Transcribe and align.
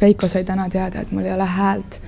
Veiko 0.00 0.28
sai 0.28 0.44
täna 0.44 0.68
teada, 0.68 1.00
et 1.00 1.12
mul 1.12 1.26
ei 1.26 1.32
ole 1.32 1.46
häält 1.46 2.00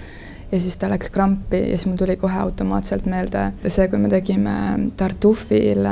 ja 0.52 0.60
siis 0.60 0.76
ta 0.76 0.90
läks 0.90 1.10
krampi 1.10 1.60
ja 1.60 1.78
siis 1.78 1.86
mul 1.86 1.96
tuli 1.96 2.16
kohe 2.16 2.38
automaatselt 2.38 3.06
meelde 3.06 3.50
see, 3.66 3.88
kui 3.88 3.98
me 3.98 4.08
tegime 4.08 4.54
Tartufil 4.96 5.86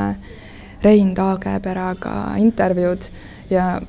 Rein 0.83 1.15
Taageperaga 1.15 2.35
intervjuud 2.39 3.09
ja 3.51 3.81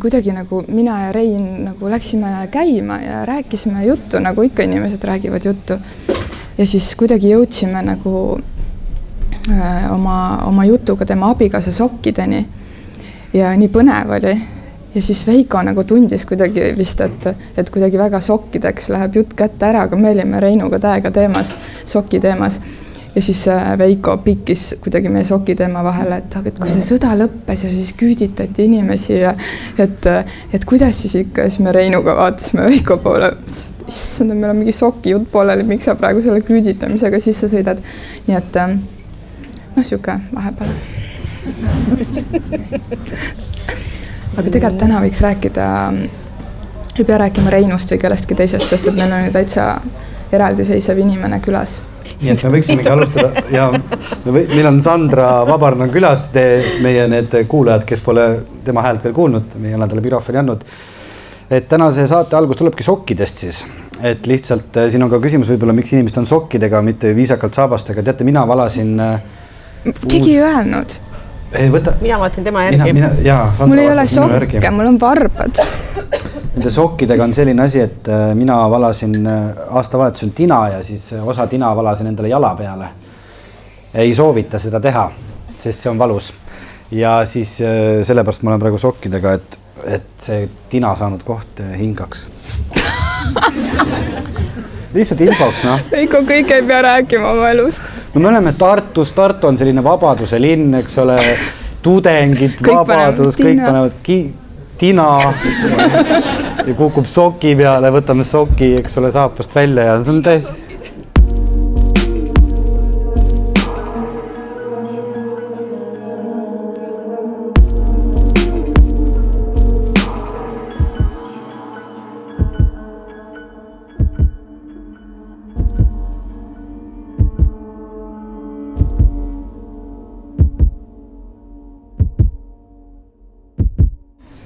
kuidagi 0.00 0.32
nagu 0.32 0.62
mina 0.68 1.00
ja 1.06 1.12
Rein 1.12 1.64
nagu 1.64 1.90
läksime 1.90 2.48
käima 2.50 2.98
ja 2.98 3.24
rääkisime 3.26 3.84
juttu, 3.84 4.18
nagu 4.18 4.42
ikka 4.42 4.62
inimesed 4.62 5.04
räägivad 5.04 5.44
juttu. 5.44 5.74
ja 6.58 6.66
siis 6.66 6.94
kuidagi 6.96 7.30
jõudsime 7.32 7.82
nagu 7.82 8.38
äh, 9.50 9.92
oma, 9.92 10.44
oma 10.46 10.64
jutuga 10.64 11.06
tema 11.06 11.30
abikaasa 11.30 11.72
sokkideni. 11.72 12.46
ja 13.32 13.56
nii 13.56 13.68
põnev 13.68 14.16
oli. 14.18 14.36
Ja 14.94 15.02
siis 15.02 15.26
Veiko 15.26 15.62
nagu 15.62 15.84
tundis 15.84 16.26
kuidagi 16.26 16.72
vist, 16.76 17.00
et, 17.00 17.26
et 17.56 17.70
kuidagi 17.70 17.98
väga 17.98 18.20
sokkideks 18.20 18.88
läheb 18.92 19.16
jutt 19.20 19.34
kätte 19.38 19.66
ära, 19.70 19.86
aga 19.88 19.96
me 19.96 20.12
olime 20.12 20.40
Reinuga 20.40 20.78
täiega 20.82 21.10
teemas, 21.14 21.56
soki 21.84 22.20
teemas. 22.20 22.60
Ja 23.14 23.22
siis 23.22 23.42
äh, 23.48 23.78
Veiko 23.78 24.16
pikkis 24.24 24.74
kuidagi 24.80 25.08
meie 25.12 25.24
sokiteema 25.28 25.82
vahele, 25.84 26.16
et 26.22 26.36
aga 26.38 26.48
et 26.48 26.58
kui 26.60 26.70
see 26.72 26.84
sõda 26.86 27.12
lõppes 27.20 27.66
ja 27.66 27.70
siis 27.72 27.92
küüditati 28.00 28.64
inimesi 28.64 29.18
ja 29.18 29.34
et, 29.76 30.08
et 30.52 30.64
kuidas 30.64 31.02
siis 31.04 31.18
ikka, 31.20 31.44
siis 31.50 31.60
me 31.60 31.74
Reinuga 31.76 32.16
vaatasime 32.16 32.64
Veiko 32.70 32.96
poole, 33.04 33.28
issand, 33.84 34.32
meil 34.32 34.54
on 34.54 34.62
mingi 34.62 34.72
sokijutt 34.72 35.28
pooleli, 35.32 35.68
miks 35.68 35.84
sa 35.90 35.98
praegu 36.00 36.24
selle 36.24 36.40
küüditamisega 36.40 37.20
sisse 37.20 37.52
sõidad. 37.52 37.84
nii 38.30 38.40
et 38.40 38.60
äh, 38.64 38.76
noh, 39.76 39.84
sihuke 39.84 40.16
vahepeal 40.32 40.72
aga 44.36 44.48
tegelikult 44.48 44.80
täna 44.80 45.00
võiks 45.04 45.20
rääkida, 45.22 45.66
ei 46.98 47.04
pea 47.04 47.18
rääkima 47.24 47.52
Reinust 47.52 47.92
või 47.92 48.00
kellestki 48.02 48.36
teisest, 48.38 48.68
sest 48.68 48.88
et 48.88 48.96
meil 48.96 49.12
on 49.12 49.26
ju 49.26 49.34
täitsa 49.34 49.66
eraldiseisev 50.32 51.00
inimene 51.02 51.40
külas. 51.44 51.80
Nii 52.22 52.30
et 52.32 52.44
me 52.46 52.52
võiksimegi 52.54 52.90
alustada. 52.90 53.42
Ja 53.52 53.66
me 53.72 54.32
või, 54.32 54.46
meil 54.54 54.68
on 54.70 54.80
Sandra 54.84 55.28
Vabarn 55.48 55.84
on 55.86 55.92
külas, 55.92 56.30
meie 56.84 57.04
need 57.10 57.34
kuulajad, 57.50 57.84
kes 57.88 58.02
pole 58.04 58.26
tema 58.64 58.84
häält 58.86 59.04
veel 59.04 59.14
kuulnud, 59.16 59.56
me 59.60 59.72
ei 59.72 59.78
ole 59.78 59.88
talle 59.90 60.04
mikrofoni 60.04 60.42
andnud. 60.42 60.64
et 61.52 61.68
tänase 61.68 62.06
saate 62.08 62.36
algus 62.36 62.56
tulebki 62.56 62.82
sokkidest 62.82 63.38
siis, 63.38 63.58
et 64.00 64.26
lihtsalt 64.26 64.76
eh, 64.80 64.86
siin 64.90 65.02
on 65.04 65.10
ka 65.12 65.18
küsimus 65.20 65.50
võib-olla, 65.52 65.74
miks 65.76 65.92
inimesed 65.92 66.22
on 66.22 66.26
sokkidega, 66.26 66.80
mitte 66.82 67.10
viisakalt 67.16 67.54
saabastega, 67.54 68.02
teate, 68.02 68.24
mina 68.24 68.46
valasin. 68.48 69.00
Eh, 69.00 69.92
keegi 70.08 70.36
ei 70.36 70.40
öelnud 70.46 71.11
ei 71.58 71.70
võta. 71.72 71.92
mina 72.00 72.18
vaatasin 72.20 72.44
tema 72.44 72.64
järgi. 72.64 72.92
mul 73.66 73.78
ei 73.78 73.90
ole 73.90 74.06
sokke, 74.06 74.70
mul 74.70 74.86
on 74.92 75.00
varbad 75.00 75.62
Nende 76.52 76.70
sokkidega 76.70 77.24
on 77.24 77.32
selline 77.34 77.62
asi, 77.64 77.80
et 77.80 78.08
äh, 78.12 78.34
mina 78.36 78.58
valasin 78.70 79.26
äh, 79.26 79.40
aastavahetusel 79.70 80.28
tina 80.36 80.68
ja 80.68 80.82
siis 80.84 81.12
äh, 81.16 81.28
osa 81.28 81.46
tina 81.48 81.70
valasin 81.76 82.06
endale 82.10 82.28
jala 82.28 82.54
peale. 82.58 82.88
ei 83.94 84.14
soovita 84.14 84.58
seda 84.58 84.80
teha, 84.80 85.10
sest 85.56 85.80
see 85.80 85.90
on 85.90 85.98
valus. 85.98 86.32
ja 86.90 87.24
siis 87.24 87.56
sellepärast 88.04 88.42
ma 88.42 88.50
olen 88.52 88.60
praegu 88.60 88.78
sokkidega, 88.78 89.32
et, 89.32 89.58
et 89.86 90.06
see 90.20 90.48
tina 90.68 90.96
saanud 90.96 91.22
koht 91.24 91.60
hingaks 91.78 92.26
lihtsalt 94.94 95.24
infoks, 95.26 95.64
noh. 95.66 95.82
Veiko, 95.94 96.22
kõik 96.28 96.52
ei 96.54 96.62
pea 96.68 96.82
rääkima 96.88 97.32
oma 97.32 97.50
elust. 97.54 97.88
no 98.14 98.20
me 98.20 98.30
oleme 98.32 98.54
Tartus, 98.58 99.12
Tartu 99.16 99.50
on 99.50 99.58
selline 99.58 99.84
vabaduse 99.84 100.40
linn, 100.40 100.74
eks 100.82 100.98
ole, 101.02 101.18
tudengid, 101.82 102.60
vabadus, 102.66 103.38
kõik 103.40 103.62
panevad 103.62 103.98
ki 104.06 104.18
tina 104.82 105.08
ja 106.66 106.74
kukub 106.74 107.06
soki 107.06 107.54
peale, 107.58 107.90
võtame 107.94 108.26
soki, 108.26 108.74
eks 108.80 108.98
ole, 108.98 109.12
saapast 109.14 109.54
välja 109.54 109.88
ja 109.92 109.98
see 110.02 110.14
on 110.16 110.22
täiesti 110.26 110.61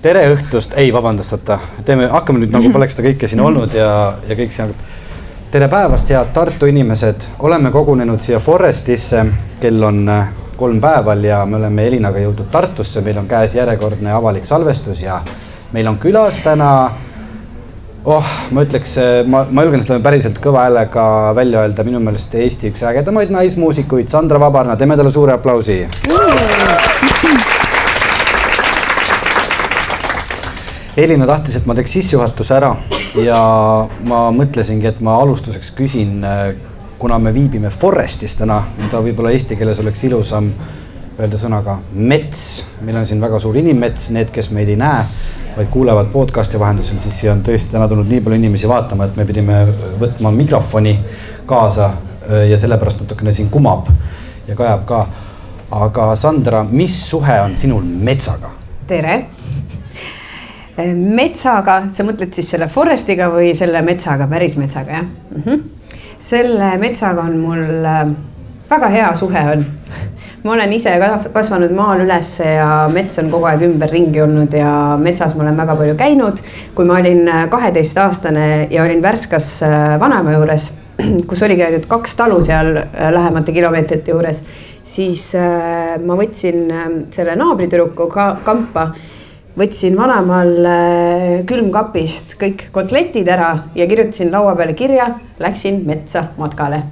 tere 0.07 0.27
õhtust, 0.31 0.77
ei 0.79 0.93
vabandust, 0.95 1.35
oota, 1.35 1.57
teeme, 1.87 2.07
hakkame 2.13 2.39
nüüd 2.39 2.53
nagu 2.55 2.71
poleks 2.71 2.95
seda 2.95 3.09
kõike 3.09 3.27
siin 3.31 3.41
olnud 3.43 3.73
ja, 3.75 3.89
ja 4.29 4.37
kõik 4.39 4.53
siin. 4.55 4.75
tere 5.51 5.67
päevast, 5.73 6.13
head 6.15 6.31
Tartu 6.35 6.69
inimesed, 6.71 7.25
oleme 7.43 7.73
kogunenud 7.75 8.23
siia 8.23 8.39
Forestisse, 8.43 9.25
kell 9.59 9.83
on 9.89 10.05
äh, 10.13 10.29
kolm 10.61 10.79
päeval 10.83 11.25
ja 11.27 11.41
me 11.47 11.59
oleme 11.59 11.89
Elinaga 11.89 12.23
jõudnud 12.23 12.53
Tartusse, 12.53 13.03
meil 13.03 13.19
on 13.19 13.27
käes 13.27 13.57
järjekordne 13.59 14.15
avalik 14.15 14.47
salvestus 14.47 15.03
ja 15.03 15.19
meil 15.75 15.91
on 15.91 15.99
külas 15.99 16.39
täna. 16.45 16.71
oh, 18.05 18.31
ma 18.55 18.63
ütleks, 18.63 18.95
äh, 19.03 19.19
ma, 19.27 19.43
ma 19.51 19.67
julgen 19.67 19.83
seda 19.83 19.99
päriselt 20.07 20.39
kõva 20.39 20.69
häälega 20.69 21.09
välja 21.35 21.67
öelda, 21.67 21.89
minu 21.89 22.05
meelest 22.05 22.39
Eesti 22.39 22.71
üks 22.71 22.87
ägedamaid 22.87 23.35
naismuusikuid, 23.35 24.07
Sandra 24.13 24.39
Vabarna, 24.39 24.79
teeme 24.79 24.95
talle 24.97 25.11
suure 25.11 25.35
aplausi 25.35 25.83
Elina 30.97 31.27
tahtis, 31.29 31.59
et 31.59 31.67
ma 31.69 31.75
teeks 31.77 31.93
sissejuhatuse 31.99 32.55
ära 32.57 32.71
ja 33.21 33.39
ma 34.09 34.21
mõtlesingi, 34.33 34.87
et 34.89 35.03
ma 35.05 35.19
alustuseks 35.21 35.75
küsin, 35.77 36.25
kuna 36.97 37.19
me 37.21 37.35
viibime 37.37 37.69
Forestis 37.69 38.39
täna, 38.39 38.63
mida 38.79 39.03
võib-olla 39.05 39.35
eesti 39.37 39.59
keeles 39.61 39.83
oleks 39.83 40.07
ilusam 40.09 40.49
öelda 41.19 41.37
sõnaga 41.41 41.75
mets. 41.93 42.47
meil 42.81 42.97
on 42.97 43.05
siin 43.09 43.21
väga 43.21 43.41
suur 43.45 43.59
inimmets, 43.61 44.09
need, 44.17 44.31
kes 44.33 44.49
meid 44.57 44.73
ei 44.73 44.79
näe, 44.81 45.05
vaid 45.59 45.69
kuulevad 45.75 46.09
podcast'i 46.15 46.61
vahendusel, 46.61 46.97
siis 47.05 47.21
siia 47.21 47.35
on 47.35 47.45
tõesti 47.45 47.77
täna 47.77 47.89
tulnud 47.93 48.09
nii 48.09 48.25
palju 48.25 48.41
inimesi 48.41 48.69
vaatama, 48.73 49.05
et 49.05 49.21
me 49.21 49.29
pidime 49.29 49.63
võtma 50.01 50.33
mikrofoni 50.33 50.97
kaasa 51.47 51.91
ja 52.49 52.57
sellepärast 52.57 53.05
natukene 53.05 53.37
siin 53.37 53.53
kumab 53.53 53.93
ja 54.49 54.57
kajab 54.57 54.89
ka. 54.89 55.07
aga 55.77 56.15
Sandra, 56.17 56.65
mis 56.65 57.03
suhe 57.11 57.41
on 57.41 57.57
sinul 57.61 57.85
metsaga? 57.85 58.55
tere 58.87 59.27
metsaga, 60.85 61.87
sa 61.93 62.05
mõtled 62.05 62.35
siis 62.37 62.51
selle 62.53 62.69
forest'iga 62.69 63.31
või 63.33 63.55
selle 63.57 63.81
metsaga, 63.85 64.27
päris 64.29 64.59
metsaga, 64.61 65.01
jah 65.01 65.07
mm? 65.07 65.43
-hmm. 65.45 65.63
selle 66.21 66.77
metsaga 66.79 67.23
on 67.23 67.39
mul 67.41 67.63
äh, 67.85 68.03
väga 68.71 68.89
hea 68.93 69.15
suhe 69.15 69.45
on. 69.53 69.65
ma 70.45 70.53
olen 70.53 70.73
ise 70.73 70.93
kasvanud 71.33 71.73
maal 71.75 72.05
üles 72.05 72.39
ja 72.41 72.89
mets 72.93 73.19
on 73.19 73.31
kogu 73.31 73.49
aeg 73.49 73.63
ümberringi 73.63 74.23
olnud 74.23 74.53
ja 74.55 74.97
metsas 75.01 75.35
ma 75.35 75.43
olen 75.43 75.57
väga 75.57 75.77
palju 75.77 75.97
käinud. 75.97 76.45
kui 76.75 76.85
ma 76.85 77.01
olin 77.01 77.29
äh, 77.29 77.49
kaheteistaastane 77.51 78.69
ja 78.71 78.83
olin 78.83 79.03
Värskas 79.03 79.63
äh, 79.63 80.01
vanaema 80.01 80.33
juures, 80.33 80.75
kus 81.29 81.43
oligi 81.43 81.65
ainult 81.65 81.87
kaks 81.87 82.17
talu 82.17 82.43
seal 82.43 82.75
lähemate 83.11 83.53
kilomeetrite 83.53 84.11
juures, 84.11 84.45
siis 84.83 85.33
ma 86.07 86.15
võtsin 86.15 86.69
selle 87.11 87.35
naabritüdruku 87.37 88.07
ka 88.07 88.37
kampa 88.45 88.93
võtsin 89.57 89.97
vanemaal 89.97 90.51
külmkapist 91.49 92.37
kõik 92.41 92.67
kotletid 92.75 93.29
ära 93.33 93.51
ja 93.75 93.87
kirjutasin 93.89 94.33
laua 94.33 94.53
peale 94.57 94.75
kirja, 94.77 95.09
läksin 95.41 95.83
metsa 95.87 96.27
matkale. 96.39 96.83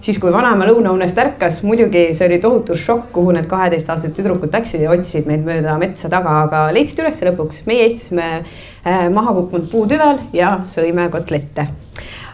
siis, 0.00 0.18
kui 0.22 0.32
vanaema 0.32 0.68
lõunaunest 0.68 1.18
ärkas, 1.18 1.62
muidugi 1.66 2.12
see 2.14 2.28
oli 2.28 2.38
tohutu 2.38 2.76
šokk, 2.78 3.08
kuhu 3.12 3.32
need 3.34 3.48
kaheteistaastased 3.50 4.14
tüdrukud 4.16 4.52
läksid 4.54 4.84
ja 4.84 4.92
otsisid 4.92 5.26
meid 5.26 5.42
mööda 5.46 5.78
metsa 5.80 6.10
taga, 6.12 6.42
aga 6.44 6.66
leidsid 6.76 7.02
üles 7.04 7.24
lõpuks. 7.30 7.64
meie 7.66 7.88
istusime 7.90 8.28
äh, 8.36 9.08
maha 9.12 9.34
kukkunud 9.40 9.70
puutüvel 9.72 10.20
ja 10.32 10.60
sõime 10.68 11.08
kotlette. 11.10 11.68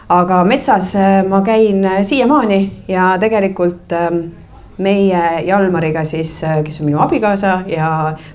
aga 0.09 0.43
metsas 0.43 0.95
äh, 0.95 1.23
ma 1.27 1.41
käin 1.41 1.85
äh, 1.85 2.03
siiamaani 2.03 2.61
ja 2.87 3.17
tegelikult 3.19 3.91
ähm, 3.91 4.25
meie 4.77 5.43
Jalmariga 5.47 6.03
siis, 6.07 6.39
kes 6.65 6.79
on 6.81 6.89
minu 6.89 7.01
abikaasa 7.03 7.61
ja 7.69 7.89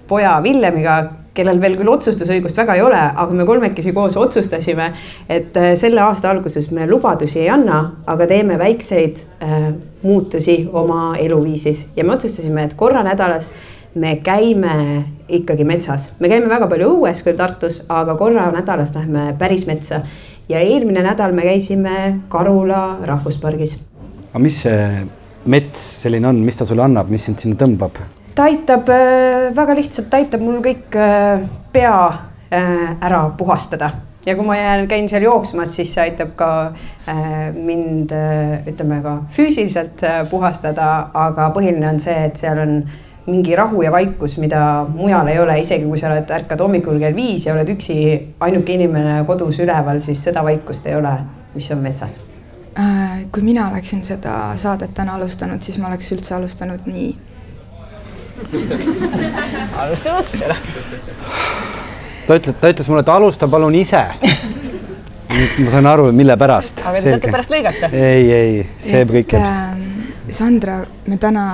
poja 0.08 0.37
Villemiga, 0.43 0.99
kellel 1.38 1.61
veel 1.62 1.76
küll 1.79 1.90
otsustusõigust 1.93 2.58
väga 2.58 2.76
ei 2.79 2.82
ole, 2.82 2.99
aga 2.99 3.35
me 3.37 3.46
kolmekesi 3.46 3.93
koos 3.96 4.17
otsustasime, 4.19 4.90
et 5.31 5.56
äh, 5.58 5.73
selle 5.79 6.02
aasta 6.02 6.32
alguses 6.32 6.70
me 6.75 6.87
lubadusi 6.90 7.43
ei 7.44 7.50
anna, 7.55 7.81
aga 8.06 8.26
teeme 8.31 8.58
väikseid 8.58 9.20
äh, 9.43 9.69
muutusi 10.02 10.61
oma 10.73 11.17
eluviisis 11.19 11.87
ja 11.96 12.06
me 12.06 12.17
otsustasime, 12.17 12.69
et 12.69 12.79
korra 12.79 13.05
nädalas 13.06 13.52
me 13.99 14.17
käime 14.23 15.05
ikkagi 15.29 15.67
metsas, 15.67 16.12
me 16.19 16.31
käime 16.31 16.50
väga 16.50 16.69
palju 16.70 16.91
õues 16.96 17.23
küll 17.26 17.38
Tartus, 17.38 17.82
aga 17.88 18.17
korra 18.19 18.49
nädalas 18.55 18.94
lähme 18.96 19.32
päris 19.38 19.67
metsa. 19.67 20.02
ja 20.49 20.61
eelmine 20.64 21.02
nädal 21.05 21.32
me 21.32 21.43
käisime 21.43 22.20
Karula 22.29 22.99
rahvuspargis. 23.05 23.79
aga 24.32 24.43
mis 24.43 24.62
see 24.62 25.06
mets 25.49 25.83
selline 26.05 26.29
on, 26.29 26.45
mis 26.45 26.56
ta 26.59 26.67
sulle 26.69 26.85
annab, 26.85 27.11
mis 27.12 27.25
sind 27.29 27.41
sinna 27.43 27.59
tõmbab? 27.59 27.99
ta 28.39 28.45
aitab 28.47 28.91
äh, 28.95 29.49
väga 29.55 29.75
lihtsalt, 29.75 30.11
ta 30.12 30.21
aitab 30.21 30.43
mul 30.47 30.61
kõik 30.62 30.95
äh, 30.95 31.41
pea 31.75 31.95
äh, 32.55 32.85
ära 33.03 33.25
puhastada. 33.39 33.91
Ja 34.27 34.37
kui 34.37 34.47
ma 34.47 34.55
jään, 34.59 34.85
käin 34.91 35.09
seal 35.09 35.25
jooksmas, 35.25 35.73
siis 35.73 35.91
see 35.95 36.03
aitab 36.05 36.35
ka 36.37 36.49
mind 37.55 38.11
ütleme 38.69 38.99
ka 39.00 39.15
füüsiliselt 39.33 40.03
puhastada, 40.29 40.89
aga 41.17 41.47
põhiline 41.55 41.87
on 41.89 42.03
see, 42.03 42.27
et 42.27 42.37
seal 42.37 42.61
on 42.61 42.75
mingi 43.31 43.56
rahu 43.56 43.81
ja 43.87 43.94
vaikus, 43.94 44.37
mida 44.43 44.85
mujal 44.91 45.33
ei 45.33 45.41
ole, 45.41 45.56
isegi 45.62 45.89
kui 45.89 46.03
sa 46.03 46.12
oled, 46.12 46.29
ärkad 46.43 46.61
hommikul 46.61 47.01
kell 47.01 47.17
viis 47.17 47.49
ja 47.49 47.56
oled 47.56 47.73
üksi 47.73 47.99
ainuke 48.44 48.77
inimene 48.77 49.23
kodus 49.31 49.62
üleval, 49.65 50.05
siis 50.05 50.21
seda 50.29 50.44
vaikust 50.44 50.93
ei 50.93 50.99
ole, 51.01 51.15
mis 51.55 51.73
on 51.73 51.87
metsas 51.89 52.28
kui 53.33 53.43
mina 53.43 53.69
oleksin 53.71 54.05
seda 54.07 54.53
saadet 54.57 54.95
täna 54.95 55.17
alustanud, 55.19 55.63
siis 55.63 55.79
ma 55.83 55.89
oleks 55.89 56.13
üldse 56.15 56.37
alustanud 56.37 56.87
nii 56.87 57.09
alustame 59.83 60.19
otsast 60.19 60.41
jälle. 60.41 60.57
ta 62.27 62.37
ütleb, 62.37 62.57
ta 62.61 62.71
ütles 62.71 62.89
mulle, 62.89 63.03
et 63.03 63.09
alusta 63.13 63.49
palun 63.49 63.75
ise. 63.75 64.03
nüüd 65.39 65.65
ma 65.65 65.75
saan 65.75 65.91
aru, 65.91 66.09
mille 66.13 66.37
pärast. 66.39 66.83
aga 66.85 67.01
te 67.01 67.15
saate 67.15 67.33
pärast 67.35 67.53
lõigata. 67.53 67.91
ei, 67.93 68.33
ei, 68.33 68.65
see 68.85 69.05
kõik 69.11 69.37
jääb. 69.37 69.47
Ähm, 69.49 69.85
Sandra, 70.31 70.79
me 71.07 71.17
täna 71.17 71.45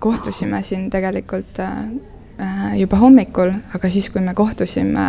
kohtusime 0.00 0.60
siin 0.62 0.90
tegelikult 0.92 1.60
äh, 1.64 2.76
juba 2.76 3.00
hommikul, 3.00 3.54
aga 3.74 3.90
siis, 3.90 4.10
kui 4.12 4.22
me 4.24 4.34
kohtusime 4.36 5.06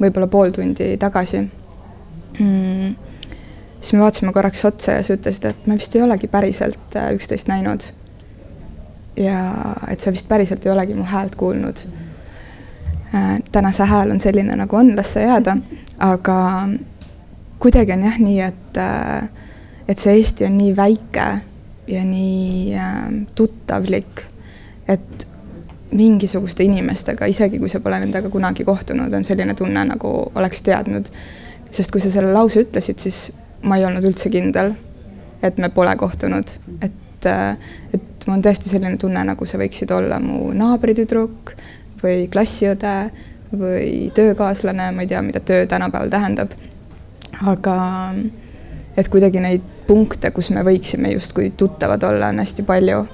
võib-olla 0.00 0.28
pool 0.30 0.54
tundi 0.54 0.94
tagasi 1.00 1.42
mm,, 2.38 2.94
siis 3.80 3.92
me 3.92 4.00
vaatasime 4.00 4.32
korraks 4.32 4.64
otsa 4.64 4.92
ja 4.92 5.02
sa 5.02 5.14
ütlesid, 5.14 5.46
et 5.50 5.66
me 5.66 5.78
vist 5.78 5.94
ei 5.96 6.02
olegi 6.02 6.28
päriselt 6.28 6.96
äh, 6.96 7.12
üksteist 7.14 7.48
näinud 7.48 7.86
ja 9.16 9.40
et 9.90 10.00
sa 10.00 10.12
vist 10.14 10.28
päriselt 10.28 10.66
ei 10.66 10.72
olegi 10.72 10.94
mu 10.94 11.06
häält 11.06 11.36
kuulnud. 11.38 11.84
Äh, 13.14 13.38
täna 13.52 13.72
see 13.72 13.86
hääl 13.86 14.10
on 14.14 14.20
selline, 14.20 14.56
nagu 14.56 14.76
on, 14.76 14.94
las 14.96 15.14
see 15.14 15.26
jääda, 15.26 15.56
aga 16.04 16.38
kuidagi 17.58 17.94
on 17.94 18.04
jah 18.06 18.18
nii, 18.22 18.40
et, 18.50 18.82
äh, 18.82 19.28
et 19.88 19.98
see 19.98 20.18
Eesti 20.18 20.46
on 20.46 20.58
nii 20.58 20.76
väike 20.76 21.30
ja 21.88 22.04
nii 22.04 22.76
tuttavlik, 23.34 24.22
et 24.88 25.26
mingisuguste 25.96 26.64
inimestega, 26.64 27.26
isegi 27.26 27.58
kui 27.58 27.70
sa 27.72 27.80
pole 27.80 27.96
nendega 28.02 28.28
kunagi 28.28 28.64
kohtunud, 28.64 29.12
on 29.12 29.24
selline 29.24 29.54
tunne, 29.56 29.84
nagu 29.88 30.10
oleks 30.34 30.62
teadnud. 30.62 31.08
sest 31.70 31.90
kui 31.92 32.00
sa 32.00 32.10
selle 32.10 32.32
lause 32.32 32.60
ütlesid, 32.64 32.96
siis 33.00 33.32
ma 33.62 33.78
ei 33.78 33.86
olnud 33.86 34.04
üldse 34.04 34.30
kindel, 34.30 34.72
et 35.42 35.58
me 35.58 35.70
pole 35.74 35.94
kohtunud, 35.96 36.50
et, 36.82 37.28
et 37.94 38.26
mul 38.26 38.36
on 38.36 38.44
tõesti 38.44 38.70
selline 38.70 38.98
tunne, 39.00 39.22
nagu 39.24 39.46
sa 39.48 39.58
võiksid 39.60 39.92
olla 39.94 40.20
mu 40.22 40.52
naabritüdruk 40.56 41.54
või 42.02 42.26
klassiõde 42.30 42.94
või 43.52 44.10
töökaaslane, 44.14 44.90
ma 44.92 45.04
ei 45.04 45.08
tea, 45.10 45.22
mida 45.24 45.40
töö 45.40 45.66
tänapäeval 45.66 46.10
tähendab. 46.12 46.52
aga 47.46 47.74
et 48.96 49.08
kuidagi 49.08 49.40
neid 49.40 49.62
punkte, 49.86 50.30
kus 50.34 50.50
me 50.50 50.64
võiksime 50.66 51.12
justkui 51.12 51.52
tuttavad 51.56 52.02
olla, 52.02 52.28
on 52.28 52.42
hästi 52.42 52.62
palju. 52.62 53.06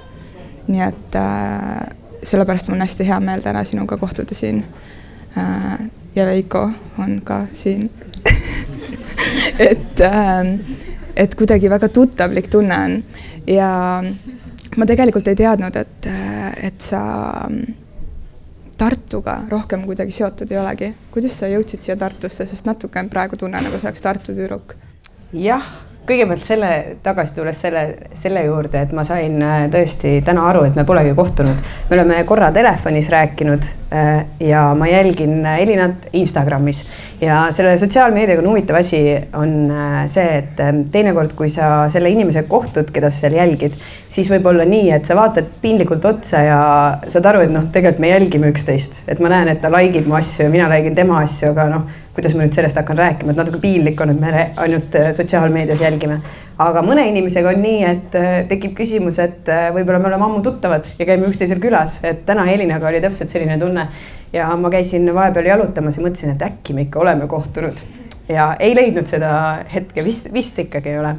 nii 0.67 0.81
et 0.81 1.15
äh, 1.15 1.85
sellepärast 2.23 2.67
mul 2.67 2.79
on 2.79 2.81
hästi 2.81 3.05
hea 3.07 3.19
meel 3.19 3.41
täna 3.41 3.63
sinuga 3.63 3.97
kohtuda 3.97 4.33
siin 4.33 4.63
äh,. 5.37 5.79
ja 6.15 6.25
Veiko 6.25 6.71
on 6.99 7.21
ka 7.23 7.45
siin 7.53 7.89
et 9.69 10.01
äh,, 10.01 10.53
et 11.15 11.35
kuidagi 11.35 11.69
väga 11.71 11.89
tuttavlik 11.89 12.49
tunne 12.51 12.75
on 12.75 12.95
ja 13.47 13.69
ma 14.75 14.85
tegelikult 14.85 15.27
ei 15.31 15.37
teadnud, 15.39 15.75
et, 15.79 16.09
et 16.67 16.81
sa 16.81 17.01
Tartuga 18.75 19.37
rohkem 19.47 19.85
kuidagi 19.87 20.11
seotud 20.11 20.51
ei 20.51 20.59
olegi. 20.59 20.89
kuidas 21.11 21.37
sa 21.39 21.47
jõudsid 21.47 21.85
siia 21.85 21.95
Tartusse, 21.95 22.43
sest 22.45 22.67
natuke 22.67 23.03
praegu 23.11 23.39
tunne, 23.39 23.61
nagu 23.63 23.79
sa 23.79 23.91
oleks 23.91 24.03
Tartu 24.03 24.35
tüdruk? 24.35 24.75
jah 25.31 25.63
kõigepealt 26.05 26.45
selle, 26.45 26.69
tagasi 27.03 27.35
tulles 27.37 27.57
selle, 27.61 27.83
selle 28.19 28.43
juurde, 28.45 28.83
et 28.85 28.93
ma 28.95 29.03
sain 29.07 29.39
äh, 29.41 29.65
tõesti 29.73 30.19
täna 30.25 30.45
aru, 30.51 30.65
et 30.67 30.77
me 30.77 30.85
polegi 30.87 31.15
kohtunud. 31.17 31.71
me 31.89 31.97
oleme 31.97 32.21
korra 32.29 32.51
telefonis 32.53 33.09
rääkinud 33.13 33.65
äh, 33.93 34.25
ja 34.39 34.67
ma 34.77 34.87
jälgin 34.89 35.45
äh, 35.45 35.59
Elinat 35.63 36.07
Instagramis 36.13 36.85
ja 37.21 37.47
selle 37.55 37.77
sotsiaalmeediaga 37.81 38.43
on 38.43 38.51
huvitav 38.51 38.79
asi, 38.79 39.01
on 39.33 39.71
see, 40.11 40.39
et 40.41 40.63
teinekord, 40.91 41.33
kui 41.35 41.49
sa 41.49 41.89
selle 41.89 42.11
inimesega 42.13 42.47
kohtud, 42.49 42.91
keda 42.93 43.09
sa 43.09 43.25
seal 43.25 43.39
jälgid, 43.39 43.77
siis 44.11 44.29
võib 44.31 44.45
olla 44.51 44.65
nii, 44.67 44.91
et 44.95 45.07
sa 45.07 45.17
vaatad 45.17 45.47
piinlikult 45.61 46.05
otsa 46.05 46.43
ja 46.45 46.61
saad 47.07 47.31
aru, 47.31 47.45
et 47.47 47.53
noh, 47.53 47.69
tegelikult 47.71 48.03
me 48.03 48.11
jälgime 48.11 48.51
üksteist, 48.53 49.03
et 49.07 49.21
ma 49.23 49.31
näen, 49.31 49.53
et 49.55 49.61
ta 49.63 49.71
like 49.73 50.01
ib 50.01 50.09
mu 50.11 50.19
asju 50.19 50.45
ja 50.45 50.53
mina 50.53 50.69
like 50.71 50.91
in 50.91 50.97
tema 50.97 51.23
asju, 51.23 51.53
aga 51.55 51.69
noh 51.71 51.93
kuidas 52.15 52.35
ma 52.35 52.45
nüüd 52.45 52.55
sellest 52.55 52.77
hakkan 52.79 52.97
rääkima, 52.99 53.33
et 53.33 53.39
natuke 53.39 53.59
piinlik 53.59 53.99
on, 54.01 54.13
et 54.13 54.19
me 54.21 54.43
ainult 54.63 54.95
äh, 54.95 55.09
sotsiaalmeedias 55.17 55.81
jälgime. 55.83 56.19
aga 56.63 56.81
mõne 56.85 57.03
inimesega 57.09 57.51
on 57.51 57.59
nii, 57.59 57.81
et 57.89 58.15
äh, 58.15 58.35
tekib 58.47 58.75
küsimus, 58.77 59.19
et 59.19 59.49
äh, 59.51 59.67
võib-olla 59.75 59.99
me 59.99 60.07
oleme 60.11 60.27
ammu 60.29 60.43
tuttavad 60.45 60.87
ja 60.99 61.07
käime 61.09 61.27
üksteisel 61.27 61.59
külas, 61.63 61.99
et 62.07 62.23
täna 62.25 62.47
Elinaga 62.51 62.87
oli 62.87 63.01
täpselt 63.03 63.33
selline 63.35 63.59
tunne. 63.59 63.87
ja 64.33 64.47
ma 64.55 64.71
käisin 64.71 65.11
vahepeal 65.15 65.51
jalutamas 65.51 65.97
ja 65.97 66.05
mõtlesin, 66.07 66.35
et 66.35 66.47
äkki 66.47 66.73
me 66.73 66.87
ikka 66.87 66.99
oleme 66.99 67.27
kohtunud 67.27 67.83
ja 68.29 68.55
ei 68.59 68.75
leidnud 68.75 69.07
seda 69.07 69.65
hetke, 69.73 70.03
vist, 70.03 70.31
vist 70.33 70.59
ikkagi 70.59 70.95
ei 70.95 70.99
ole. 70.99 71.15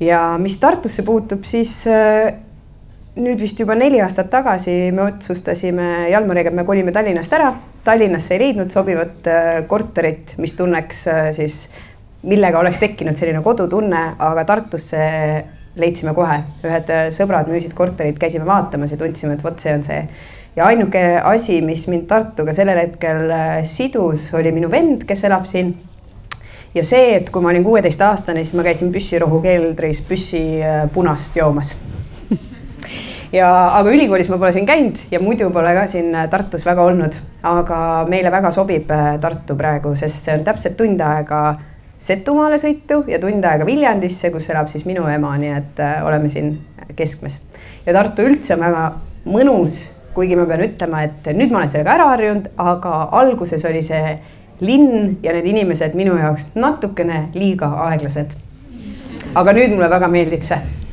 ja 0.00 0.24
mis 0.42 0.58
Tartusse 0.60 1.06
puutub, 1.06 1.46
siis 1.46 1.84
nüüd 3.16 3.40
vist 3.40 3.60
juba 3.60 3.74
neli 3.76 4.00
aastat 4.04 4.28
tagasi 4.32 4.90
me 4.92 5.06
otsustasime 5.06 6.10
Jalmariga, 6.12 6.52
et 6.52 6.58
me 6.58 6.66
kolime 6.68 6.92
Tallinnast 6.92 7.32
ära. 7.32 7.48
Tallinnasse 7.86 8.34
ei 8.36 8.42
leidnud 8.42 8.72
sobivat 8.74 9.28
äh, 9.30 9.50
korterit, 9.70 10.34
mis 10.42 10.56
tunneks 10.58 11.06
äh, 11.08 11.28
siis, 11.36 11.62
millega 12.26 12.60
oleks 12.60 12.82
tekkinud 12.82 13.16
selline 13.16 13.40
kodutunne, 13.44 14.02
aga 14.18 14.44
Tartusse 14.48 15.02
leidsime 15.80 16.12
kohe, 16.16 16.40
ühed 16.66 16.92
äh, 16.92 17.08
sõbrad 17.16 17.48
müüsid 17.52 17.76
korterit, 17.78 18.18
käisime 18.20 18.48
vaatamas 18.48 18.92
ja 18.92 19.00
tundsime, 19.00 19.38
et 19.38 19.44
vot 19.44 19.60
see 19.64 19.76
on 19.76 19.86
see. 19.86 20.02
ja 20.56 20.68
ainuke 20.68 21.02
asi, 21.22 21.60
mis 21.64 21.86
mind 21.88 22.08
Tartuga 22.10 22.52
sellel 22.56 22.82
hetkel 22.82 23.32
sidus, 23.68 24.28
oli 24.36 24.52
minu 24.52 24.68
vend, 24.72 25.08
kes 25.08 25.24
elab 25.28 25.48
siin 25.48 25.72
ja 26.76 26.84
see, 26.84 27.14
et 27.16 27.32
kui 27.32 27.44
ma 27.44 27.54
olin 27.54 27.64
kuueteistaastane, 27.64 28.44
siis 28.44 28.56
ma 28.58 28.66
käisin 28.66 28.92
püssirohu 28.92 29.40
keldris 29.44 30.04
püssi 30.08 30.42
punast 30.92 31.36
joomas 31.38 31.76
ja, 33.36 33.48
aga 33.78 33.92
ülikoolis 33.92 34.28
ma 34.32 34.38
pole 34.40 34.52
siin 34.54 34.66
käinud 34.68 35.00
ja 35.12 35.20
muidu 35.22 35.48
pole 35.54 35.72
ka 35.76 35.86
siin 35.90 36.14
äh, 36.14 36.28
Tartus 36.32 36.64
väga 36.66 36.84
olnud, 36.86 37.16
aga 37.46 37.78
meile 38.10 38.32
väga 38.32 38.52
sobib 38.54 38.90
äh, 38.94 39.16
Tartu 39.22 39.56
praegu, 39.58 39.94
sest 39.98 40.22
see 40.22 40.36
on 40.38 40.46
täpselt 40.46 40.78
tund 40.78 41.02
aega 41.04 41.42
Setumaale 42.06 42.58
sõitu 42.60 43.00
ja 43.08 43.18
tund 43.18 43.44
aega 43.48 43.66
Viljandisse, 43.66 44.30
kus 44.30 44.50
elab 44.52 44.68
siis 44.70 44.84
minu 44.86 45.06
ema, 45.10 45.32
nii 45.40 45.52
et 45.56 45.82
äh, 45.82 45.98
oleme 46.06 46.30
siin 46.32 46.54
keskmes. 46.96 47.40
ja 47.86 47.96
Tartu 47.96 48.26
üldse 48.26 48.56
on 48.56 48.64
väga 48.66 48.86
mõnus, 49.26 49.82
kuigi 50.16 50.38
ma 50.38 50.46
pean 50.48 50.64
ütlema, 50.64 51.02
et 51.04 51.28
nüüd 51.34 51.52
ma 51.52 51.62
olen 51.62 51.74
sellega 51.74 51.96
ära 51.96 52.08
harjunud, 52.14 52.50
aga 52.62 52.96
alguses 53.20 53.64
oli 53.68 53.82
see 53.84 54.16
linn 54.64 55.18
ja 55.24 55.34
need 55.36 55.50
inimesed 55.52 55.96
minu 55.98 56.16
jaoks 56.16 56.54
natukene 56.56 57.26
liiga 57.34 57.68
aeglased. 57.90 58.38
aga 59.36 59.52
nüüd 59.52 59.74
mulle 59.74 59.92
väga 59.92 60.08
meeldib 60.08 60.46
see 60.48 60.85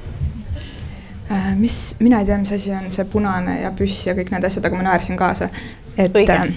mis, 1.58 1.80
mina 2.00 2.20
ei 2.22 2.26
tea, 2.30 2.38
mis 2.42 2.54
asi 2.56 2.72
on 2.76 2.92
see 2.94 3.06
punane 3.10 3.60
ja 3.62 3.72
püss 3.78 4.08
ja 4.08 4.16
kõik 4.18 4.32
need 4.34 4.46
asjad, 4.48 4.66
aga 4.68 4.80
ma 4.80 4.88
naersin 4.90 5.20
kaasa. 5.20 5.50
et. 5.98 6.16
Äh, 6.30 6.48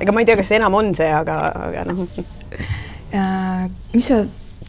ega 0.00 0.12
ma 0.12 0.22
ei 0.22 0.28
tea, 0.28 0.36
kas 0.40 0.50
see 0.50 0.60
enam 0.60 0.74
on 0.74 0.94
see, 0.98 1.10
aga, 1.12 1.38
aga 1.68 1.84
noh. 1.90 2.06
Äh, 3.12 3.66
mis 3.92 4.08
sa 4.08 4.22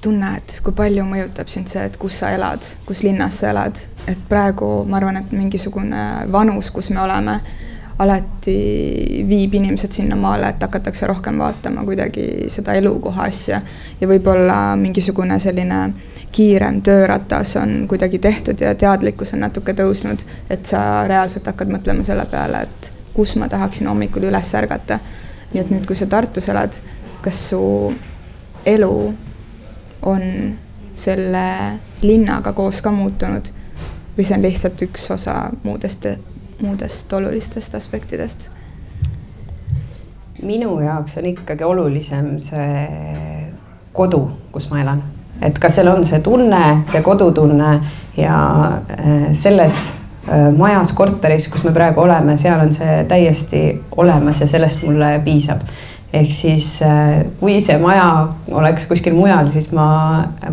tunned, 0.04 0.58
kui 0.64 0.76
palju 0.76 1.06
mõjutab 1.08 1.50
sind 1.52 1.72
see, 1.72 1.84
et 1.88 1.96
kus 2.00 2.20
sa 2.22 2.34
elad, 2.36 2.66
kus 2.88 3.04
linnas 3.06 3.40
sa 3.40 3.54
elad, 3.54 3.80
et 4.10 4.20
praegu 4.30 4.68
ma 4.90 5.00
arvan, 5.00 5.22
et 5.22 5.32
mingisugune 5.36 6.04
vanus, 6.32 6.72
kus 6.76 6.92
me 6.92 7.02
oleme, 7.04 7.38
alati 8.00 9.26
viib 9.28 9.54
inimesed 9.54 9.92
sinnamaale, 9.92 10.50
et 10.50 10.62
hakatakse 10.62 11.08
rohkem 11.08 11.38
vaatama 11.40 11.84
kuidagi 11.86 12.50
seda 12.50 12.74
elukoha 12.74 13.28
asja 13.30 13.62
ja 14.02 14.08
võib-olla 14.10 14.76
mingisugune 14.80 15.38
selline 15.40 15.84
kiirem 16.34 16.82
tööratas 16.82 17.56
on 17.62 17.86
kuidagi 17.88 18.20
tehtud 18.20 18.62
ja 18.62 18.74
teadlikkus 18.76 19.34
on 19.34 19.46
natuke 19.46 19.76
tõusnud, 19.78 20.26
et 20.50 20.66
sa 20.66 21.04
reaalselt 21.08 21.46
hakkad 21.52 21.70
mõtlema 21.70 22.06
selle 22.06 22.26
peale, 22.32 22.64
et 22.66 22.92
kus 23.14 23.36
ma 23.38 23.50
tahaksin 23.50 23.88
hommikul 23.88 24.26
üles 24.32 24.56
ärgata. 24.58 25.00
nii 25.54 25.62
et 25.62 25.70
nüüd, 25.70 25.86
kui 25.86 25.96
sa 25.96 26.08
Tartus 26.10 26.50
elad, 26.50 26.74
kas 27.22 27.50
su 27.50 27.94
elu 28.66 29.14
on 30.02 30.24
selle 30.96 31.46
linnaga 32.02 32.54
koos 32.54 32.82
ka 32.82 32.92
muutunud 32.92 33.52
või 34.18 34.26
see 34.26 34.38
on 34.38 34.46
lihtsalt 34.46 34.82
üks 34.82 35.12
osa 35.14 35.36
muudest, 35.64 36.06
muudest 36.64 37.14
olulistest 37.14 37.76
aspektidest? 37.76 38.50
minu 40.44 40.80
jaoks 40.84 41.18
on 41.18 41.26
ikkagi 41.30 41.64
olulisem 41.64 42.40
see 42.44 42.88
kodu, 43.96 44.26
kus 44.52 44.72
ma 44.72 44.82
elan 44.82 45.04
et 45.42 45.60
kas 45.60 45.78
seal 45.78 45.90
on 45.92 46.06
see 46.08 46.22
tunne, 46.24 46.62
see 46.92 47.02
kodutunne 47.06 47.72
ja 48.18 48.38
äh, 48.94 49.32
selles 49.38 49.80
äh, 50.28 50.50
majas, 50.58 50.94
korteris, 50.96 51.50
kus 51.52 51.66
me 51.68 51.74
praegu 51.76 52.04
oleme, 52.04 52.38
seal 52.40 52.62
on 52.64 52.74
see 52.76 53.02
täiesti 53.10 53.64
olemas 53.98 54.44
ja 54.44 54.48
sellest 54.50 54.84
mulle 54.88 55.16
piisab. 55.26 55.66
ehk 56.14 56.32
siis 56.32 56.76
äh, 56.86 57.24
kui 57.40 57.60
see 57.62 57.78
maja 57.82 58.28
oleks 58.52 58.86
kuskil 58.88 59.16
mujal, 59.18 59.50
siis 59.52 59.72
ma 59.74 59.88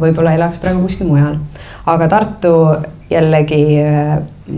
võib-olla 0.00 0.34
elaks 0.38 0.58
praegu 0.62 0.86
kuskil 0.86 1.10
mujal. 1.10 1.36
aga 1.86 2.08
Tartu 2.08 2.54
jällegi 3.10 3.64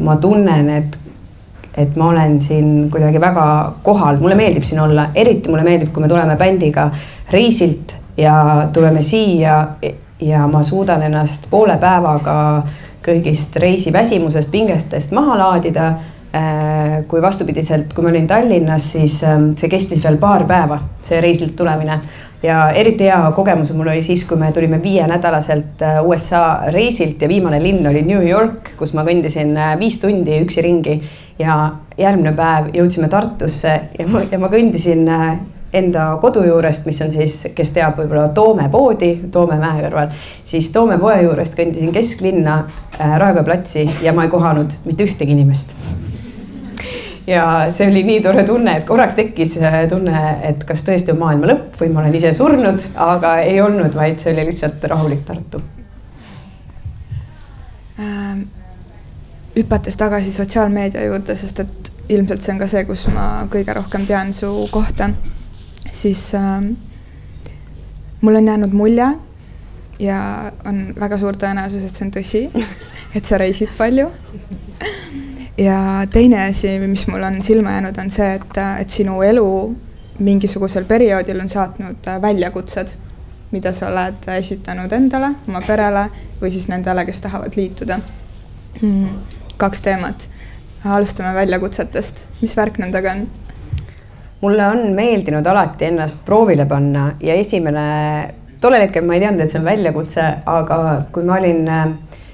ma 0.02 0.16
tunnen, 0.21 0.68
et, 0.71 0.99
et 1.76 1.97
ma 1.97 2.11
olen 2.12 2.38
siin 2.45 2.91
kuidagi 2.93 3.21
väga 3.21 3.47
kohal, 3.83 4.21
mulle 4.21 4.37
meeldib 4.37 4.64
siin 4.69 4.83
olla, 4.83 5.09
eriti 5.14 5.50
mulle 5.50 5.64
meeldib, 5.64 5.93
kui 5.93 6.05
me 6.05 6.09
tuleme 6.09 6.37
bändiga 6.37 6.91
reisilt 7.33 7.95
ja 8.17 8.69
tuleme 8.73 9.02
siia 9.02 9.59
ja 10.21 10.47
ma 10.47 10.62
suudan 10.62 11.02
ennast 11.02 11.49
poole 11.50 11.79
päevaga 11.81 12.37
kõigist 13.02 13.57
reisiväsimusest, 13.59 14.50
pingestest 14.52 15.14
maha 15.17 15.38
laadida. 15.38 15.93
Äh, 16.33 17.02
kui 17.09 17.21
vastupidiselt, 17.21 17.91
kui 17.93 18.00
ma 18.00 18.09
olin 18.09 18.25
Tallinnas, 18.25 18.87
siis 18.95 19.19
ähm, 19.29 19.50
see 19.61 19.69
kestis 19.69 20.00
veel 20.00 20.14
paar 20.17 20.47
päeva, 20.49 20.79
see 21.05 21.19
reisilt 21.21 21.52
tulemine. 21.59 21.99
Ja 22.43 22.71
eriti 22.73 23.05
hea 23.05 23.19
kogemus 23.37 23.75
mul 23.76 23.91
oli 23.93 24.00
siis, 24.02 24.25
kui 24.25 24.41
me 24.41 24.49
tulime 24.57 24.79
viienädalaselt 24.81 25.85
äh, 25.85 25.99
USA 26.09 26.71
reisilt 26.73 27.21
ja 27.21 27.29
viimane 27.29 27.61
linn 27.61 27.85
oli 27.91 28.00
New 28.09 28.25
York, 28.25 28.73
kus 28.79 28.95
ma 28.97 29.05
kõndisin 29.05 29.52
äh, 29.61 29.75
viis 29.79 30.00
tundi 30.00 30.41
üksi 30.41 30.64
ringi 30.64 30.97
ja 31.42 31.56
järgmine 31.99 32.32
päev 32.38 32.70
jõudsime 32.76 33.11
Tartusse 33.12 33.75
ja 33.99 34.06
ma, 34.08 34.22
ja 34.30 34.38
ma 34.38 34.49
kõndisin 34.52 35.08
enda 35.72 36.18
kodu 36.20 36.44
juurest, 36.44 36.87
mis 36.87 37.00
on 37.02 37.12
siis, 37.12 37.38
kes 37.56 37.72
teab, 37.72 37.96
võib-olla 38.00 38.28
Toome 38.37 38.68
poodi, 38.72 39.14
Toome 39.32 39.56
mäe 39.61 39.80
kõrval, 39.87 40.12
siis 40.44 40.68
Toome 40.72 40.99
poe 41.00 41.16
juurest 41.25 41.56
kõndisin 41.58 41.92
kesklinna 41.94 42.58
äh, 42.62 43.16
Raekoja 43.20 43.46
platsi 43.46 43.87
ja 44.04 44.12
ma 44.12 44.26
ei 44.26 44.32
kohanud 44.32 44.82
mitte 44.84 45.08
ühtegi 45.08 45.32
inimest 45.32 45.72
ja 47.26 47.44
see 47.72 47.88
oli 47.88 48.02
nii 48.04 48.20
tore 48.25 48.44
tunne, 48.44 48.76
et 48.80 48.87
korraks 48.87 49.16
tekkis 49.16 49.56
äh, 49.62 49.82
tunne, 49.90 50.22
et 50.49 50.64
kas 50.68 50.84
tõesti 50.87 51.14
on 51.14 51.22
maailma 51.22 51.52
lõpp 51.54 51.78
või 51.80 51.92
ma 51.92 52.04
olen 52.04 52.18
ise 52.20 52.34
surnud, 52.37 52.88
aga 53.00 53.38
ei 53.46 53.61
olnud, 53.64 53.94
vaid 53.96 54.20
see 54.20 54.34
oli 54.37 54.50
lihtsalt 54.50 54.84
rahulik 54.92 55.25
Tartu 55.28 55.62
ähm,. 58.00 58.50
Hüpates 59.56 59.97
tagasi 60.00 60.32
sotsiaalmeedia 60.32 61.04
juurde, 61.04 61.37
sest 61.37 61.61
et 61.61 61.92
ilmselt 62.09 62.42
see 62.42 62.54
on 62.54 62.62
ka 62.62 62.68
see, 62.71 62.85
kus 62.88 63.06
ma 63.12 63.26
kõige 63.52 63.75
rohkem 63.76 64.06
tean 64.09 64.32
su 64.37 64.50
kohta, 64.73 65.11
siis 65.92 66.32
ähm, 66.38 66.73
mul 68.21 68.40
on 68.40 68.49
jäänud 68.49 68.73
mulje 68.73 69.09
ja 70.02 70.18
on 70.66 70.82
väga 70.99 71.18
suur 71.18 71.37
tõenäosus, 71.38 71.85
et 71.87 71.94
see 71.94 72.06
on 72.06 72.12
tõsi, 72.16 72.42
et 73.16 73.28
sa 73.28 73.38
reisid 73.40 73.73
palju. 73.78 74.11
Ja 75.61 75.78
teine 76.11 76.47
asi, 76.49 76.78
mis 76.88 77.04
mul 77.11 77.23
on 77.28 77.42
silma 77.44 77.76
jäänud, 77.76 77.99
on 78.00 78.11
see, 78.11 78.30
et, 78.38 78.61
et 78.80 78.90
sinu 78.90 79.21
elu 79.23 79.49
mingisugusel 80.23 80.85
perioodil 80.88 81.40
on 81.40 81.49
saatnud 81.49 82.09
väljakutsed, 82.23 82.97
mida 83.52 83.73
sa 83.76 83.90
oled 83.90 84.26
esitanud 84.38 84.92
endale, 84.97 85.35
oma 85.49 85.61
perele 85.66 86.06
või 86.40 86.50
siis 86.54 86.71
nendele, 86.73 87.04
kes 87.09 87.21
tahavad 87.26 87.56
liituda. 87.56 88.00
Hmm.. 88.80 89.41
Kaks 89.62 89.85
teemat. 89.85 90.28
alustame 90.83 91.31
väljakutsetest, 91.37 92.26
mis 92.40 92.57
värk 92.59 92.81
nendega 92.83 93.14
on? 93.14 93.26
mulle 94.42 94.66
on 94.66 94.88
meeldinud 94.97 95.47
alati 95.47 95.87
ennast 95.87 96.25
proovile 96.26 96.66
panna 96.66 97.12
ja 97.23 97.35
esimene, 97.38 97.85
tollel 98.61 98.88
hetkel 98.88 99.04
ma 99.07 99.14
ei 99.14 99.23
teadnud, 99.23 99.45
et 99.45 99.52
see 99.52 99.61
on 99.61 99.69
väljakutse, 99.69 100.25
aga 100.50 100.78
kui 101.14 101.26
ma 101.28 101.37
olin 101.38 101.69
äh, 101.71 101.85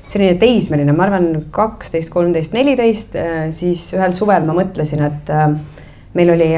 selline 0.09 0.39
teismeline, 0.41 0.95
ma 0.97 1.05
arvan, 1.05 1.29
kaksteist, 1.53 2.09
kolmteist, 2.15 2.57
neliteist, 2.57 3.19
äh, 3.21 3.43
siis 3.53 3.91
ühel 3.97 4.17
suvel 4.17 4.49
ma 4.49 4.57
mõtlesin, 4.57 5.05
et 5.05 5.35
äh, 5.35 5.51
meil 6.17 6.33
oli 6.33 6.49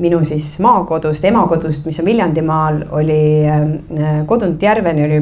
minu 0.00 0.22
siis 0.24 0.48
maakodust, 0.64 1.28
emakodust, 1.28 1.84
mis 1.86 2.00
on 2.00 2.08
Viljandimaal, 2.08 2.80
oli 2.96 3.20
kodunt 4.26 4.64
järveni 4.64 5.04
oli 5.04 5.18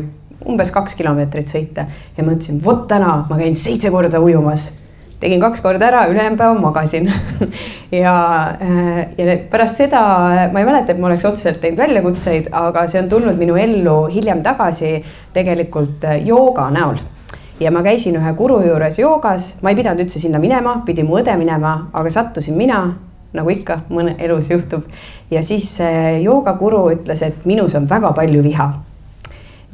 umbes 0.48 0.70
kaks 0.72 0.94
kilomeetrit 0.96 1.50
sõita 1.50 1.84
ja 2.14 2.24
mõtlesin, 2.24 2.62
vot 2.64 2.86
täna 2.88 3.16
ma 3.28 3.38
käin 3.40 3.58
seitse 3.58 3.90
korda 3.92 4.22
ujumas 4.22 4.70
tegin 5.24 5.40
kaks 5.40 5.64
korda 5.64 5.88
ära, 5.88 6.04
ülejäänud 6.12 6.38
päeva 6.38 6.58
magasin 6.60 7.08
ja, 8.04 8.14
ja 9.16 9.38
pärast 9.50 9.80
seda 9.80 10.04
ma 10.52 10.60
ei 10.60 10.68
mäleta, 10.68 10.92
et 10.92 11.00
ma 11.00 11.08
oleks 11.08 11.24
otseselt 11.24 11.62
teinud 11.64 11.80
väljakutseid, 11.80 12.52
aga 12.52 12.84
see 12.92 13.00
on 13.00 13.10
tulnud 13.12 13.40
minu 13.40 13.56
ellu 13.60 14.04
hiljem 14.12 14.44
tagasi 14.44 14.98
tegelikult 15.32 16.04
jooga 16.26 16.68
näol 16.74 17.00
ja 17.60 17.70
ma 17.70 17.82
käisin 17.82 18.18
ühe 18.18 18.32
guru 18.36 18.60
juures 18.66 18.98
joogas, 18.98 19.48
ma 19.62 19.72
ei 19.72 19.78
pidanud 19.78 20.04
üldse 20.04 20.20
sinna 20.20 20.40
minema, 20.42 20.80
pidi 20.86 21.04
mu 21.06 21.18
õde 21.20 21.36
minema, 21.38 21.74
aga 21.94 22.10
sattusin 22.10 22.58
mina, 22.58 22.80
nagu 23.34 23.50
ikka 23.50 23.84
mõne 23.90 24.16
elus 24.18 24.50
juhtub. 24.50 24.84
ja 25.30 25.42
siis 25.42 25.70
see 25.78 26.20
joogaguru 26.22 26.88
ütles, 26.94 27.22
et 27.22 27.46
minus 27.46 27.74
on 27.74 27.88
väga 27.90 28.12
palju 28.12 28.42
viha. 28.42 28.68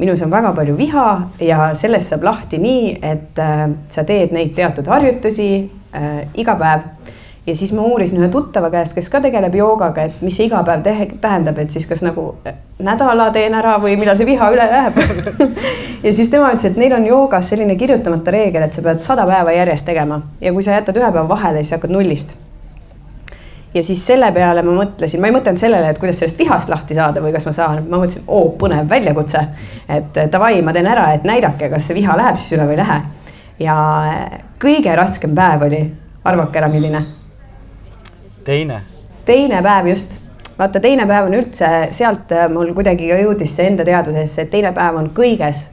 Minus 0.00 0.22
on 0.22 0.30
väga 0.32 0.52
palju 0.56 0.76
viha 0.78 1.06
ja 1.44 1.70
sellest 1.76 2.14
saab 2.14 2.24
lahti 2.24 2.58
nii, 2.58 2.94
et 3.02 3.38
äh, 3.38 3.66
sa 3.92 4.04
teed 4.08 4.32
neid 4.32 4.54
teatud 4.56 4.88
harjutusi 4.88 5.50
äh, 5.94 6.22
iga 6.40 6.56
päev. 6.60 6.88
Ja 7.46 7.54
siis 7.56 7.72
ma 7.72 7.82
uurisin 7.82 8.20
ühe 8.20 8.28
tuttava 8.30 8.68
käest, 8.70 8.92
kes 8.94 9.08
ka 9.10 9.20
tegeleb 9.24 9.54
joogaga, 9.56 10.04
et 10.06 10.20
mis 10.24 10.36
see 10.36 10.46
iga 10.46 10.60
päev 10.64 10.84
tähendab, 11.20 11.58
et 11.58 11.72
siis 11.72 11.88
kas 11.88 12.04
nagu 12.04 12.26
äh, 12.48 12.56
nädala 12.80 13.30
teen 13.34 13.56
ära 13.56 13.76
või 13.82 13.96
millal 14.00 14.16
see 14.16 14.28
viha 14.28 14.50
üle 14.54 14.68
läheb. 14.72 15.00
Ja 16.00 16.14
siis 16.16 16.30
tema 16.32 16.48
ütles, 16.48 16.64
et 16.64 16.78
neil 16.80 16.94
on 16.96 17.04
joogas 17.04 17.50
selline 17.52 17.74
kirjutamata 17.76 18.32
reegel, 18.32 18.62
et 18.64 18.72
sa 18.72 18.80
pead 18.86 19.02
sada 19.04 19.26
päeva 19.28 19.52
järjest 19.52 19.84
tegema. 19.84 20.22
Ja 20.40 20.54
kui 20.56 20.64
sa 20.64 20.78
jätad 20.78 20.96
ühe 20.96 21.10
päeva 21.12 21.28
vahele, 21.28 21.60
siis 21.60 21.76
hakkad 21.76 21.92
nullist. 21.92 22.38
Ja 23.74 23.82
siis 23.84 24.02
selle 24.06 24.32
peale 24.32 24.62
ma 24.66 24.74
mõtlesin, 24.74 25.20
ma 25.20 25.30
ei 25.30 25.34
mõtelnud 25.34 25.60
sellele, 25.60 25.92
et 25.92 25.98
kuidas 25.98 26.18
sellest 26.18 26.38
vihast 26.38 26.68
lahti 26.72 26.96
saada 26.98 27.22
või 27.22 27.32
kas 27.34 27.46
ma 27.46 27.54
saan, 27.54 27.84
ma 27.86 28.00
mõtlesin, 28.02 28.26
oo 28.26 28.50
põnev 28.58 28.88
väljakutse. 28.90 29.44
et 29.88 30.20
davai, 30.32 30.62
ma 30.62 30.72
teen 30.72 30.90
ära, 30.90 31.12
et 31.14 31.24
näidake, 31.24 31.70
kas 31.70 31.86
see 31.86 32.00
viha 32.00 32.16
läheb 32.18 32.38
siis 32.38 32.58
üle 32.58 32.66
või 32.66 32.78
ei 32.78 32.82
lähe. 32.82 33.00
ja 33.60 33.78
kõige 34.60 34.96
raskem 34.96 35.34
päev 35.34 35.66
oli, 35.68 35.84
arvake 36.24 36.58
ära, 36.58 36.68
milline 36.68 37.04
teine? 38.44 38.80
teine 39.24 39.62
päev 39.62 39.86
just, 39.92 40.18
vaata, 40.58 40.80
teine 40.80 41.06
päev 41.06 41.28
on 41.28 41.36
üldse 41.38 41.68
sealt 41.94 42.32
äh, 42.34 42.48
mul 42.52 42.72
kuidagi 42.74 43.10
jõudis 43.10 43.54
see 43.56 43.68
enda 43.70 43.86
teadvusesse, 43.86 44.46
et 44.46 44.50
teine 44.50 44.72
päev 44.76 44.98
on 44.98 45.10
kõiges 45.16 45.68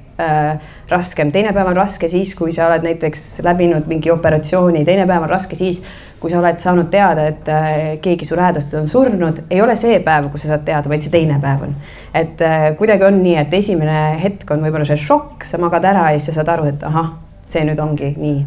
raskem, 0.89 1.31
teine 1.31 1.51
päev 1.53 1.67
on 1.69 1.77
raske 1.77 2.09
siis, 2.09 2.33
kui 2.35 2.53
sa 2.55 2.65
oled 2.71 2.85
näiteks 2.87 3.43
läbinud 3.45 3.85
mingi 3.89 4.09
operatsiooni, 4.09 4.81
teine 4.85 5.05
päev 5.05 5.27
on 5.27 5.29
raske 5.29 5.57
siis, 5.59 5.83
kui 6.19 6.31
sa 6.33 6.39
oled 6.39 6.57
saanud 6.61 6.89
teada, 6.89 7.27
et 7.29 7.49
äh, 7.53 7.75
keegi 8.01 8.25
su 8.25 8.37
lähedased 8.37 8.73
on 8.79 8.87
surnud, 8.89 9.43
ei 9.53 9.61
ole 9.61 9.75
see 9.77 9.99
päev, 10.05 10.31
kus 10.33 10.45
sa 10.45 10.55
saad 10.55 10.65
teada, 10.65 10.89
vaid 10.89 11.05
see 11.05 11.13
teine 11.13 11.37
päev 11.41 11.67
on. 11.67 11.75
et 12.17 12.41
äh, 12.41 12.71
kuidagi 12.79 13.05
on 13.05 13.21
nii, 13.21 13.35
et 13.43 13.53
esimene 13.53 14.17
hetk 14.23 14.49
on 14.55 14.65
võib-olla 14.65 14.87
see 14.89 14.97
šokk, 15.05 15.45
sa 15.45 15.61
magad 15.61 15.85
ära 15.85 16.09
ja 16.11 16.19
siis 16.19 16.31
sa 16.31 16.39
saad 16.41 16.53
aru, 16.55 16.71
et 16.73 16.85
ahah, 16.87 17.13
see 17.45 17.65
nüüd 17.67 17.79
ongi 17.83 18.13
nii. 18.17 18.39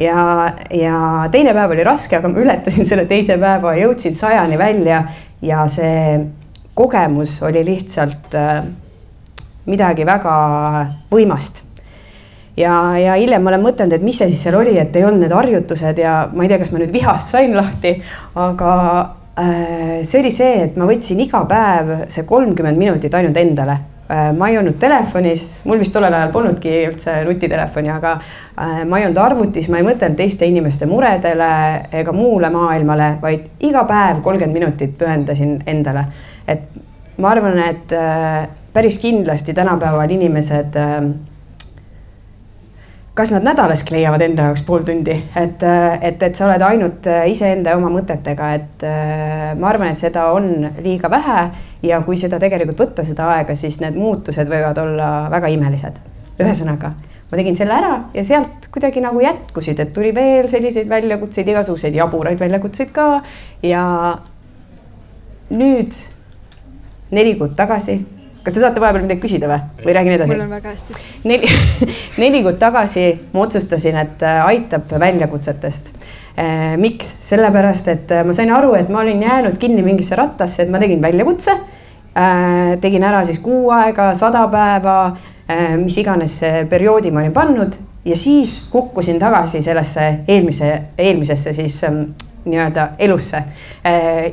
Ja, 0.00 0.20
ja 0.72 1.00
teine 1.32 1.52
päev 1.56 1.74
oli 1.74 1.84
raske, 1.84 2.20
aga 2.20 2.30
ma 2.30 2.38
ületasin 2.40 2.86
selle 2.88 3.08
teise 3.10 3.36
päeva, 3.40 3.74
jõudsin 3.76 4.14
sajani 4.16 4.60
välja 4.60 5.02
ja 5.42 5.66
see 5.68 6.20
kogemus 6.78 7.40
oli 7.42 7.64
lihtsalt 7.66 8.38
äh, 8.38 8.62
midagi 9.66 10.06
väga 10.06 10.34
võimast. 11.10 11.62
ja, 12.56 12.74
ja 12.98 13.14
hiljem 13.20 13.42
ma 13.42 13.52
olen 13.54 13.64
mõtelnud, 13.64 13.94
et 13.96 14.04
mis 14.04 14.18
see 14.18 14.30
siis 14.32 14.42
seal 14.46 14.58
oli, 14.60 14.76
et 14.78 14.96
ei 14.96 15.04
olnud 15.04 15.24
need 15.24 15.36
harjutused 15.36 15.98
ja 15.98 16.16
ma 16.32 16.44
ei 16.44 16.50
tea, 16.50 16.58
kas 16.62 16.72
ma 16.72 16.82
nüüd 16.82 16.92
vihast 16.92 17.36
sain 17.36 17.54
lahti, 17.56 17.94
aga 18.34 18.72
äh, 19.38 20.00
see 20.02 20.20
oli 20.22 20.34
see, 20.34 20.66
et 20.66 20.76
ma 20.80 20.88
võtsin 20.90 21.22
iga 21.24 21.44
päev 21.48 21.94
see 22.12 22.26
kolmkümmend 22.28 22.80
minutit 22.80 23.14
ainult 23.14 23.40
endale 23.40 23.78
Äh, 24.10 24.32
ma 24.34 24.48
ei 24.50 24.56
olnud 24.58 24.74
telefonis, 24.82 25.60
mul 25.70 25.78
vist 25.78 25.92
tollel 25.94 26.14
ajal 26.18 26.32
polnudki 26.34 26.70
üldse 26.88 27.12
nutitelefoni, 27.22 27.92
aga 27.94 28.16
äh, 28.18 28.80
ma 28.88 28.98
ei 28.98 29.04
olnud 29.06 29.20
arvutis, 29.22 29.68
ma 29.70 29.78
ei 29.78 29.86
mõtelnud 29.86 30.18
teiste 30.18 30.48
inimeste 30.50 30.88
muredele 30.90 31.50
ega 32.00 32.14
muule 32.16 32.50
maailmale, 32.50 33.12
vaid 33.22 33.62
iga 33.68 33.84
päev 33.86 34.18
kolmkümmend 34.24 34.58
minutit 34.58 34.96
pühendasin 34.98 35.60
endale. 35.70 36.08
et 36.48 36.64
ma 37.22 37.30
arvan, 37.36 37.60
et 37.62 37.94
päris 38.72 38.98
kindlasti 39.02 39.54
tänapäeval 39.54 40.10
inimesed 40.10 40.76
kas 43.14 43.32
nad 43.34 43.44
nädalaski 43.44 43.94
leiavad 43.94 44.22
enda 44.24 44.46
jaoks 44.48 44.62
pool 44.64 44.84
tundi, 44.86 45.12
et, 45.36 45.64
et, 46.00 46.22
et 46.22 46.36
sa 46.38 46.46
oled 46.46 46.62
ainult 46.64 47.08
iseenda 47.28 47.74
ja 47.74 47.80
oma 47.80 47.90
mõtetega, 47.92 48.50
et 48.56 48.84
ma 49.58 49.68
arvan, 49.68 49.90
et 49.92 50.00
seda 50.00 50.28
on 50.32 50.70
liiga 50.80 51.10
vähe 51.12 51.42
ja 51.84 52.00
kui 52.06 52.16
seda 52.20 52.38
tegelikult 52.40 52.80
võtta, 52.80 53.04
seda 53.04 53.26
aega, 53.34 53.56
siis 53.58 53.80
need 53.82 53.98
muutused 53.98 54.48
võivad 54.48 54.78
olla 54.80 55.10
väga 55.32 55.50
imelised. 55.52 55.98
ühesõnaga, 56.40 56.92
ma 57.30 57.36
tegin 57.36 57.58
selle 57.58 57.74
ära 57.76 57.90
ja 58.14 58.24
sealt 58.24 58.70
kuidagi 58.72 59.02
nagu 59.04 59.20
jätkusid, 59.20 59.82
et 59.82 59.92
tuli 59.92 60.14
veel 60.16 60.48
selliseid 60.48 60.88
väljakutseid, 60.88 61.50
igasuguseid 61.52 61.98
jaburaid 61.98 62.40
väljakutseid 62.40 62.94
ka 62.94 63.10
ja 63.66 63.84
nüüd 65.50 65.92
neli 67.10 67.34
kuud 67.36 67.52
tagasi 67.58 67.98
kas 68.44 68.54
te 68.54 68.60
tahate 68.60 68.80
vahepeal 68.80 69.04
midagi 69.04 69.22
küsida 69.22 69.48
või, 69.50 69.60
või 69.84 69.96
räägin 69.96 70.16
edasi? 70.16 70.34
mul 70.34 70.44
on 70.46 70.52
väga 70.56 70.74
hästi. 70.74 70.98
neli, 71.24 71.54
neli 72.22 72.42
kuud 72.46 72.60
tagasi 72.60 73.06
ma 73.32 73.46
otsustasin, 73.46 73.98
et 74.04 74.26
äh, 74.26 74.44
aitab 74.46 74.92
väljakutsetest 75.00 75.96
miks, 76.80 77.08
sellepärast 77.26 77.88
et 77.92 78.12
ma 78.24 78.32
sain 78.32 78.50
aru, 78.54 78.72
et 78.78 78.88
ma 78.88 79.02
olin 79.02 79.22
jäänud 79.22 79.58
kinni 79.60 79.82
mingisse 79.84 80.16
rattasse, 80.16 80.62
et 80.62 80.70
ma 80.72 80.78
tegin 80.80 81.02
väljakutse. 81.02 81.56
tegin 82.80 83.04
ära 83.04 83.24
siis 83.24 83.38
kuu 83.38 83.70
aega, 83.70 84.14
sada 84.14 84.46
päeva, 84.48 85.16
mis 85.78 85.98
iganes 85.98 86.40
perioodi 86.70 87.10
ma 87.10 87.20
olin 87.20 87.32
pannud 87.32 87.76
ja 88.04 88.16
siis 88.16 88.66
kukkusin 88.70 89.18
tagasi 89.18 89.62
sellesse 89.62 90.08
eelmise, 90.28 90.72
eelmisesse 90.98 91.52
siis 91.52 91.84
ähm, 91.84 92.02
nii-öelda 92.44 92.88
elusse. 92.98 93.42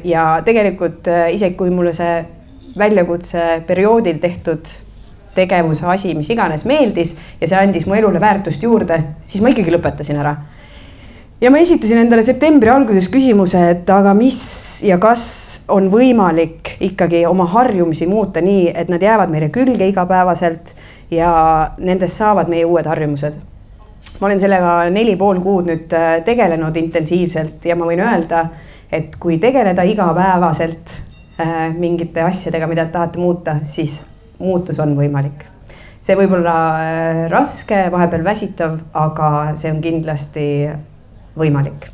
ja 0.04 0.42
tegelikult 0.46 1.08
isegi 1.32 1.56
kui 1.56 1.70
mulle 1.70 1.94
see 1.94 2.26
väljakutse 2.78 3.64
perioodil 3.68 4.20
tehtud 4.24 4.70
tegevus, 5.38 5.84
asi, 5.86 6.14
mis 6.18 6.30
iganes 6.34 6.66
meeldis 6.70 7.16
ja 7.42 7.50
see 7.50 7.58
andis 7.60 7.88
mu 7.88 7.98
elule 7.98 8.22
väärtust 8.22 8.64
juurde, 8.66 9.00
siis 9.30 9.44
ma 9.44 9.54
ikkagi 9.54 9.74
lõpetasin 9.76 10.22
ära. 10.22 10.36
ja 11.42 11.52
ma 11.54 11.60
esitasin 11.62 12.02
endale 12.02 12.24
septembri 12.26 12.72
alguses 12.74 13.12
küsimuse, 13.14 13.62
et 13.76 13.90
aga 13.94 14.16
mis 14.18 14.40
ja 14.88 14.98
kas 15.02 15.28
on 15.70 15.92
võimalik 15.94 16.78
ikkagi 16.82 17.26
oma 17.30 17.46
harjumusi 17.54 18.08
muuta 18.10 18.42
nii, 18.42 18.72
et 18.74 18.90
nad 18.90 19.02
jäävad 19.02 19.34
meile 19.34 19.52
külge 19.54 19.88
igapäevaselt 19.92 20.74
ja 21.14 21.32
nendest 21.78 22.18
saavad 22.18 22.50
meie 22.50 22.66
uued 22.66 22.90
harjumused. 22.90 23.38
ma 24.20 24.28
olen 24.28 24.40
sellega 24.40 24.90
neli 24.90 25.16
pool 25.16 25.42
kuud 25.44 25.68
nüüd 25.70 25.94
äh, 25.94 26.24
tegelenud 26.26 26.78
intensiivselt 26.78 27.66
ja 27.66 27.76
ma 27.76 27.86
võin 27.86 28.02
öelda, 28.02 28.48
et 28.92 29.20
kui 29.20 29.38
tegeleda 29.38 29.84
igapäevaselt 29.84 31.07
mingite 31.78 32.24
asjadega, 32.26 32.68
mida 32.68 32.88
tahate 32.90 33.20
muuta, 33.22 33.60
siis 33.64 34.00
muutus 34.40 34.80
on 34.80 34.96
võimalik. 34.98 35.46
see 36.02 36.16
võib 36.16 36.38
olla 36.38 36.56
äh, 36.80 37.22
raske, 37.32 37.88
vahepeal 37.92 38.24
väsitav, 38.24 38.78
aga 38.94 39.54
see 39.60 39.72
on 39.72 39.82
kindlasti 39.84 40.46
võimalik. 41.38 41.90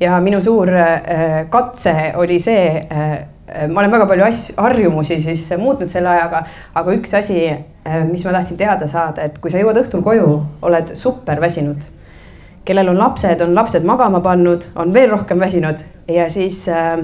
ja 0.00 0.20
minu 0.20 0.42
suur 0.42 0.70
äh, 0.70 1.46
katse 1.50 2.12
oli 2.16 2.38
see, 2.40 2.68
äh, 2.78 3.68
ma 3.68 3.80
olen 3.80 3.90
väga 3.90 4.06
palju 4.06 4.24
asju, 4.24 4.54
harjumusi 4.58 5.20
siis 5.22 5.48
muutnud 5.58 5.90
selle 5.90 6.08
ajaga, 6.14 6.46
aga 6.74 6.94
üks 6.98 7.14
asi, 7.14 7.42
mis 8.10 8.24
ma 8.26 8.32
tahtsin 8.34 8.56
teada 8.58 8.88
saada, 8.90 9.22
et 9.22 9.38
kui 9.38 9.50
sa 9.50 9.60
jõuad 9.62 9.78
õhtul 9.84 10.02
koju, 10.02 10.30
oled 10.66 10.90
super 10.98 11.40
väsinud 11.40 11.84
kellel 12.66 12.88
on 12.90 12.98
lapsed, 12.98 13.40
on 13.40 13.54
lapsed 13.54 13.84
magama 13.86 14.20
pannud, 14.20 14.64
on 14.74 14.90
veel 14.94 15.12
rohkem 15.12 15.38
väsinud 15.38 15.84
ja 16.10 16.26
siis 16.30 16.64
äh, 16.68 16.98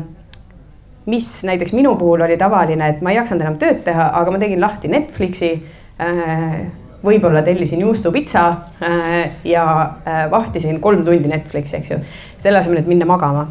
mis 1.06 1.44
näiteks 1.44 1.72
minu 1.72 1.96
puhul 1.96 2.20
oli 2.20 2.36
tavaline, 2.36 2.88
et 2.88 3.00
ma 3.02 3.10
ei 3.10 3.18
jaksanud 3.18 3.42
enam 3.42 3.58
tööd 3.58 3.82
teha, 3.86 4.10
aga 4.20 4.30
ma 4.30 4.38
tegin 4.42 4.62
lahti 4.62 4.90
Netflixi. 4.92 5.52
Äh, 6.02 6.62
võib-olla 7.02 7.40
tellisin 7.42 7.80
juustupitsa 7.82 8.42
äh, 8.86 9.30
ja 9.44 9.64
äh, 10.06 10.20
vahtisin 10.30 10.78
kolm 10.80 11.02
tundi 11.04 11.28
Netflixi, 11.28 11.80
eks 11.80 11.90
ju. 11.90 11.98
selle 12.38 12.60
asemel, 12.60 12.78
et 12.78 12.86
minna 12.90 13.06
magama. 13.06 13.48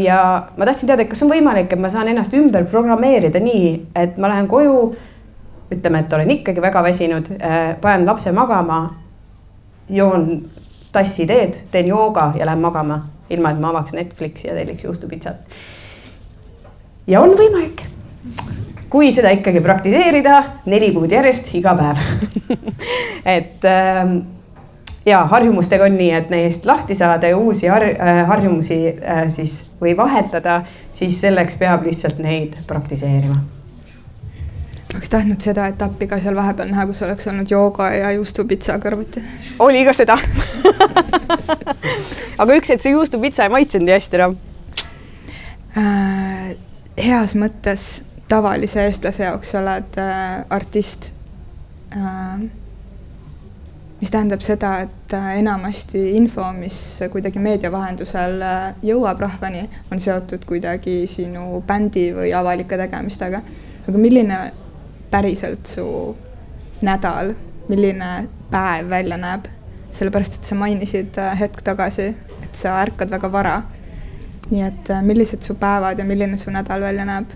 ja 0.00 0.18
ma 0.56 0.64
tahtsin 0.64 0.88
teada, 0.88 1.02
et 1.04 1.10
kas 1.10 1.22
on 1.24 1.32
võimalik, 1.32 1.72
et 1.72 1.80
ma 1.80 1.88
saan 1.92 2.08
ennast 2.08 2.32
ümber 2.36 2.64
programmeerida 2.68 3.40
nii, 3.40 3.72
et 3.96 4.16
ma 4.20 4.28
lähen 4.32 4.48
koju. 4.48 4.94
ütleme, 5.72 6.00
et 6.00 6.12
olen 6.12 6.30
ikkagi 6.30 6.62
väga 6.62 6.82
väsinud, 6.84 7.28
panen 7.80 8.06
lapse 8.06 8.32
magama. 8.32 8.94
joon 9.88 10.44
tassi 10.92 11.26
teed, 11.26 11.56
teen 11.70 11.86
jooga 11.86 12.32
ja 12.38 12.46
lähen 12.46 12.60
magama, 12.60 13.02
ilma 13.30 13.50
et 13.50 13.60
ma 13.60 13.68
avaks 13.68 13.92
Netflixi 13.92 14.48
ja 14.48 14.54
telliks 14.54 14.84
juustupitsat 14.84 15.44
ja 17.06 17.20
on 17.20 17.34
võimalik. 17.38 17.82
kui 18.90 19.10
seda 19.14 19.32
ikkagi 19.34 19.60
praktiseerida 19.60 20.42
neli 20.70 20.92
kuud 20.94 21.10
järjest 21.12 21.50
iga 21.58 21.74
päev 21.74 21.98
et 23.36 23.64
äh, 23.66 24.14
ja 25.06 25.24
harjumustega 25.30 25.84
on 25.84 25.96
nii, 25.98 26.12
et 26.16 26.30
neist 26.30 26.66
lahti 26.66 26.94
saada 26.94 27.28
ja 27.28 27.38
uusi 27.38 27.66
har 27.66 27.84
äh, 27.84 28.22
harjumusi 28.28 28.78
äh, 28.94 29.26
siis 29.34 29.64
või 29.80 29.96
vahetada, 29.96 30.62
siis 30.92 31.20
selleks 31.20 31.58
peab 31.60 31.84
lihtsalt 31.86 32.22
neid 32.22 32.56
praktiseerima 32.68 33.42
oleks 34.94 35.10
tahtnud 35.10 35.42
seda 35.42 35.66
etappi 35.72 36.06
ka 36.06 36.20
seal 36.22 36.36
vahepeal 36.38 36.70
näha, 36.70 36.86
kus 36.86 37.02
oleks 37.02 37.26
olnud 37.26 37.50
jooga 37.50 37.90
ja 37.90 38.12
juustupitsa 38.14 38.78
kõrvuti. 38.82 39.22
oli 39.58 39.82
ka 39.84 39.92
seda 39.96 40.16
aga 42.42 42.54
üks, 42.54 42.70
et 42.70 42.82
see 42.82 42.94
juustupitsa 42.94 43.48
ei 43.48 43.52
maitsenud 43.52 43.88
nii 43.88 43.96
hästi 43.96 44.20
enam 44.20 44.36
äh, 45.76 46.54
heas 46.98 47.34
mõttes 47.38 48.04
tavalise 48.28 48.84
eestlase 48.86 49.24
jaoks 49.24 49.54
oled 49.58 49.98
äh, 50.00 50.44
artist 50.50 51.10
äh,. 51.96 52.44
mis 54.00 54.10
tähendab 54.10 54.42
seda, 54.44 54.74
et 54.84 55.14
äh, 55.16 55.30
enamasti 55.38 56.16
info, 56.18 56.46
mis 56.52 56.78
kuidagi 57.12 57.40
meedia 57.42 57.70
vahendusel 57.72 58.40
äh, 58.42 58.74
jõuab 58.84 59.22
rahvani, 59.24 59.64
on 59.92 60.00
seotud 60.00 60.44
kuidagi 60.48 61.04
sinu 61.10 61.62
bändi 61.66 62.10
või 62.16 62.34
avalike 62.36 62.78
tegemistega. 62.78 63.42
aga 63.88 63.98
milline 63.98 64.38
päriselt 65.10 65.66
su 65.66 65.86
nädal, 66.82 67.34
milline 67.68 68.28
päev 68.50 68.88
välja 68.90 69.18
näeb? 69.20 69.50
sellepärast, 69.94 70.40
et 70.40 70.48
sa 70.48 70.56
mainisid 70.58 71.18
äh, 71.22 71.38
hetk 71.38 71.62
tagasi, 71.62 72.08
et 72.42 72.56
sa 72.58 72.80
ärkad 72.82 73.12
väga 73.14 73.30
vara 73.32 73.62
nii 74.50 74.66
et 74.66 74.90
äh, 74.90 75.02
millised 75.02 75.42
su 75.42 75.56
päevad 75.60 75.98
ja 75.98 76.04
milline 76.04 76.36
su 76.36 76.52
nädal 76.52 76.84
välja 76.84 77.04
näeb? 77.08 77.32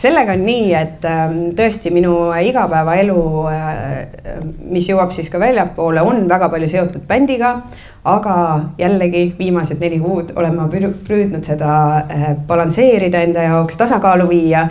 sellega 0.00 0.32
on 0.32 0.44
nii, 0.46 0.68
et 0.76 1.04
ähm, 1.04 1.38
tõesti 1.56 1.92
minu 1.92 2.14
igapäevaelu, 2.40 3.20
äh, 3.52 4.40
mis 4.72 4.88
jõuab 4.88 5.12
siis 5.12 5.28
ka 5.32 5.40
väljapoole, 5.42 6.00
on 6.00 6.24
väga 6.28 6.48
palju 6.52 6.68
seotud 6.68 7.06
bändiga. 7.08 7.60
aga 8.04 8.34
jällegi 8.78 9.34
viimased 9.38 9.76
neli 9.80 9.98
kuud 10.00 10.30
olen 10.40 10.54
ma 10.56 10.68
püüdnud 10.72 11.44
seda 11.44 11.72
äh, 12.08 12.30
balansseerida 12.48 13.20
enda 13.26 13.42
jaoks, 13.44 13.76
tasakaalu 13.76 14.28
viia 14.28 14.70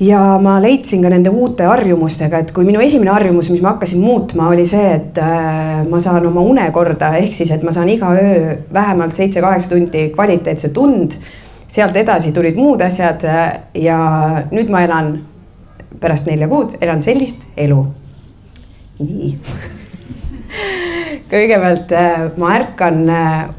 ja 0.00 0.20
ma 0.40 0.56
leidsin 0.62 1.02
ka 1.04 1.10
nende 1.12 1.30
uute 1.32 1.66
harjumustega, 1.68 2.40
et 2.40 2.52
kui 2.56 2.64
minu 2.66 2.80
esimene 2.82 3.12
harjumus, 3.12 3.50
mis 3.52 3.62
ma 3.64 3.74
hakkasin 3.74 4.00
muutma, 4.02 4.48
oli 4.52 4.64
see, 4.68 4.94
et 4.96 5.18
äh, 5.20 5.82
ma 5.88 6.00
saan 6.02 6.26
oma 6.30 6.44
une 6.46 6.64
korda, 6.74 7.12
ehk 7.20 7.36
siis, 7.36 7.52
et 7.54 7.64
ma 7.66 7.74
saan 7.76 7.90
iga 7.92 8.12
öö 8.16 8.54
vähemalt 8.72 9.18
seitse-kaheksa 9.18 9.74
tundi 9.74 10.08
kvaliteetset 10.14 10.78
und. 10.78 11.20
sealt 11.70 11.94
edasi 11.94 12.32
tulid 12.34 12.56
muud 12.58 12.80
asjad 12.82 13.22
äh, 13.30 13.44
ja 13.78 13.98
nüüd 14.50 14.72
ma 14.74 14.80
elan 14.82 15.12
pärast 16.02 16.26
nelja 16.26 16.48
kuud, 16.50 16.72
elan 16.82 17.02
sellist 17.02 17.44
elu. 17.56 17.84
nii 18.98 19.28
kõigepealt 21.30 21.92
äh, 21.94 22.24
ma 22.40 22.56
ärkan 22.56 23.04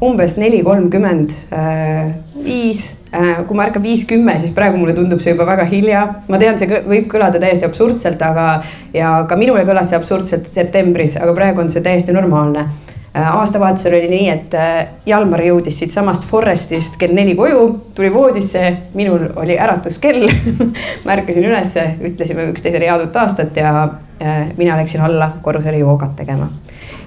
umbes 0.04 0.36
neli 0.42 0.60
kolmkümmend 0.66 1.32
viis 2.44 2.90
kui 3.46 3.56
ma 3.56 3.66
ärkan 3.66 3.82
viis 3.84 4.06
kümme, 4.08 4.38
siis 4.40 4.54
praegu 4.56 4.78
mulle 4.80 4.94
tundub 4.96 5.20
see 5.20 5.34
juba 5.34 5.44
väga 5.48 5.66
hilja. 5.68 6.04
ma 6.28 6.38
tean, 6.40 6.58
see 6.58 6.80
võib 6.86 7.10
kõlada 7.12 7.40
täiesti 7.42 7.68
absurdselt, 7.68 8.22
aga 8.24 8.46
ja 8.94 9.10
ka 9.28 9.36
minule 9.36 9.66
kõlas 9.68 9.90
see 9.90 9.98
absurdselt 9.98 10.48
septembris, 10.48 11.18
aga 11.20 11.34
praegu 11.36 11.60
on 11.60 11.70
see 11.72 11.84
täiesti 11.84 12.14
normaalne. 12.16 12.68
Äh, 13.12 13.26
aastavahetusel 13.28 13.98
oli 13.98 14.08
nii, 14.08 14.28
et 14.32 14.54
äh, 14.56 14.76
Jalmar 15.06 15.42
jõudis 15.44 15.76
siitsamast 15.82 16.24
Forestist 16.30 16.96
kell 17.00 17.12
neli 17.12 17.34
koju, 17.36 17.66
tuli 17.94 18.08
voodisse, 18.14 18.62
minul 18.96 19.26
oli 19.36 19.58
äratuskell 19.60 20.24
ma 21.04 21.18
ärkasin 21.18 21.44
ülesse, 21.44 21.84
ütlesime 22.08 22.48
üksteisele 22.54 22.88
head 22.88 23.04
uut 23.04 23.20
aastat 23.20 23.60
ja 23.60 23.74
mina 24.56 24.76
läksin 24.78 25.02
alla 25.02 25.32
korrusele 25.42 25.80
joogat 25.82 26.14
tegema 26.16 26.46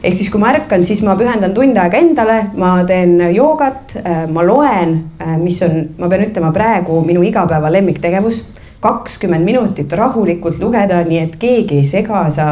ehk 0.03 0.17
siis, 0.17 0.29
kui 0.31 0.41
ma 0.41 0.51
ärkan, 0.53 0.85
siis 0.87 1.01
ma 1.05 1.15
pühendan 1.19 1.53
tund 1.55 1.77
aega 1.79 1.99
endale, 2.01 2.37
ma 2.59 2.75
teen 2.87 3.17
joogat, 3.35 3.95
äh, 4.01 4.25
ma 4.31 4.43
loen, 4.45 4.95
äh, 5.21 5.35
mis 5.41 5.61
on, 5.65 5.81
ma 5.99 6.09
pean 6.11 6.25
ütlema 6.27 6.51
praegu 6.55 7.01
minu 7.05 7.23
igapäeva 7.25 7.71
lemmiktegevus. 7.71 8.45
kakskümmend 8.85 9.41
minutit 9.45 9.93
rahulikult 9.97 10.59
lugeda, 10.61 10.99
nii 11.07 11.17
et 11.17 11.35
keegi 11.41 11.79
ei 11.79 11.85
sega, 11.89 12.19
sa 12.29 12.47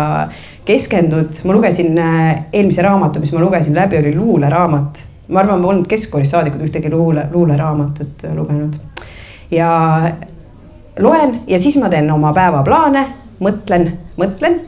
keskendud, 0.65 1.43
ma 1.45 1.53
lugesin 1.53 1.97
äh, 1.99 2.45
eelmise 2.53 2.82
raamatu, 2.82 3.21
mis 3.21 3.34
ma 3.36 3.41
lugesin 3.43 3.75
läbi, 3.75 3.97
oli 3.97 4.15
luuleraamat. 4.15 5.03
ma 5.27 5.39
arvan, 5.39 5.62
ma 5.62 5.67
polnud 5.67 5.88
keskkoolist 5.88 6.32
saadikud 6.32 6.65
ühtegi 6.65 6.89
luule, 6.89 7.27
luuleraamatut 7.32 8.25
lugenud. 8.34 8.75
ja 9.51 9.69
loen 10.99 11.41
ja 11.47 11.60
siis 11.60 11.77
ma 11.77 11.89
teen 11.89 12.12
oma 12.12 12.34
päevaplaane, 12.34 13.06
mõtlen, 13.39 13.91
mõtlen 14.17 14.60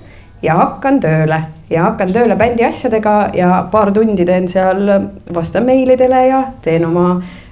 ja 0.44 0.56
hakkan 0.62 1.00
tööle 1.00 1.42
ja 1.70 1.88
hakkan 1.90 2.14
tööle 2.14 2.38
bändi 2.40 2.66
asjadega 2.68 3.16
ja 3.38 3.50
paar 3.72 3.92
tundi 3.94 4.26
teen 4.26 4.48
seal, 4.48 4.86
vastan 5.34 5.66
meilidele 5.66 6.22
ja 6.28 6.42
teen 6.62 6.86
oma 6.86 7.08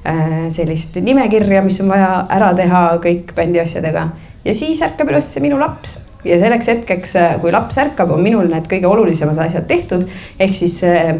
äh, 0.05 0.47
sellist 0.53 0.97
nimekirja, 1.01 1.63
mis 1.65 1.81
on 1.81 1.93
vaja 1.93 2.25
ära 2.29 2.53
teha 2.57 2.85
kõik 3.03 3.35
bändi 3.35 3.61
asjadega. 3.63 4.07
ja 4.45 4.55
siis 4.55 4.81
ärkab 4.81 5.09
üles 5.09 5.29
minu 5.41 5.59
laps 5.59 6.01
ja 6.25 6.39
selleks 6.39 6.67
hetkeks, 6.67 7.15
äh, 7.15 7.37
kui 7.41 7.51
laps 7.51 7.77
ärkab, 7.81 8.11
on 8.11 8.23
minul 8.23 8.49
need 8.51 8.69
kõige 8.71 8.89
olulisemad 8.89 9.39
asjad 9.47 9.67
tehtud, 9.67 10.05
ehk 10.39 10.55
siis 10.55 10.83
äh, 10.87 11.15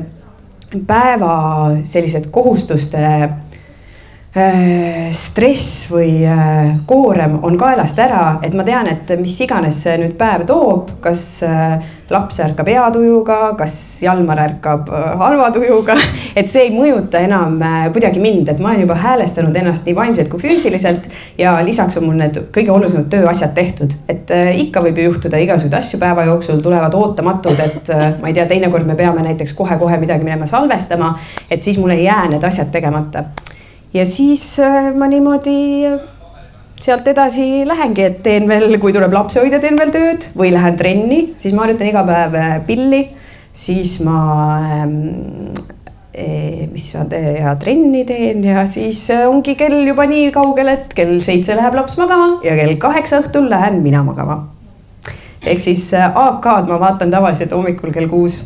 päeva 0.87 1.33
sellised 1.85 2.31
kohustuste 2.33 3.01
Äh, 3.03 3.29
stress 4.33 5.91
või 5.93 6.23
äh, 6.25 6.71
koorem 6.89 7.35
on 7.45 7.53
kaelast 7.57 7.99
ära, 8.01 8.39
et 8.41 8.55
ma 8.57 8.63
tean, 8.65 8.87
et 8.89 9.11
mis 9.19 9.35
iganes 9.45 9.77
see 9.85 9.93
nüüd 10.01 10.15
päev 10.17 10.47
toob, 10.49 10.89
kas 11.03 11.21
äh, 11.45 11.83
laps 12.09 12.39
ärkab 12.41 12.71
hea 12.71 12.87
tujuga, 12.95 13.37
kas 13.59 13.75
Jalmar 14.01 14.41
ärkab 14.41 14.89
halva 15.21 15.51
tujuga, 15.53 15.99
et 16.39 16.49
see 16.49 16.65
ei 16.65 16.73
mõjuta 16.73 17.21
enam 17.21 17.61
kuidagi 17.93 18.21
mind, 18.25 18.49
et 18.49 18.59
ma 18.61 18.71
olen 18.71 18.87
juba 18.87 18.97
häälestanud 19.05 19.61
ennast 19.61 19.85
nii 19.85 19.95
vaimselt 20.01 20.33
kui 20.33 20.41
füüsiliselt 20.41 21.05
ja 21.37 21.53
lisaks 21.61 22.01
on 22.01 22.09
mul 22.09 22.17
need 22.25 22.41
kõige 22.53 22.73
olulisemad 22.73 23.13
tööasjad 23.13 23.53
tehtud, 23.53 23.93
et 24.09 24.33
ikka 24.65 24.81
võib 24.81 24.97
ju 24.97 25.11
juhtuda 25.11 25.45
igasuguseid 25.45 25.77
asju 25.77 26.01
päeva 26.01 26.25
jooksul, 26.31 26.61
tulevad 26.65 26.97
ootamatud, 26.97 27.61
et 27.61 27.95
ma 28.17 28.33
ei 28.33 28.37
tea, 28.37 28.49
teinekord 28.49 28.89
me 28.89 28.97
peame 28.97 29.29
näiteks 29.29 29.53
kohe-kohe 29.57 30.01
midagi 30.01 30.25
minema 30.25 30.49
salvestama, 30.49 31.15
et 31.49 31.61
siis 31.61 31.77
mul 31.81 31.93
ei 31.93 32.07
jää 32.09 32.31
need 32.33 32.49
asjad 32.49 32.73
tegemata 32.73 33.27
ja 33.93 34.05
siis 34.09 34.43
äh, 34.59 34.89
ma 34.97 35.07
niimoodi 35.09 35.57
sealt 36.83 37.07
edasi 37.07 37.63
lähengi, 37.67 38.07
et 38.09 38.23
teen 38.25 38.47
veel, 38.49 38.75
kui 38.81 38.93
tuleb 38.95 39.13
lapsehoidja, 39.15 39.61
teen 39.63 39.77
veel 39.79 39.93
tööd 39.93 40.25
või 40.37 40.51
lähen 40.55 40.79
trenni, 40.79 41.21
siis 41.39 41.55
ma 41.55 41.63
harjutan 41.65 41.91
iga 41.91 42.03
päev 42.07 42.39
äh, 42.39 42.57
pilli, 42.67 43.03
siis 43.53 43.99
ma 44.03 44.17
ähm, 44.81 44.97
eh, 46.11 46.65
mis 46.71 46.89
ma 46.97 47.05
teen 47.11 47.29
ja 47.37 47.53
trenni 47.61 48.03
teen 48.09 48.43
ja 48.49 48.65
siis 48.67 49.05
äh, 49.13 49.27
ongi 49.29 49.55
kell 49.59 49.85
juba 49.87 50.07
nii 50.09 50.33
kaugel, 50.35 50.73
et 50.73 50.97
kell 50.97 51.19
seitse 51.23 51.55
läheb 51.59 51.77
laps 51.77 51.95
magama 52.01 52.41
ja 52.45 52.57
kell 52.59 52.75
kaheksa 52.81 53.21
õhtul 53.23 53.47
lähen 53.53 53.79
mina 53.85 54.03
magama. 54.03 54.41
ehk 55.43 55.59
siis 55.59 55.89
AK-d 55.93 56.69
ma 56.71 56.79
vaatan 56.81 57.11
tavaliselt 57.11 57.51
hommikul 57.51 57.93
kell 57.95 58.09
kuus 58.11 58.41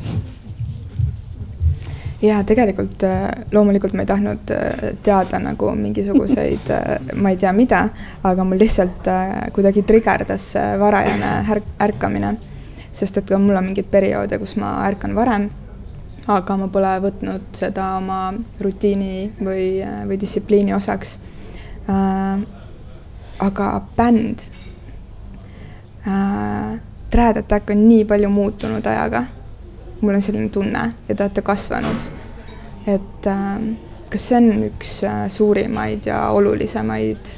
ja 2.21 2.41
tegelikult 2.43 3.03
äh, 3.03 3.29
loomulikult 3.51 3.93
ma 3.93 4.01
ei 4.01 4.09
tahtnud 4.09 4.51
äh, 4.51 4.95
teada 5.03 5.39
nagu 5.39 5.71
mingisuguseid, 5.75 6.71
äh, 6.73 7.13
ma 7.15 7.29
ei 7.29 7.37
tea, 7.37 7.53
mida, 7.53 7.83
aga 8.23 8.43
mul 8.43 8.59
lihtsalt 8.59 9.09
kuidagi 9.53 9.83
trigerdas 9.85 10.51
see 10.55 10.79
varajane 10.79 11.31
ärk-, 11.53 11.77
ärkamine. 11.89 12.37
sest 12.91 13.17
et 13.17 13.29
ka 13.29 13.37
mul 13.37 13.55
on 13.55 13.65
mingeid 13.67 13.89
perioode, 13.91 14.39
kus 14.41 14.55
ma 14.57 14.71
ärkan 14.87 15.13
varem, 15.15 15.49
aga 16.27 16.57
ma 16.57 16.67
pole 16.73 16.95
võtnud 17.03 17.51
seda 17.53 17.91
oma 17.99 18.33
rutiini 18.61 19.29
või, 19.37 19.83
või 20.09 20.17
distsipliini 20.17 20.73
osaks 20.73 21.19
aga 23.47 23.67
bänd 23.97 24.47
Trad 27.11 27.37
Attack 27.37 27.69
on 27.69 27.85
nii 27.87 28.03
palju 28.09 28.29
muutunud 28.33 28.87
ajaga 28.87 29.23
mul 30.01 30.15
on 30.15 30.21
selline 30.21 30.49
tunne 30.49 30.91
ja 31.07 31.15
te 31.15 31.23
olete 31.23 31.41
kasvanud. 31.41 32.09
et 32.87 33.27
äh, 33.27 33.59
kas 34.09 34.29
see 34.29 34.37
on 34.37 34.67
üks 34.69 34.91
äh, 35.07 35.25
suurimaid 35.31 36.05
ja 36.07 36.27
olulisemaid 36.35 37.33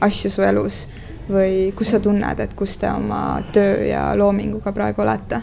asju 0.00 0.30
su 0.30 0.42
elus 0.42 0.82
või 1.30 1.70
kus 1.76 1.94
sa 1.94 2.00
tunned, 2.02 2.40
et 2.42 2.54
kus 2.58 2.76
te 2.80 2.90
oma 2.90 3.40
töö 3.54 3.86
ja 3.86 4.10
loominguga 4.18 4.72
praegu 4.76 5.04
olete? 5.04 5.40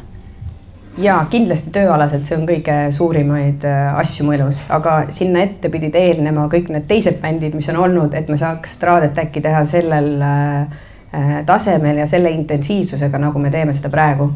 ja 0.97 1.19
kindlasti 1.29 1.71
tööalaselt, 1.73 2.25
see 2.25 2.37
on 2.39 2.45
kõige 2.49 2.75
suurimaid 2.95 3.65
äh, 3.69 3.95
asju 4.01 4.25
mu 4.27 4.33
elus, 4.37 4.63
aga 4.73 4.99
sinna 5.13 5.43
ette 5.45 5.69
pidid 5.73 5.95
eelnema 5.95 6.47
kõik 6.51 6.71
need 6.73 6.87
teised 6.89 7.21
bändid, 7.21 7.55
mis 7.55 7.69
on 7.73 7.81
olnud, 7.85 8.17
et 8.17 8.29
me 8.29 8.37
saaks 8.37 8.79
Traadet 8.81 9.17
äkki 9.21 9.43
teha 9.45 9.63
sellel 9.69 10.15
äh, 10.25 10.85
tasemel 11.45 12.01
ja 12.01 12.07
selle 12.09 12.33
intensiivsusega, 12.33 13.21
nagu 13.21 13.39
me 13.39 13.53
teeme 13.53 13.73
seda 13.77 13.93
praegu 13.93 14.31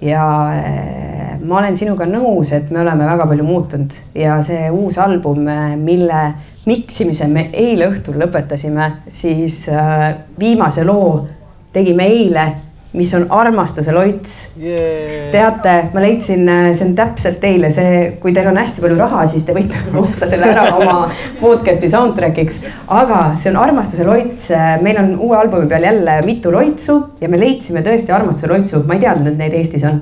ja 0.00 0.24
eh, 0.54 1.38
ma 1.42 1.58
olen 1.58 1.76
sinuga 1.76 2.06
nõus, 2.06 2.52
et 2.54 2.70
me 2.70 2.82
oleme 2.82 3.06
väga 3.08 3.26
palju 3.30 3.46
muutunud. 3.46 3.96
Ja 4.18 4.38
see 4.46 4.70
uus 4.70 4.98
album, 5.02 5.46
eh, 5.48 5.74
mille 5.76 6.22
miksimise 6.68 7.28
me 7.32 7.48
eile 7.52 7.88
õhtul 7.90 8.18
lõpetasime, 8.22 8.90
siis 9.08 9.64
eh, 9.72 10.08
viimase 10.38 10.86
loo 10.86 11.26
tegime 11.72 12.08
eile 12.08 12.46
mis 12.96 13.10
on 13.14 13.26
armastuse 13.28 13.92
loits. 13.92 14.36
Yeah.. 14.56 15.30
teate, 15.32 15.74
ma 15.92 16.00
leidsin, 16.00 16.46
äh, 16.48 16.70
see 16.76 16.88
on 16.88 16.94
täpselt 16.96 17.40
teile 17.42 17.70
see, 17.74 18.14
kui 18.22 18.32
teil 18.36 18.48
on 18.48 18.56
hästi 18.56 18.84
palju 18.84 18.96
raha, 18.98 19.26
siis 19.28 19.44
te 19.44 19.56
võite 19.56 19.80
osta 20.02 20.28
selle 20.30 20.48
ära 20.54 20.70
oma 20.76 21.02
podcast'i 21.40 21.90
soundtrack'iks. 21.92 22.62
aga 23.00 23.20
see 23.40 23.52
on 23.52 23.60
armastuse 23.60 24.08
loits, 24.08 24.48
äh, 24.56 24.78
meil 24.84 25.02
on 25.02 25.12
uue 25.18 25.36
albumi 25.36 25.68
peal 25.68 25.84
jälle 25.90 26.16
mitu 26.24 26.54
loitsu 26.54 27.02
ja 27.20 27.28
me 27.28 27.40
leidsime 27.40 27.84
tõesti 27.84 28.14
armastuse 28.16 28.52
loitsu, 28.54 28.82
ma 28.88 28.96
ei 28.96 29.04
teadnud, 29.04 29.34
et 29.34 29.44
neid 29.44 29.60
Eestis 29.60 29.84
on. 29.88 30.00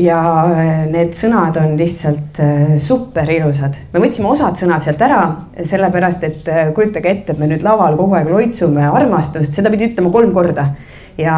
Ja 0.00 0.18
äh, 0.50 0.84
need 0.90 1.14
sõnad 1.18 1.54
on 1.62 1.78
lihtsalt 1.78 2.42
super 2.82 3.30
ilusad. 3.30 3.78
me 3.94 4.02
võtsime 4.02 4.34
osad 4.34 4.58
sõnad 4.58 4.82
sealt 4.82 5.02
ära, 5.06 5.22
sellepärast 5.62 6.26
et 6.26 6.54
kujutage 6.74 7.10
ette, 7.10 7.34
et 7.34 7.38
me 7.38 7.50
nüüd 7.50 7.62
laval 7.66 7.98
kogu 7.98 8.18
aeg 8.18 8.30
loitsume 8.34 8.90
armastust, 8.90 9.54
seda 9.54 9.70
pidi 9.70 9.92
ütlema 9.92 10.10
kolm 10.10 10.34
korda 10.34 10.72
ja 11.20 11.36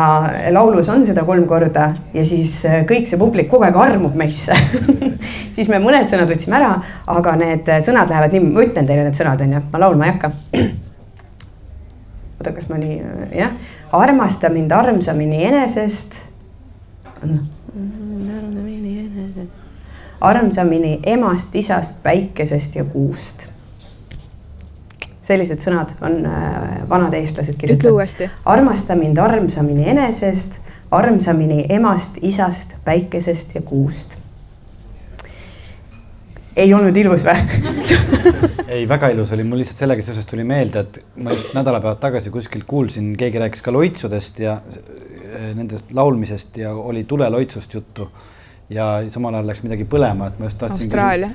laulus 0.51 0.89
on 0.89 1.07
seda 1.07 1.25
kolm 1.27 1.47
korda 1.51 1.89
ja 2.15 2.25
siis 2.27 2.55
äh, 2.69 2.83
kõik 2.89 3.09
see 3.11 3.19
publik 3.21 3.49
kogu 3.51 3.67
aeg 3.67 3.77
armub 3.79 4.15
meisse 4.19 4.57
siis 5.57 5.69
me 5.71 5.81
mõned 5.83 6.11
sõnad 6.11 6.31
võtsime 6.31 6.59
ära, 6.59 6.73
aga 7.11 7.35
need 7.41 7.69
äh, 7.73 7.83
sõnad 7.85 8.11
lähevad 8.13 8.37
nii, 8.37 8.49
ma 8.49 8.65
ütlen 8.67 8.89
teile 8.89 9.07
need 9.07 9.19
sõnad 9.19 9.43
on 9.45 9.57
ju, 9.57 9.63
ma 9.73 9.83
laulma 9.83 10.09
ei 10.09 10.15
hakka. 10.15 10.33
oota, 12.39 12.53
kas 12.53 12.69
ma 12.71 12.81
nii, 12.81 12.99
äh, 13.01 13.39
jah, 13.43 13.57
armasta 13.99 14.53
mind 14.53 14.75
armsamini 14.77 15.45
enesest. 15.49 16.19
armsamini 20.23 21.01
emast, 21.07 21.55
isast, 21.59 22.03
päikesest 22.05 22.77
ja 22.79 22.85
kuust 22.85 23.52
sellised 25.33 25.63
sõnad 25.65 25.95
on 26.05 26.19
äh, 26.29 26.81
vanad 26.89 27.15
eestlased 27.17 27.59
kirjutanud. 27.59 27.81
ütle 27.81 27.95
uuesti. 27.97 28.31
armasta 28.45 28.97
mind 28.99 29.21
armsamini 29.23 29.89
enesest, 29.95 30.59
armsamini 30.93 31.65
emast, 31.73 32.19
isast, 32.23 32.77
päikesest 32.85 33.55
ja 33.57 33.63
kuust. 33.67 34.19
ei 36.57 36.75
olnud 36.77 36.97
ilus 36.97 37.25
või 37.25 37.37
ei, 38.77 38.89
väga 38.89 39.09
ilus 39.15 39.33
oli, 39.33 39.45
mul 39.49 39.63
lihtsalt 39.63 39.85
sellega 39.85 40.05
seoses 40.05 40.27
tuli 40.29 40.45
meelde, 40.45 40.85
et 40.85 40.99
ma 41.25 41.33
just 41.33 41.55
nädalapäevad 41.57 42.03
tagasi 42.03 42.33
kuskilt 42.35 42.69
kuulsin, 42.69 43.15
keegi 43.17 43.41
rääkis 43.41 43.65
ka 43.65 43.73
loitsudest 43.73 44.43
ja 44.45 44.59
äh, 44.61 45.55
nendest 45.57 45.95
laulmisest 45.97 46.61
ja 46.61 46.75
oli 46.75 47.05
tuleloitsust 47.09 47.75
juttu. 47.75 48.11
ja 48.73 49.03
samal 49.13 49.35
ajal 49.35 49.47
läks 49.47 49.65
midagi 49.65 49.85
põlema, 49.85 50.29
et 50.29 50.39
ma 50.39 50.49
just 50.49 50.61
tahtsin. 50.61 50.87
Austraalia 50.87 51.33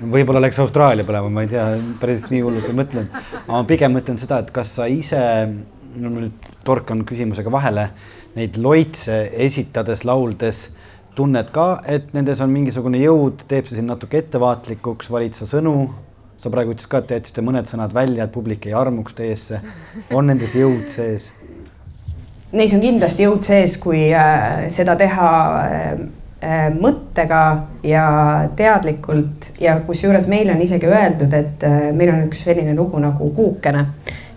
võib-olla 0.00 0.42
läks 0.42 0.58
Austraalia 0.62 1.06
põlema, 1.06 1.30
ma 1.32 1.44
ei 1.44 1.50
tea, 1.52 1.64
päris 2.00 2.26
nii 2.30 2.42
hullult 2.44 2.68
ei 2.68 2.76
mõtlenud. 2.76 3.18
aga 3.44 3.50
ma 3.52 3.64
pigem 3.68 3.94
mõtlen 3.96 4.20
seda, 4.20 4.40
et 4.42 4.52
kas 4.54 4.74
sa 4.78 4.88
ise, 4.90 5.20
no 6.00 6.12
ma 6.12 6.24
nüüd 6.24 6.48
torkan 6.64 7.04
küsimusega 7.06 7.52
vahele, 7.52 7.88
neid 8.34 8.56
loitse 8.58 9.20
esitades, 9.46 10.04
lauldes, 10.08 10.64
tunned 11.14 11.52
ka, 11.54 11.68
et 11.86 12.10
nendes 12.16 12.40
on 12.42 12.50
mingisugune 12.50 12.98
jõud, 13.02 13.44
teeb 13.50 13.68
see 13.68 13.78
sind 13.78 13.92
natuke 13.92 14.18
ettevaatlikuks, 14.24 15.12
valid 15.12 15.38
sa 15.38 15.48
sõnu? 15.50 15.76
sa 16.44 16.50
praegu 16.52 16.74
ütlesid 16.74 16.90
ka, 16.90 16.98
et 17.00 17.06
te 17.08 17.16
jätsite 17.16 17.40
mõned 17.46 17.68
sõnad 17.70 17.94
välja, 17.94 18.26
et 18.26 18.32
publik 18.34 18.66
ei 18.66 18.74
armuks 18.76 19.14
teesse. 19.16 19.62
on 20.12 20.26
nendes 20.28 20.52
jõud 20.58 20.90
sees? 20.92 21.30
Neis 22.52 22.74
on 22.76 22.82
kindlasti 22.82 23.24
jõud 23.24 23.46
sees, 23.46 23.78
kui 23.80 24.10
äh, 24.12 24.66
seda 24.74 24.96
teha 24.98 25.30
Äh, 25.64 25.98
mõttega 26.80 27.40
ja 27.86 28.04
teadlikult 28.56 29.52
ja 29.60 29.78
kusjuures 29.86 30.26
meile 30.28 30.52
on 30.54 30.62
isegi 30.64 30.88
öeldud, 30.90 31.32
et 31.32 31.64
äh, 31.64 31.88
meil 31.96 32.12
on 32.12 32.24
üks 32.26 32.44
selline 32.44 32.74
lugu 32.76 33.00
nagu 33.02 33.30
kuukene. 33.36 33.86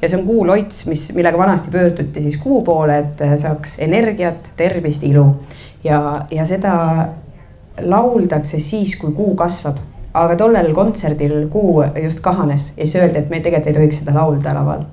Ja 0.02 0.10
see 0.10 0.20
on 0.20 0.28
kuuloits, 0.28 0.86
mis, 0.88 1.08
millega 1.17 1.39
vanasti 1.39 1.74
pöörduti 1.74 2.22
siis 2.22 2.38
kuu 2.41 2.62
poole, 2.63 3.00
et 3.04 3.24
äh, 3.26 3.36
saaks 3.39 3.80
energiat, 3.84 4.54
tervist, 4.58 5.04
ilu. 5.04 5.26
Ja, 5.84 6.28
ja 6.32 6.46
seda 6.46 6.74
lauldakse 7.82 8.60
siis, 8.63 8.98
kui 9.02 9.13
kuu 9.17 9.36
kasvab. 9.36 9.84
aga 10.17 10.34
tollel 10.36 10.72
kontserdil 10.74 11.43
kuu 11.54 11.84
just 12.02 12.24
kahanes 12.26 12.72
ja 12.78 12.86
siis 12.88 12.96
öeldi, 12.96 13.20
et 13.20 13.30
me 13.30 13.38
tegelikult 13.39 13.67
ei 13.67 13.74
tohiks 13.76 14.00
seda 14.00 14.15
laulda 14.15 14.54
laval 14.56 14.86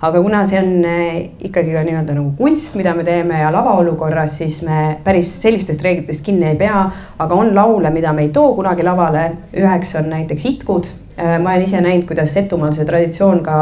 aga 0.00 0.22
kuna 0.22 0.44
see 0.48 0.58
on 0.58 0.84
eh, 0.88 1.30
ikkagi 1.44 1.74
ka 1.74 1.82
nii-öelda 1.84 2.14
nagu 2.16 2.32
kunst, 2.38 2.72
mida 2.80 2.94
me 2.96 3.04
teeme 3.04 3.42
ja 3.42 3.50
lavaolukorras, 3.52 4.38
siis 4.40 4.62
me 4.64 4.96
päris 5.04 5.34
sellistest 5.42 5.82
reeglitest 5.84 6.24
kinni 6.24 6.48
ei 6.48 6.56
pea. 6.56 6.86
aga 7.18 7.34
on 7.36 7.54
laule, 7.54 7.90
mida 7.92 8.12
me 8.16 8.22
ei 8.24 8.30
too 8.32 8.54
kunagi 8.56 8.84
lavale, 8.84 9.26
üheks 9.52 9.92
on 10.00 10.08
näiteks 10.10 10.46
itkud. 10.54 10.88
Eh, 11.20 11.36
ma 11.38 11.52
olen 11.52 11.66
ise 11.66 11.82
näinud, 11.84 12.06
kuidas 12.08 12.32
Setumaal 12.32 12.72
see 12.72 12.86
traditsioon 12.88 13.42
ka 13.44 13.56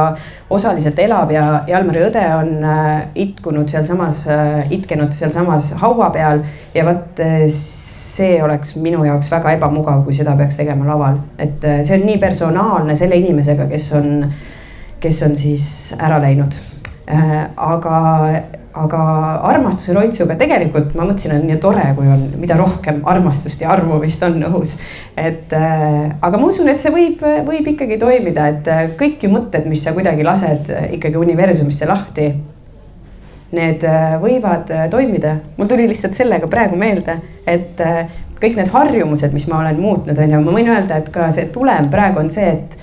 osaliselt 0.55 0.99
elab 1.03 1.33
ja 1.35 1.65
Jalmari 1.67 2.05
õde 2.07 2.23
on 2.37 2.53
eh, 2.63 2.93
itkunud 3.27 3.67
sealsamas, 3.69 4.23
itkenud 4.71 5.11
sealsamas 5.17 5.73
haua 5.83 6.13
peal. 6.15 6.45
Ja 6.75 6.85
vot 6.87 7.19
see 7.51 8.39
oleks 8.43 8.77
minu 8.79 9.03
jaoks 9.07 9.31
väga 9.33 9.57
ebamugav, 9.59 10.05
kui 10.07 10.15
seda 10.15 10.37
peaks 10.39 10.61
tegema 10.63 10.87
laval, 10.87 11.19
et 11.39 11.67
see 11.83 11.99
on 11.99 12.07
nii 12.07 12.23
personaalne 12.23 12.95
selle 12.99 13.19
inimesega, 13.19 13.67
kes 13.71 13.91
on 13.99 14.15
kes 15.01 15.23
on 15.27 15.37
siis 15.39 15.69
ära 15.99 16.21
läinud. 16.23 16.57
Äh, 17.09 17.47
aga, 17.57 17.99
aga 18.77 19.03
armastuse 19.49 19.95
loitsuga 19.97 20.37
tegelikult 20.41 20.93
ma 20.99 21.07
mõtlesin, 21.09 21.39
on 21.39 21.47
nii 21.49 21.57
tore, 21.63 21.87
kui 21.97 22.11
on, 22.13 22.27
mida 22.37 22.59
rohkem 22.59 23.01
armastust 23.09 23.65
ja 23.65 23.71
armu 23.73 23.97
vist 24.03 24.23
on 24.27 24.37
õhus. 24.51 24.77
et 25.17 25.55
äh, 25.57 26.13
aga 26.21 26.37
ma 26.37 26.51
usun, 26.51 26.69
et 26.69 26.85
see 26.85 26.93
võib, 26.93 27.25
võib 27.49 27.73
ikkagi 27.73 27.97
toimida, 28.03 28.51
et 28.53 28.69
äh, 28.69 28.85
kõik 29.01 29.25
ju 29.25 29.33
mõtted, 29.33 29.65
mis 29.71 29.87
sa 29.87 29.97
kuidagi 29.97 30.27
lased 30.27 30.69
ikkagi 30.99 31.17
universumisse 31.17 31.89
lahti. 31.89 32.31
Need 33.49 33.81
võivad 34.21 34.69
toimida, 34.93 35.39
mul 35.57 35.69
tuli 35.71 35.87
lihtsalt 35.89 36.13
sellega 36.13 36.45
praegu 36.53 36.77
meelde, 36.77 37.15
et 37.49 37.81
kõik 38.43 38.59
need 38.59 38.69
harjumused, 38.75 39.33
mis 39.33 39.47
ma 39.49 39.63
olen 39.63 39.81
muutnud, 39.81 40.21
on 40.21 40.35
ju, 40.35 40.41
ma 40.45 40.53
võin 40.53 40.69
öelda, 40.69 40.99
et 41.01 41.09
ka 41.15 41.31
see 41.33 41.49
tulem 41.55 41.89
praegu 41.89 42.21
on 42.21 42.29
see, 42.29 42.51
et 42.59 42.77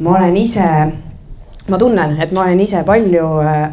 ma 0.00 0.16
olen 0.16 0.38
ise, 0.40 0.70
ma 1.68 1.78
tunnen, 1.78 2.16
et 2.20 2.32
ma 2.32 2.44
olen 2.46 2.60
ise 2.62 2.82
palju 2.86 3.26
äh, 3.46 3.64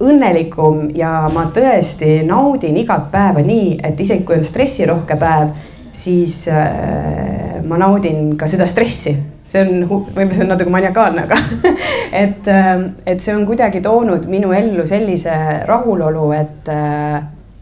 õnnelikum 0.00 0.88
ja 0.96 1.28
ma 1.32 1.46
tõesti 1.54 2.20
naudin 2.26 2.78
igat 2.80 3.10
päeva 3.12 3.42
nii, 3.44 3.76
et 3.84 4.00
isegi 4.00 4.24
kui 4.26 4.40
on 4.40 4.46
stressirohke 4.46 5.18
päev, 5.20 5.52
siis 5.92 6.42
äh, 6.50 7.60
ma 7.66 7.78
naudin 7.80 8.34
ka 8.38 8.48
seda 8.50 8.66
stressi. 8.70 9.16
see 9.50 9.64
on, 9.66 9.82
võib-olla 9.90 10.36
see 10.36 10.44
on 10.44 10.52
natuke 10.52 10.70
maniakaalne, 10.70 11.26
aga 11.26 11.38
et, 12.24 12.46
äh, 12.46 12.86
et 13.06 13.22
see 13.22 13.34
on 13.34 13.46
kuidagi 13.46 13.82
toonud 13.82 14.26
minu 14.30 14.54
ellu 14.54 14.86
sellise 14.86 15.36
rahulolu, 15.66 16.30
et 16.38 16.70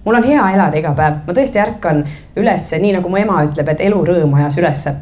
mul 0.05 0.17
on 0.17 0.25
hea 0.25 0.51
elada 0.55 0.81
iga 0.81 0.95
päev, 0.97 1.23
ma 1.27 1.37
tõesti 1.37 1.61
ärkan 1.61 2.05
ülesse, 2.37 2.81
nii 2.81 2.97
nagu 2.97 3.13
mu 3.13 3.21
ema 3.21 3.43
ütleb, 3.49 3.73
et 3.73 3.85
elurõõm 3.89 4.37
ajas 4.41 4.61
ülesse 4.61 4.97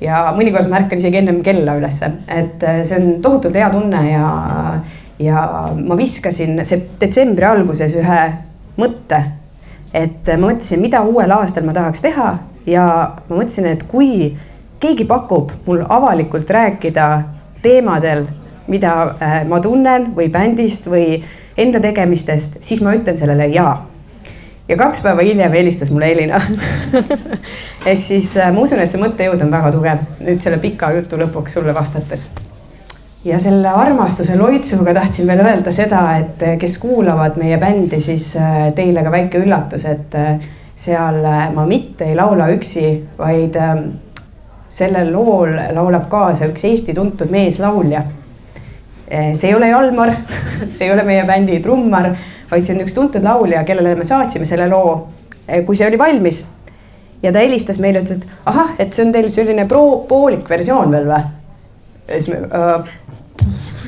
ja 0.00 0.26
mõnikord 0.36 0.68
ma 0.68 0.80
ärkan 0.82 1.00
isegi 1.00 1.22
ennem 1.22 1.40
kella 1.44 1.76
ülesse, 1.78 2.10
et 2.28 2.64
see 2.84 2.98
on 3.00 3.20
tohutult 3.24 3.56
hea 3.56 3.70
tunne 3.72 4.02
ja 4.10 4.26
ja 5.18 5.70
ma 5.72 5.96
viskasin 5.96 6.58
detsembri 7.00 7.46
alguses 7.48 7.94
ühe 7.96 8.20
mõtte, 8.76 9.22
et 9.94 10.28
ma 10.34 10.50
mõtlesin, 10.50 10.82
mida 10.82 11.00
uuel 11.08 11.32
aastal 11.32 11.64
ma 11.64 11.72
tahaks 11.76 12.04
teha 12.04 12.34
ja 12.68 12.84
ma 13.28 13.38
mõtlesin, 13.38 13.70
et 13.72 13.86
kui 13.88 14.34
keegi 14.80 15.06
pakub 15.08 15.54
mul 15.66 15.84
avalikult 15.88 16.50
rääkida 16.50 17.06
teemadel, 17.62 18.26
mida 18.68 18.92
äh, 19.22 19.40
ma 19.48 19.60
tunnen 19.64 20.10
või 20.16 20.28
bändist 20.32 20.88
või 20.90 21.22
enda 21.56 21.80
tegemistest, 21.80 22.60
siis 22.60 22.82
ma 22.84 22.94
ütlen 22.96 23.18
sellele 23.18 23.48
jaa. 23.54 23.78
Ja 24.68 24.76
kaks 24.76 25.04
päeva 25.04 25.22
hiljem 25.22 25.52
helistas 25.52 25.90
mulle 25.94 26.10
Elina. 26.12 26.40
Ehk 27.90 28.02
siis 28.02 28.32
äh, 28.36 28.52
ma 28.52 28.66
usun, 28.66 28.82
et 28.82 28.92
see 28.92 29.02
mõttejõud 29.02 29.46
on 29.46 29.54
väga 29.54 29.72
tugev. 29.76 30.04
Nüüd 30.26 30.42
selle 30.42 30.58
pika 30.62 30.92
jutu 30.96 31.20
lõpuks 31.20 31.58
sulle 31.58 31.74
vastates. 31.74 32.30
Ja 33.26 33.38
selle 33.42 33.68
armastuse 33.68 34.36
loitsuga 34.38 34.92
tahtsin 34.94 35.26
veel 35.26 35.40
öelda 35.42 35.72
seda, 35.74 36.00
et 36.14 36.42
eh, 36.46 36.52
kes 36.62 36.76
kuulavad 36.78 37.40
meie 37.42 37.56
bändi, 37.58 37.98
siis 38.00 38.28
eh, 38.38 38.68
teile 38.76 39.02
ka 39.02 39.10
väike 39.10 39.40
üllatus, 39.42 39.82
et 39.90 40.14
eh, 40.14 40.44
seal 40.78 41.18
ma 41.56 41.64
mitte 41.66 42.06
ei 42.06 42.14
laula 42.14 42.46
üksi, 42.54 42.84
vaid 43.18 43.56
sellel 44.76 45.10
lool 45.10 45.56
laulab 45.74 46.06
kaasa 46.12 46.46
üks 46.52 46.68
Eesti 46.68 46.94
tuntud 46.94 47.32
meeslaulja. 47.32 48.04
See 49.06 49.48
ei 49.50 49.54
ole 49.54 49.70
Jalmar, 49.70 50.12
see 50.76 50.88
ei 50.88 50.92
ole 50.94 51.06
meie 51.06 51.24
bändi 51.28 51.60
trummar, 51.62 52.10
vaid 52.50 52.66
see 52.66 52.76
on 52.76 52.84
üks 52.86 52.94
tuntud 52.96 53.24
laulja, 53.24 53.64
kellele 53.68 53.94
me 53.98 54.04
saatsime 54.04 54.48
selle 54.48 54.68
loo, 54.72 54.98
kui 55.66 55.78
see 55.78 55.88
oli 55.88 55.98
valmis. 55.98 56.44
ja 57.22 57.32
ta 57.32 57.40
helistas 57.40 57.78
meile, 57.82 58.02
ütles, 58.04 58.20
et 58.20 58.50
ahah, 58.50 58.74
et 58.78 58.92
see 58.92 59.06
on 59.06 59.12
teil 59.14 59.30
selline 59.32 59.64
pro-, 59.68 60.04
poolik 60.08 60.48
versioon 60.50 60.92
veel 60.92 61.08
või? 61.10 61.24
ja 62.06 62.20
siis 62.20 62.28
me 62.30 62.42
äh, 62.46 62.94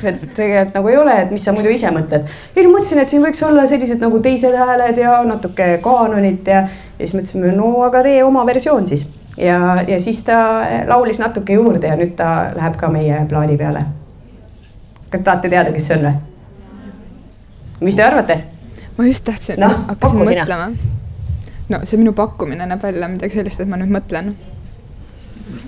et 0.03 0.21
tegelikult 0.35 0.75
nagu 0.77 0.91
ei 0.91 0.97
ole, 0.97 1.15
et 1.23 1.31
mis 1.33 1.43
sa 1.43 1.53
muidu 1.55 1.71
ise 1.73 1.91
mõtled. 1.93 2.27
ei 2.55 2.65
no 2.65 2.73
mõtlesin, 2.73 3.01
et 3.03 3.11
siin 3.11 3.23
võiks 3.23 3.43
olla 3.45 3.65
sellised 3.67 4.01
nagu 4.03 4.19
teised 4.23 4.55
hääled 4.55 4.99
ja 5.01 5.19
natuke 5.27 5.69
kaanonit 5.83 6.47
ja, 6.47 6.65
ja 6.97 7.05
siis 7.05 7.15
mõtlesime, 7.17 7.53
no 7.55 7.71
aga 7.87 8.03
tee 8.05 8.23
oma 8.23 8.45
versioon 8.47 8.87
siis. 8.87 9.07
ja, 9.37 9.59
ja 9.87 9.99
siis 9.99 10.23
ta 10.27 10.39
laulis 10.87 11.19
natuke 11.19 11.57
juurde 11.59 11.91
ja 11.91 11.99
nüüd 11.99 12.15
ta 12.19 12.51
läheb 12.55 12.77
ka 12.79 12.91
meie 12.93 13.25
plaadi 13.29 13.57
peale. 13.59 13.85
Kas 15.09 15.21
tahate 15.25 15.49
teada, 15.49 15.73
kes 15.73 15.87
see 15.87 15.97
on 15.97 16.07
või? 16.07 16.15
mis 17.87 17.95
te 17.95 18.03
arvate? 18.03 18.37
ma 18.97 19.05
just 19.07 19.25
tahtsin 19.25 19.59
no,, 19.63 19.69
hakkasin 19.87 20.21
mõtlema. 20.21 20.69
no 21.69 21.79
see 21.83 21.99
minu 22.01 22.13
pakkumine 22.17 22.67
näeb 22.69 22.83
välja 22.83 23.09
midagi 23.11 23.39
sellist, 23.39 23.63
et 23.63 23.69
ma 23.69 23.79
nüüd 23.79 23.93
mõtlen. 23.93 24.33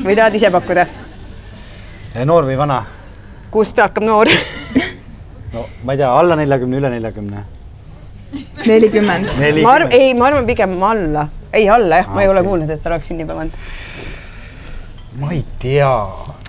või 0.03 0.17
tahad 0.19 0.35
ise 0.37 0.51
pakkuda? 0.53 0.85
noor 2.27 2.49
või 2.49 2.59
vana? 2.59 2.83
kust 3.51 3.79
hakkab 3.81 4.05
noor 4.05 4.29
no 5.55 5.65
ma 5.83 5.95
ei 5.95 6.03
tea, 6.03 6.11
alla 6.11 6.37
neljakümne, 6.39 6.77
üle 6.83 6.93
neljakümne. 6.97 7.45
nelikümmend. 8.65 9.35
ma 9.63 9.73
arvan, 9.77 9.97
ei, 9.97 10.13
ma 10.13 10.29
arvan 10.29 10.45
pigem 10.49 10.77
alla, 10.83 11.27
ei 11.53 11.69
alla 11.69 12.03
jah 12.03 12.11
ah,, 12.11 12.15
ma 12.15 12.21
ei 12.21 12.29
okay. 12.29 12.37
ole 12.37 12.47
kuulnud, 12.49 12.69
et 12.69 12.83
ta 12.83 12.93
oleks 12.93 13.09
sünnipäev 13.11 13.41
olnud. 13.45 13.59
ma 15.23 15.33
ei 15.33 15.43
tea. 15.63 15.91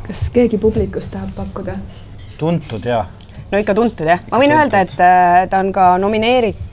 kas 0.07 0.29
keegi 0.35 0.61
publikust 0.61 1.15
tahab 1.15 1.35
pakkuda? 1.39 1.81
Tuntud 2.43 2.91
ja. 2.91 3.05
no 3.51 3.63
ikka 3.63 3.75
tuntud 3.79 4.11
jah, 4.11 4.21
ma 4.29 4.43
võin 4.43 4.53
tuntud. 4.53 4.61
öelda, 4.61 4.85
et 4.85 5.01
äh, 5.07 5.49
ta 5.51 5.63
on 5.63 5.73
ka 5.75 5.95
nomineeritud 6.03 6.69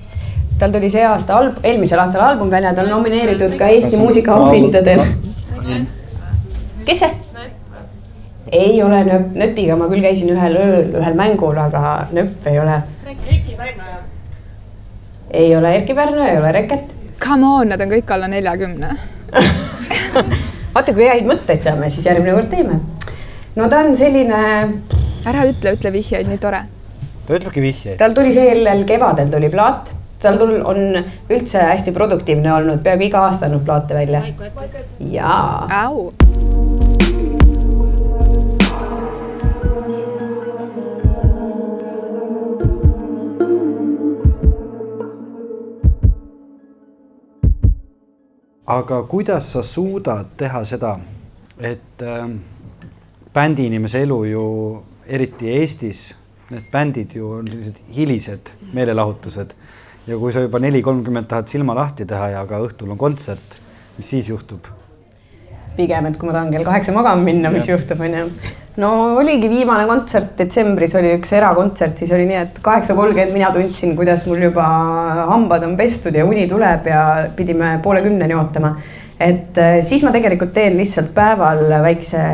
tal 0.59 0.73
tuli 0.75 0.89
see 0.91 1.05
aasta 1.07 1.37
alb-, 1.39 1.61
eelmisel 1.63 2.01
aastal 2.03 2.25
album 2.25 2.51
välja, 2.51 2.73
ta 2.75 2.83
on 2.83 2.91
nomineeritud 2.97 3.55
ka 3.59 3.69
Eesti 3.71 3.97
muusikaauhindadel. 4.01 5.05
kes 6.85 7.03
see? 7.05 7.11
ei 8.51 8.81
ole 8.83 9.03
nööp, 9.05 9.33
nööpiga 9.37 9.77
ma 9.77 9.87
küll 9.91 10.03
käisin 10.03 10.33
ühel 10.33 10.57
ööl 10.57 10.95
ühel 10.99 11.17
mängul, 11.17 11.57
aga 11.61 12.07
nööp 12.15 12.47
ei 12.49 12.59
ole. 12.59 12.79
Erki 13.05 13.55
Pärnoja. 13.57 13.99
ei 15.31 15.55
ole 15.55 15.75
Erki 15.77 15.95
Pärnoja, 15.95 16.31
ei 16.33 16.41
ole 16.41 16.51
Reket. 16.57 16.95
Come 17.23 17.45
on, 17.45 17.69
nad 17.69 17.81
on 17.83 17.91
kõik 17.93 18.11
alla 18.15 18.27
neljakümne 18.31 18.93
vaata, 20.73 20.93
kui 20.93 21.05
häid 21.07 21.27
mõtteid 21.29 21.61
saame, 21.63 21.91
siis 21.93 22.07
järgmine 22.09 22.33
kord 22.35 22.49
teeme. 22.51 22.79
no 23.55 23.69
ta 23.69 23.83
on 23.85 23.95
selline. 23.99 24.41
Ära 25.27 25.45
ütle, 25.49 25.73
ütle 25.77 25.91
vihjeid, 25.93 26.27
nii 26.29 26.41
tore. 26.41 26.63
ta 27.27 27.37
ütlebki 27.37 27.61
vihjeid. 27.63 27.97
tal 27.99 28.15
tuli 28.17 28.33
sellel 28.33 28.85
kevadel 28.87 29.31
tuli 29.31 29.49
plaat, 29.53 29.91
tal 30.21 30.39
tul-, 30.39 30.61
on 30.63 30.79
üldse 31.29 31.65
hästi 31.71 31.95
produktiivne 31.95 32.53
olnud, 32.53 32.83
peaaegu 32.85 33.09
iga 33.09 33.25
aasta 33.27 33.49
annab 33.49 33.65
plaate 33.65 33.95
välja. 33.97 34.23
jaa. 34.99 35.67
au 35.83 36.11
aga 48.69 49.01
kuidas 49.09 49.51
sa 49.51 49.63
suudad 49.63 50.25
teha 50.37 50.61
seda, 50.65 50.99
et 51.59 52.01
äh, 52.05 52.29
bändiinimese 53.33 54.03
elu 54.05 54.23
ju 54.29 54.45
eriti 55.09 55.51
Eestis, 55.59 56.09
need 56.49 56.65
bändid 56.71 57.13
ju 57.17 57.29
on 57.39 57.47
sellised 57.49 57.77
hilised 57.95 58.51
meelelahutused 58.73 59.53
ja 60.07 60.17
kui 60.17 60.33
sa 60.33 60.43
juba 60.45 60.61
neli 60.61 60.81
kolmkümmend 60.85 61.29
tahad 61.29 61.49
silma 61.51 61.75
lahti 61.77 62.07
teha 62.09 62.33
ja 62.33 62.43
ka 62.49 62.61
õhtul 62.65 62.93
on 62.93 62.99
kontsert, 63.01 63.59
mis 63.97 64.09
siis 64.15 64.29
juhtub? 64.31 64.69
pigem, 65.79 66.09
et 66.09 66.17
kui 66.19 66.27
ma 66.27 66.35
tahan 66.35 66.49
kell 66.51 66.65
kaheksa 66.67 66.91
magama 66.95 67.23
minna, 67.23 67.51
mis 67.53 67.67
ja. 67.69 67.77
juhtub, 67.77 68.01
onju. 68.03 68.25
no 68.83 68.89
oligi 69.19 69.49
viimane 69.51 69.85
kontsert 69.87 70.33
detsembris 70.39 70.95
oli 70.99 71.13
üks 71.17 71.31
erakontsert, 71.37 71.99
siis 72.01 72.13
oli 72.15 72.25
nii, 72.29 72.39
et 72.47 72.57
kaheksa 72.65 72.95
kolmkümmend 72.97 73.35
mina 73.35 73.51
tundsin, 73.55 73.93
kuidas 73.99 74.25
mul 74.27 74.43
juba 74.49 74.65
hambad 75.29 75.63
on 75.67 75.77
pestud 75.79 76.17
ja 76.17 76.25
uni 76.27 76.47
tuleb 76.51 76.89
ja 76.89 77.03
pidime 77.35 77.77
poole 77.83 78.03
kümneni 78.03 78.35
ootama. 78.35 78.73
et 79.19 79.57
eh, 79.59 79.79
siis 79.85 80.03
ma 80.03 80.11
tegelikult 80.15 80.53
teen 80.55 80.77
lihtsalt 80.79 81.13
päeval 81.15 81.63
väikse, 81.83 82.25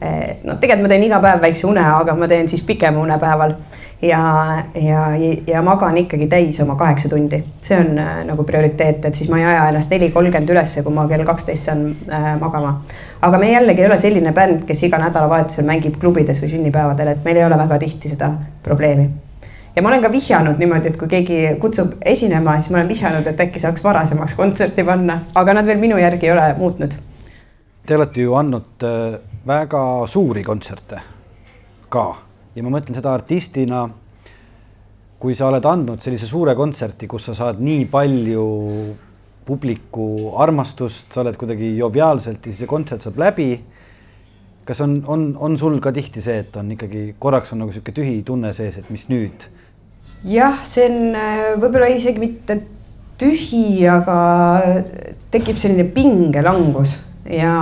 eh, 0.00 0.40
noh, 0.44 0.58
tegelikult 0.60 0.88
ma 0.88 0.94
teen 0.94 1.06
iga 1.08 1.20
päev 1.20 1.44
väikse 1.44 1.66
une, 1.66 1.84
aga 2.00 2.14
ma 2.14 2.28
teen 2.28 2.48
siis 2.48 2.64
pikema 2.66 3.02
une 3.02 3.18
päeval 3.20 3.54
ja, 4.02 4.64
ja, 4.74 5.16
ja 5.46 5.62
magan 5.62 5.96
ikkagi 5.96 6.28
täis 6.28 6.60
oma 6.60 6.76
kaheksa 6.76 7.08
tundi, 7.08 7.42
see 7.62 7.78
on 7.78 7.98
äh, 7.98 8.20
nagu 8.26 8.44
prioriteet, 8.48 9.04
et 9.04 9.14
siis 9.16 9.30
ma 9.30 9.40
ei 9.40 9.46
aja 9.50 9.68
ennast 9.68 9.92
neli 9.92 10.10
kolmkümmend 10.14 10.52
ülesse, 10.54 10.82
kui 10.82 10.94
ma 10.94 11.06
kell 11.08 11.24
kaksteist 11.28 11.68
saan 11.68 11.86
äh, 12.08 12.30
magama. 12.40 12.80
aga 13.22 13.38
me 13.38 13.52
jällegi 13.52 13.84
ei 13.84 13.88
ole 13.90 13.98
selline 14.00 14.32
bänd, 14.32 14.64
kes 14.68 14.84
iga 14.88 15.00
nädalavahetusel 15.02 15.68
mängib 15.68 15.98
klubides 16.00 16.40
või 16.42 16.54
sünnipäevadel, 16.54 17.12
et 17.12 17.24
meil 17.24 17.42
ei 17.42 17.44
ole 17.44 17.58
väga 17.60 17.78
tihti 17.84 18.14
seda 18.14 18.32
probleemi. 18.62 19.10
ja 19.76 19.82
ma 19.82 19.92
olen 19.92 20.02
ka 20.02 20.12
vihjanud 20.12 20.58
niimoodi, 20.58 20.94
et 20.94 20.98
kui 20.98 21.08
keegi 21.08 21.40
kutsub 21.60 21.98
esinema, 22.00 22.56
siis 22.58 22.70
ma 22.72 22.80
olen 22.80 22.88
vihjanud, 22.88 23.26
et 23.26 23.46
äkki 23.46 23.60
saaks 23.60 23.84
varasemaks 23.84 24.36
kontserti 24.36 24.84
panna, 24.84 25.20
aga 25.34 25.60
nad 25.60 25.66
veel 25.66 25.78
minu 25.78 26.00
järgi 26.00 26.26
ei 26.26 26.32
ole 26.32 26.54
muutnud. 26.58 26.96
Te 27.86 27.96
olete 27.96 28.22
ju 28.22 28.34
andnud 28.38 28.86
äh, 28.86 29.20
väga 29.46 30.06
suuri 30.06 30.42
kontserte 30.44 31.00
ka 31.88 32.04
ja 32.54 32.64
ma 32.64 32.72
mõtlen 32.74 32.96
seda 32.98 33.14
artistina, 33.16 33.84
kui 35.20 35.36
sa 35.36 35.48
oled 35.48 35.64
andnud 35.66 36.02
sellise 36.02 36.28
suure 36.28 36.54
kontserti, 36.58 37.08
kus 37.08 37.28
sa 37.28 37.36
saad 37.36 37.60
nii 37.62 37.86
palju 37.92 38.46
publiku 39.46 40.34
armastust, 40.40 41.10
sa 41.12 41.22
oled 41.24 41.38
kuidagi 41.40 41.72
joviaalselt 41.78 42.44
ja 42.44 42.52
siis 42.52 42.64
see 42.64 42.70
kontsert 42.70 43.06
saab 43.06 43.20
läbi. 43.20 43.52
kas 44.64 44.80
on, 44.84 45.00
on, 45.08 45.22
on 45.40 45.56
sul 45.58 45.80
ka 45.82 45.90
tihti 45.90 46.22
see, 46.22 46.44
et 46.44 46.56
on 46.56 46.68
ikkagi 46.76 47.14
korraks 47.18 47.52
on 47.52 47.64
nagu 47.64 47.72
sihuke 47.72 47.94
tühi 47.96 48.20
tunne 48.22 48.52
sees, 48.54 48.76
et 48.78 48.90
mis 48.90 49.08
nüüd? 49.08 49.48
jah, 50.28 50.60
see 50.68 50.84
on 50.86 51.16
võib-olla 51.62 51.88
isegi 51.90 52.20
mitte 52.20 52.60
tühi, 53.20 53.82
aga 53.88 54.18
tekib 55.32 55.58
selline 55.60 55.88
pingelangus 55.94 57.00
ja 57.24 57.56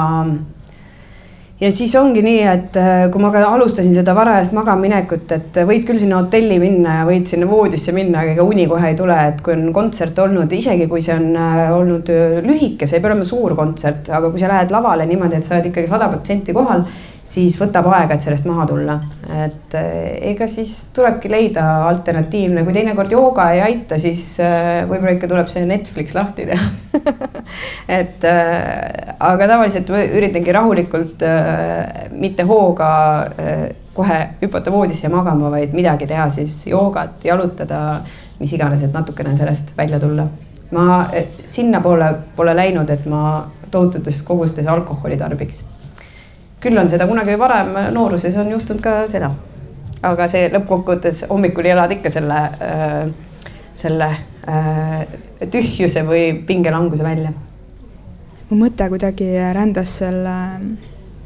ja 1.61 1.71
siis 1.75 1.95
ongi 1.99 2.23
nii, 2.23 2.43
et 2.47 2.77
äh, 2.79 3.05
kui 3.13 3.23
ma 3.23 3.33
ka 3.35 3.43
alustasin 3.51 3.95
seda 3.97 4.15
varajast 4.17 4.55
magamaminekut, 4.57 5.35
et 5.35 5.61
võid 5.67 5.85
küll 5.89 6.01
sinna 6.03 6.21
hotelli 6.21 6.59
minna 6.63 7.01
ja 7.01 7.09
võid 7.09 7.27
sinna 7.31 7.49
voodisse 7.51 7.95
minna, 7.97 8.23
aga 8.23 8.37
ega 8.37 8.47
uni 8.47 8.69
kohe 8.71 8.93
ei 8.93 8.99
tule, 8.99 9.19
et 9.33 9.43
kui 9.45 9.57
on 9.57 9.69
kontsert 9.75 10.19
olnud, 10.23 10.53
isegi 10.55 10.87
kui 10.91 11.03
see 11.05 11.17
on 11.19 11.29
äh, 11.35 11.65
olnud 11.75 12.13
äh, 12.15 12.39
lühike, 12.47 12.87
see 12.87 13.01
ei 13.01 13.05
pea 13.05 13.13
olema 13.13 13.27
suur 13.29 13.57
kontsert, 13.59 14.11
aga 14.15 14.31
kui 14.31 14.43
sa 14.43 14.53
lähed 14.53 14.75
lavale 14.75 15.09
niimoodi, 15.11 15.41
et 15.41 15.49
sa 15.49 15.59
oled 15.59 15.71
ikkagi 15.73 15.91
sada 15.91 16.11
protsenti 16.13 16.55
kohal 16.57 16.87
siis 17.29 17.59
võtab 17.61 17.89
aega, 17.93 18.17
et 18.17 18.25
sellest 18.25 18.47
maha 18.49 18.65
tulla. 18.69 18.97
et 19.45 19.75
eh, 19.77 20.31
ega 20.31 20.47
siis 20.49 20.75
tulebki 20.97 21.31
leida 21.31 21.65
alternatiivne, 21.89 22.65
kui 22.65 22.77
teinekord 22.77 23.13
jooga 23.13 23.51
ei 23.53 23.61
aita, 23.67 23.99
siis 24.01 24.23
eh, 24.41 24.87
võib-olla 24.89 25.17
ikka 25.17 25.29
tuleb 25.31 25.51
see 25.53 25.67
Netflix 25.69 26.17
lahti 26.17 26.47
teha 26.49 26.71
et 28.01 28.25
eh, 28.31 29.13
aga 29.19 29.51
tavaliselt 29.53 29.93
ma 29.93 30.03
üritangi 30.07 30.57
rahulikult 30.57 31.27
mitte 32.17 32.49
hooga 32.49 32.91
kohe 33.99 34.19
hüpata 34.41 34.73
voodisse 34.73 35.11
magama, 35.13 35.51
vaid 35.53 35.75
midagi 35.77 36.07
teha 36.09 36.29
siis 36.33 36.63
joogat, 36.71 37.19
jalutada, 37.27 38.01
mis 38.39 38.53
iganes, 38.55 38.85
et 38.87 38.95
natukene 38.95 39.37
sellest 39.37 39.75
välja 39.77 40.01
tulla. 40.01 40.29
ma 40.73 41.09
sinnapoole 41.53 42.13
pole 42.37 42.55
läinud, 42.57 42.91
et 42.93 43.07
ma 43.09 43.49
tohututes 43.73 44.23
kogustes 44.25 44.67
alkoholi 44.69 45.17
tarbiks 45.17 45.65
küll 46.61 46.79
on 46.79 46.91
seda 46.91 47.07
kunagi 47.07 47.39
varem 47.39 47.75
nooruses 47.95 48.37
on 48.37 48.51
juhtunud 48.51 48.83
ka 48.83 48.95
seda. 49.09 49.31
aga 50.03 50.29
see 50.31 50.47
lõppkokkuvõttes 50.55 51.25
hommikul 51.31 51.67
elad 51.67 51.91
ikka 51.97 52.11
selle, 52.15 52.39
äh, 52.63 53.09
selle 53.75 54.09
äh, 54.49 55.01
tühjuse 55.51 56.05
või 56.07 56.31
pingelanguse 56.47 57.05
välja. 57.05 57.33
mu 58.51 58.61
mõte 58.65 58.89
kuidagi 58.89 59.33
rändas 59.53 59.99
selle 59.99 60.37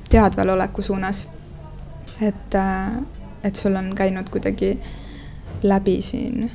teadvaloleku 0.09 0.83
suunas. 0.83 1.29
et, 2.21 2.55
äh, 2.55 2.90
et 3.45 3.57
sul 3.57 3.77
on 3.77 3.95
käinud 3.95 4.31
kuidagi 4.31 4.79
läbi 5.62 6.03
siin 6.03 6.51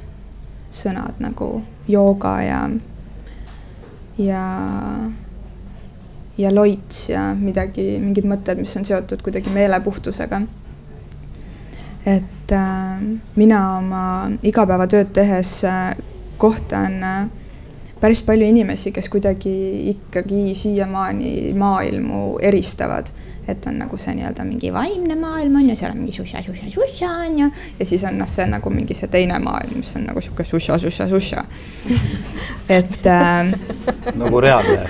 sõnad 0.72 1.20
nagu 1.20 1.62
jooga 1.88 2.42
ja, 2.42 2.70
ja 4.18 4.44
ja 6.38 6.52
loits 6.56 7.10
ja 7.10 7.32
midagi, 7.38 7.98
mingid 8.02 8.28
mõtted, 8.30 8.62
mis 8.62 8.76
on 8.78 8.86
seotud 8.86 9.22
kuidagi 9.26 9.50
meelepuhtusega. 9.54 10.42
et 12.08 12.52
äh, 12.56 13.02
mina 13.36 13.62
oma 13.78 14.04
igapäevatööd 14.44 15.10
tehes 15.14 15.64
äh, 15.68 15.98
kohtan 16.38 17.04
äh, 17.04 17.28
päris 18.00 18.24
palju 18.24 18.48
inimesi, 18.48 18.92
kes 18.92 19.10
kuidagi 19.10 19.90
ikkagi 19.90 20.56
siiamaani 20.56 21.54
maailmu 21.58 22.38
eristavad 22.42 23.12
et 23.48 23.68
on 23.68 23.78
nagu 23.80 23.98
see 24.00 24.14
nii-öelda 24.18 24.46
mingi 24.48 24.72
vaimne 24.74 25.16
maailm 25.20 25.56
on 25.62 25.70
ju, 25.70 25.76
seal 25.80 25.94
on 25.94 26.02
mingi 26.02 26.16
suša, 26.16 26.44
suša, 26.46 26.70
suša 26.74 27.12
on 27.26 27.40
ju. 27.40 27.50
ja 27.80 27.86
siis 27.86 28.04
on 28.10 28.20
noh, 28.20 28.30
see 28.30 28.46
nagu 28.50 28.72
mingi 28.74 28.98
see 28.98 29.10
teine 29.12 29.40
maailm, 29.44 29.80
mis 29.82 29.96
on 30.00 30.08
nagu 30.10 30.22
sihuke 30.22 30.46
suša, 30.46 30.78
suša, 30.86 31.10
suša. 31.16 31.44
et 32.80 33.06
äh,. 33.06 33.54
nagu 34.16 34.42
reaalne. 34.44 34.88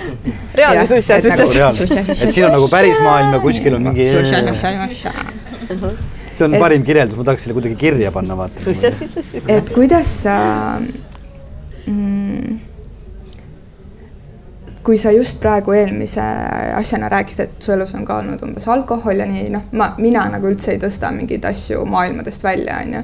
reaalne 0.56 0.86
suša, 0.88 1.22
suša, 1.22 1.72
suša. 1.82 2.06
et 2.14 2.34
siin 2.34 2.46
on 2.50 2.56
nagu 2.58 2.70
päris 2.72 3.02
maailm 3.04 3.34
ja 3.38 3.42
kuskil 3.46 3.80
on 3.80 3.90
mingi. 3.92 4.12
suša, 4.12 4.46
suša, 4.54 4.78
suša 4.92 5.14
see 6.38 6.46
on 6.46 6.54
et, 6.54 6.62
parim 6.62 6.86
kirjeldus, 6.86 7.18
ma 7.18 7.26
tahaks 7.28 7.46
selle 7.46 7.58
kuidagi 7.58 7.78
kirja 7.82 8.12
panna, 8.14 8.38
vaata. 8.38 8.62
et 9.58 9.72
kuidas 9.74 10.12
sa 10.24 10.38
mm, 11.88 12.27
kui 14.88 14.96
sa 14.98 15.12
just 15.12 15.42
praegu 15.44 15.74
eelmise 15.76 16.24
asjana 16.78 17.10
rääkisid, 17.12 17.44
et 17.44 17.66
su 17.66 17.74
elus 17.76 17.92
on 17.98 18.06
ka 18.08 18.22
olnud 18.22 18.44
umbes 18.48 18.68
alkohol 18.72 19.20
ja 19.20 19.28
nii, 19.28 19.50
noh, 19.52 19.66
ma, 19.76 19.90
mina 20.00 20.24
nagu 20.32 20.48
üldse 20.48 20.72
ei 20.72 20.80
tõsta 20.80 21.12
mingeid 21.12 21.44
asju 21.50 21.84
maailmadest 21.92 22.46
välja, 22.48 22.80
on 22.86 22.96
ju. 22.96 23.02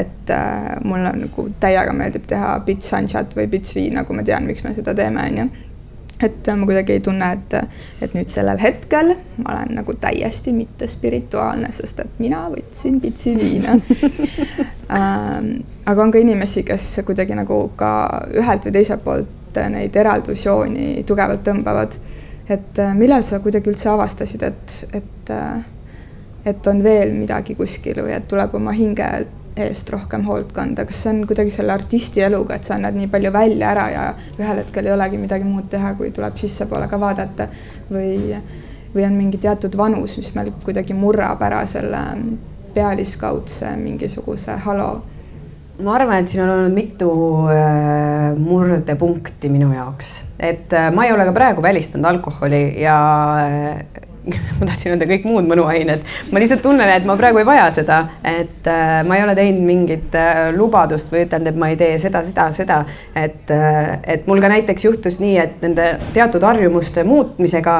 et 0.00 0.32
äh, 0.32 0.70
mulle 0.88 1.12
nagu 1.20 1.48
täiega 1.60 1.92
meeldib 1.96 2.24
teha 2.28 2.54
bits 2.64 2.92
hanshat 2.96 3.36
või 3.36 3.48
bits 3.52 3.76
viina, 3.76 4.04
kui 4.08 4.16
ma 4.16 4.24
tean, 4.24 4.48
miks 4.48 4.64
me 4.64 4.72
seda 4.76 4.96
teeme, 4.96 5.28
on 5.28 5.42
ju 5.42 5.48
et 6.24 6.48
ma 6.56 6.66
kuidagi 6.66 6.96
ei 6.96 7.02
tunne, 7.04 7.28
et, 7.36 7.54
et 8.02 8.14
nüüd 8.16 8.32
sellel 8.34 8.58
hetkel 8.58 9.12
ma 9.38 9.52
olen 9.52 9.76
nagu 9.78 9.94
täiesti 10.00 10.52
mitte 10.56 10.88
spirituaalne, 10.90 11.70
sest 11.76 12.02
et 12.02 12.20
mina 12.22 12.46
võtsin 12.50 12.98
pitsi 13.04 13.36
viina 13.38 13.76
ähm, 14.96 15.52
aga 15.86 16.02
on 16.02 16.14
ka 16.14 16.24
inimesi, 16.24 16.64
kes 16.66 16.90
kuidagi 17.06 17.36
nagu 17.38 17.66
ka 17.78 17.92
ühelt 18.34 18.66
või 18.66 18.80
teiselt 18.80 19.04
poolt 19.04 19.37
neid 19.72 19.96
eraldusjooni 19.96 21.04
tugevalt 21.06 21.44
tõmbavad. 21.46 21.98
et 22.48 22.78
äh, 22.78 22.94
millal 22.96 23.22
sa 23.22 23.40
kuidagi 23.44 23.68
üldse 23.68 23.90
avastasid, 23.92 24.42
et, 24.42 24.76
et, 24.92 25.30
äh, 25.30 25.64
et 26.44 26.66
on 26.66 26.82
veel 26.82 27.12
midagi 27.12 27.54
kuskil 27.54 28.00
või 28.00 28.14
et 28.16 28.28
tuleb 28.28 28.54
oma 28.54 28.72
hinge 28.72 29.08
eest 29.58 29.90
rohkem 29.90 30.24
hoolt 30.24 30.52
kanda, 30.54 30.84
kas 30.86 31.02
see 31.02 31.12
on 31.12 31.26
kuidagi 31.26 31.50
selle 31.50 31.74
artisti 31.74 32.22
eluga, 32.24 32.56
et 32.56 32.64
sa 32.64 32.76
annad 32.76 32.96
nii 32.96 33.10
palju 33.12 33.32
välja 33.34 33.72
ära 33.72 33.88
ja 33.90 34.04
ühel 34.38 34.62
hetkel 34.62 34.86
ei 34.86 34.94
olegi 34.94 35.20
midagi 35.20 35.44
muud 35.44 35.68
teha, 35.68 35.92
kui 35.98 36.12
tuleb 36.14 36.38
sissepoole 36.38 36.88
ka 36.88 37.00
vaadata 37.00 37.48
või, 37.90 38.38
või 38.94 39.04
on 39.04 39.18
mingi 39.18 39.40
teatud 39.42 39.76
vanus, 39.76 40.16
mis 40.20 40.32
meil 40.38 40.52
kuidagi 40.64 40.96
murrab 40.96 41.42
ära 41.42 41.64
selle 41.66 42.02
pealiskaudse 42.74 43.74
mingisuguse 43.76 44.56
halo 44.64 44.90
ma 45.84 45.94
arvan, 45.94 46.22
et 46.22 46.32
siin 46.32 46.42
on 46.42 46.52
olnud 46.56 46.74
mitu 46.74 47.08
äh, 47.52 48.34
murdepunkti 48.38 49.50
minu 49.52 49.70
jaoks, 49.76 50.10
et 50.40 50.74
äh, 50.74 50.90
ma 50.94 51.06
ei 51.06 51.14
ole 51.14 51.26
ka 51.28 51.34
praegu 51.36 51.62
välistanud 51.62 52.08
alkoholi 52.10 52.62
ja 52.82 52.96
äh, 53.44 54.02
ma 54.58 54.66
tahtsin 54.66 54.92
öelda 54.92 55.06
kõik 55.08 55.24
muud 55.28 55.46
mõnuained, 55.48 56.02
ma 56.32 56.42
lihtsalt 56.42 56.64
tunnen, 56.64 56.90
et 56.90 57.06
ma 57.08 57.14
praegu 57.16 57.40
ei 57.40 57.46
vaja 57.48 57.68
seda, 57.78 58.00
et 58.26 58.66
ma 59.08 59.16
ei 59.16 59.22
ole 59.24 59.32
teinud 59.38 59.64
mingit 59.64 60.18
lubadust 60.52 61.14
või 61.14 61.22
ütelnud, 61.24 61.48
et 61.48 61.62
ma 61.62 61.70
ei 61.72 61.78
tee 61.80 61.94
seda, 62.02 62.20
seda, 62.26 62.50
seda, 62.52 62.82
et 63.16 63.48
et 63.48 64.28
mul 64.28 64.42
ka 64.44 64.50
näiteks 64.52 64.84
juhtus 64.84 65.16
nii, 65.22 65.38
et 65.40 65.64
nende 65.64 65.86
teatud 66.12 66.44
harjumuste 66.44 67.06
muutmisega 67.08 67.78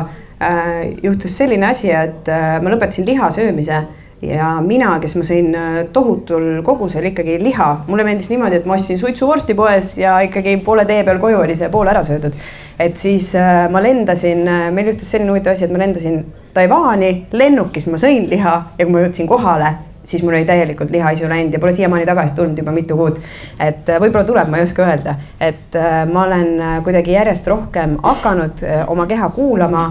juhtus 1.03 1.37
selline 1.37 1.69
asi, 1.69 1.93
et 1.93 2.33
ma 2.33 2.73
lõpetasin 2.73 3.11
liha 3.11 3.29
söömise 3.35 3.83
ja 4.23 4.53
mina, 4.65 4.97
kes 5.03 5.15
ma 5.19 5.25
sõin 5.27 5.53
äh, 5.55 5.81
tohutul 5.95 6.63
kogusel 6.67 7.07
ikkagi 7.13 7.39
liha, 7.43 7.69
mulle 7.89 8.07
meeldis 8.07 8.31
niimoodi, 8.33 8.61
et 8.61 8.67
ma 8.67 8.79
ostsin 8.79 8.99
suitsuvorsti 8.99 9.55
poes 9.59 9.95
ja 10.01 10.19
ikkagi 10.27 10.57
poole 10.67 10.87
tee 10.89 11.05
peal 11.07 11.21
koju 11.23 11.43
oli 11.45 11.57
see 11.59 11.71
pool 11.71 11.91
ära 11.91 12.03
söödud. 12.07 12.35
et 12.79 12.97
siis 12.99 13.33
äh, 13.39 13.69
ma 13.71 13.83
lendasin, 13.83 14.47
äh, 14.49 14.71
meil 14.75 14.91
juhtus 14.93 15.11
selline 15.11 15.31
huvitav 15.31 15.55
asi, 15.55 15.67
et 15.67 15.75
ma 15.75 15.83
lendasin 15.85 16.25
Taiwan'i, 16.55 17.29
lennukis 17.33 17.87
ma 17.93 18.01
sõin 18.01 18.27
liha 18.31 18.55
ja 18.79 18.85
kui 18.87 18.93
ma 18.93 19.05
jõudsin 19.05 19.31
kohale, 19.31 19.73
siis 20.09 20.23
mul 20.25 20.35
oli 20.35 20.49
täielikult 20.49 20.91
lihaisu 20.91 21.29
läinud 21.31 21.55
ja 21.55 21.63
pole 21.63 21.75
siiamaani 21.77 22.07
tagasi 22.09 22.35
tulnud 22.35 22.59
juba 22.59 22.75
mitu 22.75 22.97
kuud. 22.99 23.19
et 23.61 23.87
võib-olla 23.87 24.27
tuleb, 24.27 24.51
ma 24.51 24.59
ei 24.59 24.67
oska 24.67 24.87
öelda, 24.87 25.15
et 25.41 25.77
ma 26.11 26.25
olen 26.25 26.81
kuidagi 26.85 27.13
järjest 27.13 27.47
rohkem 27.47 27.99
hakanud 28.03 28.65
oma 28.89 29.07
keha 29.07 29.29
kuulama, 29.37 29.91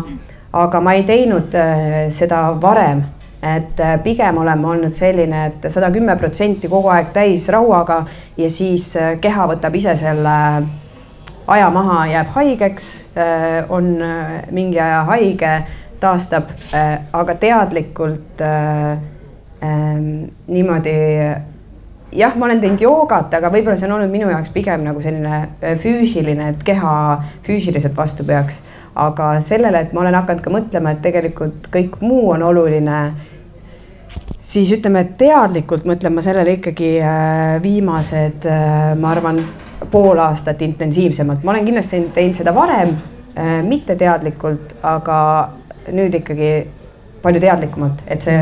aga 0.57 0.81
ma 0.81 0.95
ei 0.97 1.05
teinud 1.07 1.53
seda 2.09 2.41
varem 2.61 3.05
et 3.41 3.79
äh, 3.79 3.99
pigem 4.03 4.37
olen 4.37 4.59
ma 4.59 4.71
olnud 4.73 4.93
selline 4.97 5.43
et, 5.51 5.67
sada 5.71 5.91
kümme 5.93 6.15
protsenti 6.17 6.69
kogu 6.69 6.89
aeg 6.89 7.11
täis 7.13 7.45
rauaga 7.53 8.01
ja 8.37 8.49
siis 8.49 8.89
äh, 8.97 9.17
keha 9.21 9.45
võtab 9.51 9.75
ise 9.77 9.93
selle 9.99 10.37
aja 11.47 11.67
maha, 11.71 11.99
jääb 12.11 12.31
haigeks, 12.33 12.87
äh, 13.15 13.59
on 13.69 13.93
mingi 14.51 14.79
aja 14.81 15.03
haige, 15.07 15.51
taastab, 16.01 16.49
aga 17.17 17.33
teadlikult 17.41 18.41
ähm, 18.45 20.03
niimoodi 20.45 20.91
jah, 22.13 22.35
ma 22.37 22.45
olen 22.45 22.61
teinud 22.61 22.83
joogat, 22.83 23.33
aga 23.33 23.49
võib-olla 23.49 23.79
see 23.79 23.87
on 23.89 23.95
olnud 23.95 24.13
minu 24.13 24.29
jaoks 24.29 24.51
pigem 24.53 24.85
nagu 24.85 25.01
selline 25.01 25.39
füüsiline, 25.81 26.51
et 26.53 26.61
keha 26.67 26.93
füüsiliselt 27.47 27.97
vastu 27.97 28.27
peaks 28.27 28.61
aga 28.97 29.31
sellele, 29.43 29.85
et 29.85 29.93
ma 29.93 30.03
olen 30.03 30.17
hakanud 30.17 30.43
ka 30.43 30.53
mõtlema, 30.53 30.93
et 30.93 31.01
tegelikult 31.05 31.69
kõik 31.73 31.99
muu 32.01 32.31
on 32.33 32.43
oluline, 32.47 32.97
siis 34.39 34.71
ütleme, 34.77 35.03
et 35.05 35.15
teadlikult 35.19 35.87
mõtlen 35.89 36.15
ma 36.15 36.23
sellele 36.25 36.57
ikkagi 36.57 36.91
äh, 37.03 37.57
viimased, 37.63 38.47
äh, 38.49 38.91
ma 38.99 39.13
arvan, 39.13 39.43
pool 39.91 40.19
aastat 40.19 40.63
intensiivsemalt, 40.65 41.43
ma 41.45 41.53
olen 41.53 41.67
kindlasti 41.67 42.01
teinud 42.15 42.39
seda 42.39 42.53
varem, 42.55 42.95
äh, 43.37 43.59
mitte 43.65 43.95
teadlikult, 43.99 44.79
aga 44.87 45.19
nüüd 45.93 46.15
ikkagi 46.21 46.53
palju 47.21 47.43
teadlikumalt, 47.43 48.07
et 48.07 48.25
see 48.25 48.39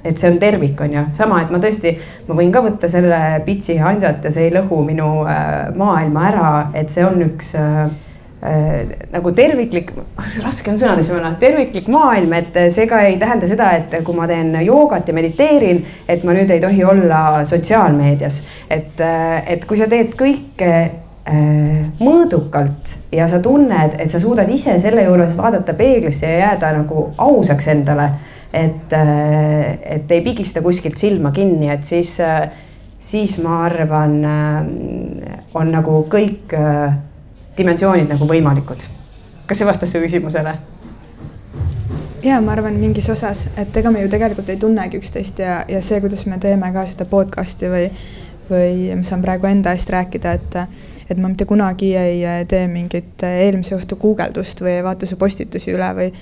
et 0.00 0.16
see 0.16 0.30
on 0.30 0.38
tervik, 0.40 0.78
on 0.80 0.94
ju, 0.94 1.00
sama, 1.12 1.42
et 1.44 1.50
ma 1.52 1.58
tõesti, 1.60 1.90
ma 2.24 2.36
võin 2.38 2.52
ka 2.54 2.62
võtta 2.64 2.88
selle 2.88 3.18
pitsi 3.44 3.76
hansat 3.76 4.24
ja 4.24 4.30
see 4.32 4.46
ei 4.46 4.54
lõhu 4.54 4.78
minu 4.86 5.08
maailma 5.76 6.22
ära, 6.30 6.52
et 6.72 6.88
see 6.94 7.04
on 7.04 7.20
üks 7.26 7.52
äh, 7.60 7.90
nagu 8.40 9.32
terviklik, 9.36 9.90
raske 10.46 10.72
on 10.72 10.78
sõnadesse 10.80 11.12
panna, 11.12 11.34
terviklik 11.40 11.90
maailm, 11.92 12.32
et 12.38 12.56
see 12.72 12.86
ka 12.88 13.02
ei 13.04 13.18
tähenda 13.20 13.48
seda, 13.50 13.68
et 13.76 13.98
kui 14.06 14.16
ma 14.16 14.28
teen 14.30 14.54
joogat 14.64 15.10
ja 15.10 15.16
mediteerin, 15.16 15.82
et 16.08 16.24
ma 16.24 16.36
nüüd 16.36 16.50
ei 16.52 16.62
tohi 16.62 16.84
olla 16.84 17.44
sotsiaalmeedias. 17.48 18.42
et, 18.70 19.00
äh, 19.00 19.52
et 19.52 19.64
kui 19.68 19.76
sa 19.76 19.88
teed 19.90 20.14
kõike 20.16 20.70
äh, 20.70 21.90
mõõdukalt 22.00 23.12
ja 23.12 23.28
sa 23.28 23.42
tunned, 23.44 23.98
et 23.98 24.10
sa 24.10 24.20
suudad 24.22 24.48
ise 24.48 24.78
selle 24.80 25.04
juures 25.04 25.36
vaadata 25.36 25.74
peeglisse 25.74 26.26
ja 26.26 26.46
jääda 26.46 26.72
nagu 26.78 27.10
ausaks 27.18 27.68
endale. 27.68 28.08
et, 28.52 28.92
äh, 28.96 29.78
et 29.96 30.10
ei 30.10 30.24
pigista 30.24 30.62
kuskilt 30.62 30.98
silma 30.98 31.30
kinni, 31.30 31.68
et 31.70 31.84
siis, 31.84 32.16
siis 32.98 33.36
ma 33.44 33.64
arvan, 33.66 34.16
on 35.54 35.70
nagu 35.70 36.00
kõik 36.08 36.56
dimensioonid 37.60 38.10
nagu 38.10 38.28
võimalikud. 38.28 38.84
kas 39.46 39.58
see 39.58 39.66
vastas 39.68 39.92
su 39.92 40.02
küsimusele? 40.02 40.54
ja 42.24 42.40
ma 42.44 42.52
arvan 42.52 42.76
mingis 42.80 43.08
osas, 43.12 43.48
et 43.56 43.76
ega 43.76 43.90
me 43.90 44.02
ju 44.04 44.10
tegelikult 44.12 44.48
ei 44.52 44.60
tunnegi 44.60 45.00
üksteist 45.00 45.40
ja, 45.40 45.62
ja 45.68 45.80
see, 45.82 46.00
kuidas 46.00 46.26
me 46.26 46.38
teeme 46.42 46.72
ka 46.74 46.84
seda 46.88 47.06
podcast'i 47.08 47.70
või, 47.72 47.88
või 48.50 48.90
ma 48.94 49.04
saan 49.06 49.24
praegu 49.24 49.48
enda 49.50 49.74
eest 49.76 49.92
rääkida, 49.92 50.36
et 50.38 50.62
et 51.10 51.18
ma 51.18 51.26
mitte 51.26 51.42
kunagi 51.42 51.88
ei 51.98 52.44
tee 52.46 52.68
mingit 52.70 53.24
eelmise 53.26 53.74
õhtu 53.74 53.96
guugeldust 53.98 54.60
või 54.62 54.76
ei 54.76 54.84
vaata 54.86 55.08
su 55.10 55.16
postitusi 55.18 55.72
üle 55.74 55.88
või 55.96 56.12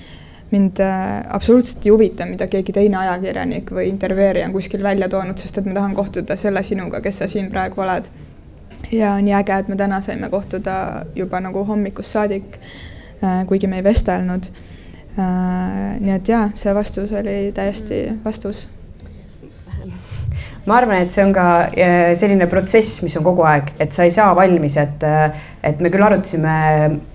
mind 0.49 0.79
äh, 0.81 1.19
absoluutselt 1.29 1.85
ei 1.85 1.91
huvita, 1.93 2.25
mida 2.25 2.47
keegi 2.49 2.73
teine 2.73 2.97
ajakirjanik 2.97 3.69
või 3.75 3.85
intervjueerija 3.91 4.47
on 4.47 4.55
kuskil 4.55 4.81
välja 4.83 5.09
toonud, 5.09 5.37
sest 5.37 5.61
et 5.61 5.69
ma 5.69 5.75
tahan 5.77 5.93
kohtuda 5.93 6.37
selle 6.41 6.63
sinuga, 6.65 7.03
kes 7.05 7.21
sa 7.21 7.27
siin 7.29 7.51
praegu 7.53 7.85
oled 7.85 8.09
ja 8.91 9.17
nii 9.21 9.33
äge, 9.33 9.59
et 9.59 9.67
me 9.67 9.77
täna 9.77 10.01
saime 10.01 10.29
kohtuda 10.29 11.05
juba 11.15 11.39
nagu 11.43 11.63
hommikust 11.65 12.17
saadik, 12.17 12.57
äh, 13.23 13.45
kuigi 13.47 13.67
me 13.67 13.79
ei 13.79 13.85
vestelnud. 13.85 14.49
Äh, 15.19 15.95
nii 15.99 16.15
et 16.15 16.29
jaa, 16.29 16.49
see 16.55 16.75
vastus 16.75 17.11
oli 17.11 17.39
täiesti 17.55 18.05
vastus 18.25 18.67
ma 20.69 20.75
arvan, 20.77 20.99
et 21.01 21.09
see 21.09 21.23
on 21.25 21.31
ka 21.33 21.43
äh, 21.65 22.11
selline 22.19 22.45
protsess, 22.49 22.99
mis 23.01 23.15
on 23.17 23.23
kogu 23.25 23.41
aeg, 23.47 23.71
et 23.81 23.93
sa 23.95 24.05
ei 24.05 24.11
saa 24.13 24.35
valmis, 24.37 24.75
et, 24.77 25.05
et 25.65 25.81
me 25.81 25.89
küll 25.89 26.05
arutasime, 26.05 26.53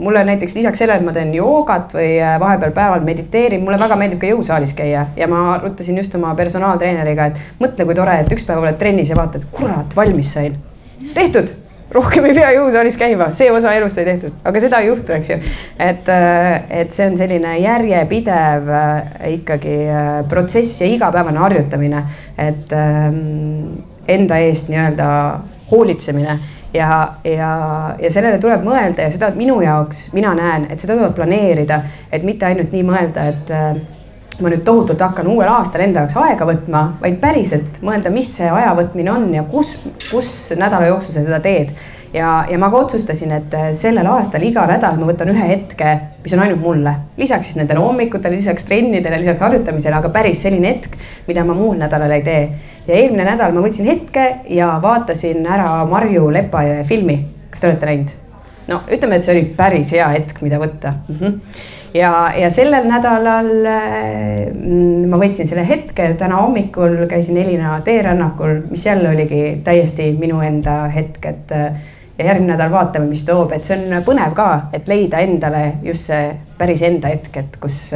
mulle 0.02 0.24
näiteks 0.26 0.56
lisaks 0.58 0.82
sellele, 0.82 0.98
et 0.98 1.06
ma 1.06 1.14
teen 1.14 1.30
joogat 1.36 1.94
või 1.94 2.16
vahepeal 2.42 2.74
päeval 2.74 3.06
mediteerin, 3.06 3.62
mulle 3.62 3.78
väga 3.78 3.98
meeldib 4.00 4.22
ka 4.24 4.32
jõusaalis 4.32 4.74
käia 4.74 5.06
ja 5.16 5.30
ma 5.30 5.44
arutasin 5.54 6.02
just 6.02 6.18
oma 6.18 6.34
personaaltreeneriga, 6.38 7.30
et 7.30 7.60
mõtle, 7.62 7.86
kui 7.86 7.98
tore, 7.98 8.18
et 8.24 8.32
üks 8.34 8.48
päev 8.48 8.64
oled 8.64 8.80
trennis 8.80 9.12
ja 9.14 9.20
vaatad, 9.20 9.46
kurat, 9.54 9.94
valmis 9.96 10.34
sain. 10.34 10.58
tehtud 11.14 11.63
rohkem 11.94 12.26
ei 12.28 12.34
pea 12.36 12.50
jõusaalis 12.56 12.96
käima, 12.98 13.28
see 13.36 13.50
osa 13.54 13.74
elust 13.78 13.98
sai 13.98 14.06
tehtud, 14.08 14.34
aga 14.46 14.62
seda 14.62 14.80
ei 14.82 14.90
juhtu, 14.90 15.14
eks 15.14 15.30
ju. 15.30 15.38
et, 15.78 16.10
äh, 16.10 16.48
et 16.82 16.94
see 16.96 17.06
on 17.10 17.18
selline 17.20 17.54
järjepidev 17.62 18.72
äh, 18.80 19.14
ikkagi 19.36 19.76
äh, 19.86 20.10
protsess 20.30 20.82
ja 20.82 20.90
igapäevane 20.90 21.42
harjutamine, 21.44 22.04
et 22.38 22.74
ähm, 22.74 23.78
enda 24.10 24.40
eest 24.42 24.68
nii-öelda 24.72 25.08
hoolitsemine 25.70 26.38
ja, 26.74 26.90
ja, 27.24 27.50
ja 28.02 28.12
sellele 28.12 28.40
tuleb 28.42 28.66
mõelda 28.66 29.06
ja 29.06 29.14
seda 29.14 29.30
minu 29.36 29.60
jaoks, 29.62 30.08
mina 30.16 30.34
näen, 30.36 30.68
et 30.70 30.82
seda 30.82 30.98
tuleb 30.98 31.14
planeerida, 31.16 31.80
et 32.12 32.26
mitte 32.26 32.50
ainult 32.50 32.74
nii 32.74 32.86
mõelda, 32.90 33.28
et 33.30 33.54
ma 34.42 34.50
nüüd 34.50 34.64
tohutult 34.66 35.00
hakkan 35.00 35.28
uuel 35.30 35.48
aastal 35.50 35.84
enda 35.84 36.04
jaoks 36.04 36.16
aega 36.18 36.46
võtma, 36.48 36.84
vaid 37.02 37.18
päriselt 37.22 37.80
mõelda, 37.84 38.12
mis 38.14 38.30
see 38.36 38.48
aja 38.50 38.72
võtmine 38.76 39.12
on 39.12 39.26
ja 39.34 39.44
kus, 39.48 39.76
kus 40.08 40.30
nädala 40.58 40.88
jooksul 40.90 41.16
sa 41.16 41.24
seda 41.24 41.40
teed. 41.44 41.74
ja, 42.14 42.44
ja 42.50 42.58
ma 42.58 42.70
ka 42.70 42.80
otsustasin, 42.84 43.32
et 43.38 43.54
äh, 43.58 43.68
sellel 43.78 44.06
aastal 44.10 44.42
iga 44.46 44.66
nädal 44.70 44.98
ma 45.00 45.08
võtan 45.10 45.30
ühe 45.32 45.48
hetke, 45.50 45.94
mis 46.24 46.34
on 46.36 46.44
ainult 46.44 46.62
mulle, 46.62 46.94
lisaks 47.18 47.50
siis 47.50 47.58
nendele 47.60 47.82
hommikutele, 47.82 48.38
lisaks 48.38 48.66
trennidele, 48.68 49.20
lisaks 49.22 49.42
harjutamisele, 49.42 49.98
aga 49.98 50.10
päris 50.14 50.42
selline 50.46 50.70
hetk, 50.72 50.98
mida 51.28 51.44
ma 51.46 51.56
muul 51.58 51.78
nädalal 51.82 52.14
ei 52.14 52.26
tee. 52.26 52.42
ja 52.86 52.94
eelmine 52.94 53.28
nädal 53.30 53.54
ma 53.54 53.62
võtsin 53.64 53.90
hetke 53.90 54.26
ja 54.50 54.74
vaatasin 54.82 55.46
ära 55.46 55.84
Marju 55.90 56.30
Lepajõe 56.34 56.84
filmi, 56.88 57.20
kas 57.50 57.60
te 57.60 57.70
olete 57.70 57.92
näinud? 57.92 58.18
no 58.68 58.82
ütleme, 58.88 59.20
et 59.20 59.28
see 59.28 59.36
oli 59.36 59.46
päris 59.56 59.94
hea 59.94 60.08
hetk, 60.16 60.42
mida 60.42 60.62
võtta 60.62 60.96
mm. 61.08 61.20
-hmm 61.20 61.70
ja, 61.94 62.12
ja 62.36 62.50
sellel 62.50 62.86
nädalal 62.90 63.50
mm, 63.64 65.08
ma 65.10 65.20
võtsin 65.20 65.48
selle 65.50 65.66
hetke, 65.68 66.10
täna 66.18 66.40
hommikul 66.42 67.04
käisin 67.10 67.38
Elina 67.40 67.78
teerännakul, 67.86 68.60
mis 68.70 68.86
jälle 68.86 69.10
oligi 69.14 69.60
täiesti 69.64 70.10
minu 70.18 70.40
enda 70.44 70.84
hetk, 70.94 71.26
et 71.30 71.54
ja 72.18 72.24
järgmine 72.28 72.54
nädal 72.54 72.70
vaatame, 72.70 73.08
mis 73.10 73.26
toob, 73.26 73.52
et 73.56 73.66
see 73.66 73.78
on 73.78 74.02
põnev 74.06 74.34
ka, 74.36 74.48
et 74.76 74.88
leida 74.90 75.22
endale 75.24 75.64
just 75.82 76.10
see 76.10 76.30
päris 76.58 76.82
enda 76.86 77.10
hetk, 77.10 77.36
et 77.42 77.58
kus 77.62 77.88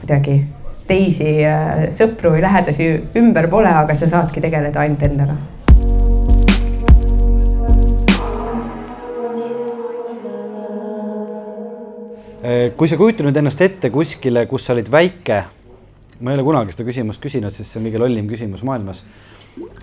kuidagi 0.00 0.40
teisi 0.88 1.34
sõpru 1.94 2.34
või 2.34 2.42
lähedasi 2.44 2.88
ümber 3.20 3.48
pole, 3.52 3.70
aga 3.70 3.96
sa 3.96 4.08
saadki 4.12 4.42
tegeleda 4.44 4.82
ainult 4.82 5.04
endaga 5.08 5.36
kui 12.76 12.90
sa 12.90 12.98
kujutad 12.98 13.26
nüüd 13.28 13.36
ennast 13.38 13.60
ette 13.62 13.90
kuskile, 13.94 14.46
kus 14.50 14.64
sa 14.66 14.74
olid 14.74 14.88
väike, 14.90 15.42
ma 16.20 16.32
ei 16.32 16.38
ole 16.38 16.46
kunagi 16.46 16.74
seda 16.74 16.88
küsimust 16.88 17.22
küsinud, 17.22 17.54
sest 17.54 17.70
see 17.70 17.80
on 17.80 17.86
kõige 17.86 18.00
lollim 18.02 18.30
küsimus 18.30 18.64
maailmas. 18.66 19.04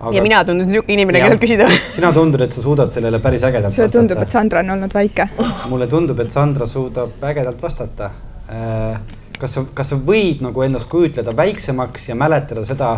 Aga... 0.00 0.10
ja 0.16 0.22
mina 0.24 0.40
tundun 0.42 0.66
niisugune 0.66 0.96
inimene, 0.96 1.20
kellelt 1.22 1.40
küsida 1.40 1.68
sina 1.96 2.10
tundud, 2.12 2.42
et 2.42 2.56
sa 2.56 2.64
suudad 2.64 2.90
sellele 2.90 3.20
päris 3.22 3.44
ägedalt 3.46 3.74
sulle 3.74 3.92
tundub, 3.94 4.18
et 4.18 4.32
Sandra 4.32 4.64
on 4.64 4.74
olnud 4.74 4.96
väike 4.96 5.28
mulle 5.70 5.86
tundub, 5.86 6.18
et 6.24 6.34
Sandra 6.34 6.66
suudab 6.66 7.22
ägedalt 7.28 7.62
vastata. 7.62 8.10
Äh, 8.50 8.98
kas 9.38 9.54
sa, 9.54 9.64
kas 9.74 9.92
sa 9.92 10.00
võid 10.10 10.42
nagu 10.42 10.66
ennast 10.66 10.90
kujutleda 10.90 11.36
väiksemaks 11.38 12.10
ja 12.10 12.18
mäletada 12.18 12.64
seda, 12.66 12.90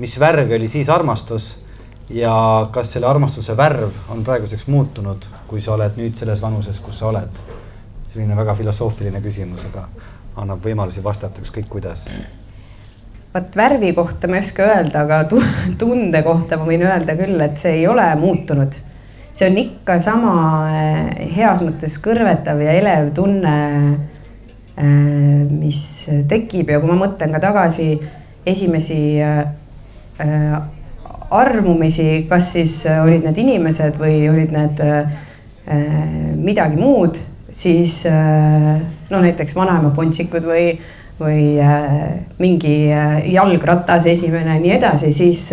mis 0.00 0.16
värvi 0.20 0.56
oli 0.56 0.70
siis 0.72 0.88
armastus 0.92 1.52
ja 2.10 2.32
kas 2.72 2.94
selle 2.94 3.10
armastuse 3.10 3.56
värv 3.58 4.10
on 4.14 4.24
praeguseks 4.24 4.66
muutunud, 4.72 5.28
kui 5.50 5.60
sa 5.60 5.74
oled 5.76 6.00
nüüd 6.00 6.16
selles 6.18 6.40
vanuses, 6.42 6.80
kus 6.80 6.98
sa 7.02 7.10
oled? 7.12 7.44
Selline 8.16 8.36
väga 8.36 8.54
filosoofiline 8.56 9.20
küsimus, 9.20 9.66
aga 9.68 9.86
annab 10.40 10.64
võimalusi 10.64 11.04
vastata 11.04 11.42
ükskõik 11.44 11.68
kuidas. 11.68 12.06
vot 13.34 13.56
värvi 13.56 13.92
kohta 13.92 14.28
ma 14.28 14.38
ei 14.38 14.44
oska 14.44 14.64
öelda, 14.64 15.02
aga 15.04 15.24
tunde 15.78 16.22
kohta 16.24 16.56
ma 16.56 16.68
võin 16.68 16.86
öelda 16.86 17.16
küll, 17.18 17.40
et 17.44 17.58
see 17.60 17.82
ei 17.82 17.86
ole 17.86 18.06
muutunud. 18.16 18.72
see 19.36 19.50
on 19.50 19.58
ikka 19.60 19.98
sama 20.00 20.36
eh, 20.72 21.28
heas 21.36 21.62
mõttes 21.62 21.98
kõrvetav 22.00 22.62
ja 22.64 22.72
elev 22.72 23.12
tunne, 23.14 23.56
eh, 24.76 25.44
mis 25.50 26.08
tekib 26.28 26.70
ja 26.72 26.80
kui 26.80 26.88
ma 26.88 26.96
mõtlen 27.04 27.36
ka 27.36 27.42
tagasi 27.44 28.00
esimesi 28.46 29.20
eh, 29.20 30.56
armumisi, 31.30 32.24
kas 32.30 32.52
siis 32.54 32.80
olid 32.86 33.24
need 33.26 33.38
inimesed 33.44 33.96
või 34.00 34.28
olid 34.30 34.52
need 34.54 34.84
midagi 36.38 36.78
muud 36.78 37.18
siis 37.56 38.06
äh, 38.06 38.80
no 39.10 39.20
näiteks 39.20 39.56
vanaema 39.56 39.90
pontsikud 39.96 40.44
või, 40.44 40.70
või 41.20 41.56
äh, 41.60 41.92
mingi 42.38 42.78
äh, 42.92 43.20
jalgratas 43.32 44.06
esimene 44.12 44.58
ja 44.58 44.62
nii 44.62 44.74
edasi, 44.78 45.12
siis 45.12 45.46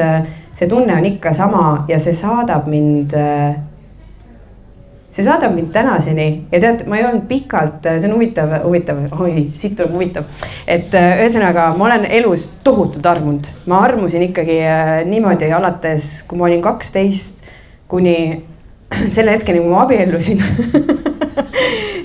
see 0.54 0.68
tunne 0.70 0.98
on 0.98 1.06
ikka 1.08 1.34
sama 1.34 1.86
ja 1.88 2.00
see 2.00 2.16
saadab 2.18 2.68
mind 2.70 3.16
see 5.14 5.22
saadab 5.26 5.54
mind 5.54 5.70
tänaseni. 5.74 6.28
Ja 6.52 6.60
tead, 6.60 6.88
ma 6.90 6.98
ei 6.98 7.06
olnud 7.06 7.28
pikalt, 7.30 7.86
see 7.86 8.10
on 8.10 8.16
huvitav, 8.16 8.56
huvitav, 8.64 9.04
oi, 9.22 9.48
siit 9.62 9.76
tuleb 9.78 9.94
huvitav. 9.94 10.26
et 10.68 10.94
ühesõnaga, 10.98 11.68
ma 11.78 11.86
olen 11.86 12.08
elus 12.10 12.48
tohutult 12.66 13.06
armunud, 13.06 13.48
ma 13.70 13.84
armusin 13.86 14.26
ikkagi 14.26 14.58
niimoodi 15.10 15.52
alates, 15.54 16.24
kui 16.28 16.42
ma 16.42 16.50
olin 16.50 16.66
kaksteist 16.66 17.46
kuni 17.88 18.18
selle 19.16 19.38
hetkeni, 19.38 19.62
kui 19.62 19.70
ma 19.70 19.86
abiellusin 19.86 20.42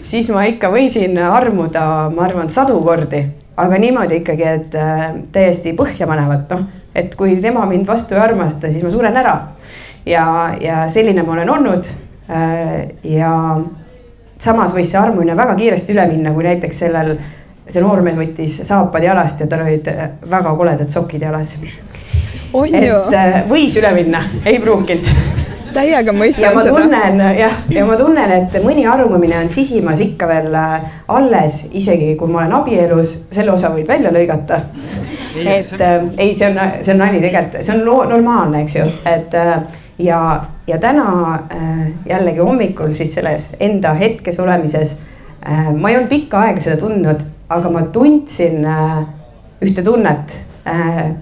siis 0.09 0.31
ma 0.33 0.45
ikka 0.49 0.71
võisin 0.73 1.19
armuda, 1.21 1.85
ma 2.15 2.27
arvan, 2.29 2.51
sadu 2.53 2.79
kordi, 2.85 3.23
aga 3.59 3.81
niimoodi 3.81 4.23
ikkagi, 4.23 4.47
et 4.49 4.77
äh, 4.79 5.07
täiesti 5.35 5.75
põhjapanevalt, 5.79 6.53
noh, 6.55 6.67
et 6.97 7.15
kui 7.19 7.37
tema 7.43 7.67
mind 7.69 7.89
vastu 7.89 8.17
ei 8.17 8.23
armasta, 8.25 8.71
siis 8.73 8.85
ma 8.85 8.93
suren 8.95 9.17
ära. 9.17 9.37
ja, 10.07 10.55
ja 10.61 10.85
selline 10.89 11.23
ma 11.23 11.37
olen 11.37 11.51
olnud. 11.51 11.91
Äh, 12.29 12.95
ja 13.05 13.33
samas 14.39 14.75
võis 14.77 14.91
see 14.93 15.01
armumine 15.01 15.37
väga 15.37 15.57
kiiresti 15.59 15.95
üle 15.95 16.07
minna, 16.11 16.33
kui 16.33 16.45
näiteks 16.47 16.85
sellel, 16.85 17.17
see 17.69 17.83
noormees 17.85 18.17
võttis 18.17 18.61
saapad 18.69 19.05
jalast 19.05 19.41
ja 19.41 19.49
tal 19.51 19.67
olid 19.67 19.89
äh, 19.93 20.07
väga 20.31 20.55
koledad 20.57 20.93
sokid 20.93 21.25
jalas. 21.29 21.59
et 22.55 23.51
võis 23.51 23.77
üle 23.81 23.93
minna, 23.97 24.25
ei 24.45 24.61
pruukinud 24.63 25.38
täiega 25.75 26.13
mõistan 26.17 26.61
seda. 26.61 26.75
tunnen 26.75 27.21
jah, 27.39 27.59
ja 27.73 27.87
ma 27.89 27.97
tunnen, 27.99 28.33
et 28.39 28.55
mõni 28.65 28.87
armumine 28.89 29.41
on 29.43 29.51
sisimas 29.53 30.01
ikka 30.05 30.29
veel 30.31 30.55
äh, 30.55 30.87
alles, 31.09 31.65
isegi 31.73 32.15
kui 32.19 32.31
ma 32.31 32.45
olen 32.45 32.57
abielus, 32.61 33.17
selle 33.33 33.53
osa 33.53 33.73
võid 33.75 33.89
välja 33.89 34.13
lõigata. 34.15 34.63
et 35.39 35.81
äh, 35.81 35.99
ei, 36.17 36.33
see 36.37 36.49
on, 36.51 36.59
see 36.83 36.95
on 36.95 37.05
nali 37.05 37.21
tegelikult, 37.23 37.61
see 37.65 37.77
on 37.77 38.11
normaalne, 38.15 38.65
eks 38.65 38.81
ju, 38.81 38.89
et 39.09 39.37
äh, 39.39 39.61
ja, 39.99 40.45
ja 40.67 40.79
täna 40.79 41.35
äh, 41.35 41.87
jällegi 42.07 42.39
hommikul 42.39 42.93
siis 42.93 43.15
selles 43.15 43.57
enda 43.61 43.95
hetkes 43.95 44.41
olemises 44.41 45.01
äh, 45.49 45.75
ma 45.75 45.91
ei 45.91 45.97
olnud 45.97 46.11
pikka 46.11 46.41
aega 46.41 46.61
seda 46.61 46.77
tundnud, 46.81 47.25
aga 47.49 47.71
ma 47.71 47.83
tundsin 47.93 48.65
äh, 48.65 49.01
ühte 49.63 49.83
tunnet, 49.83 50.45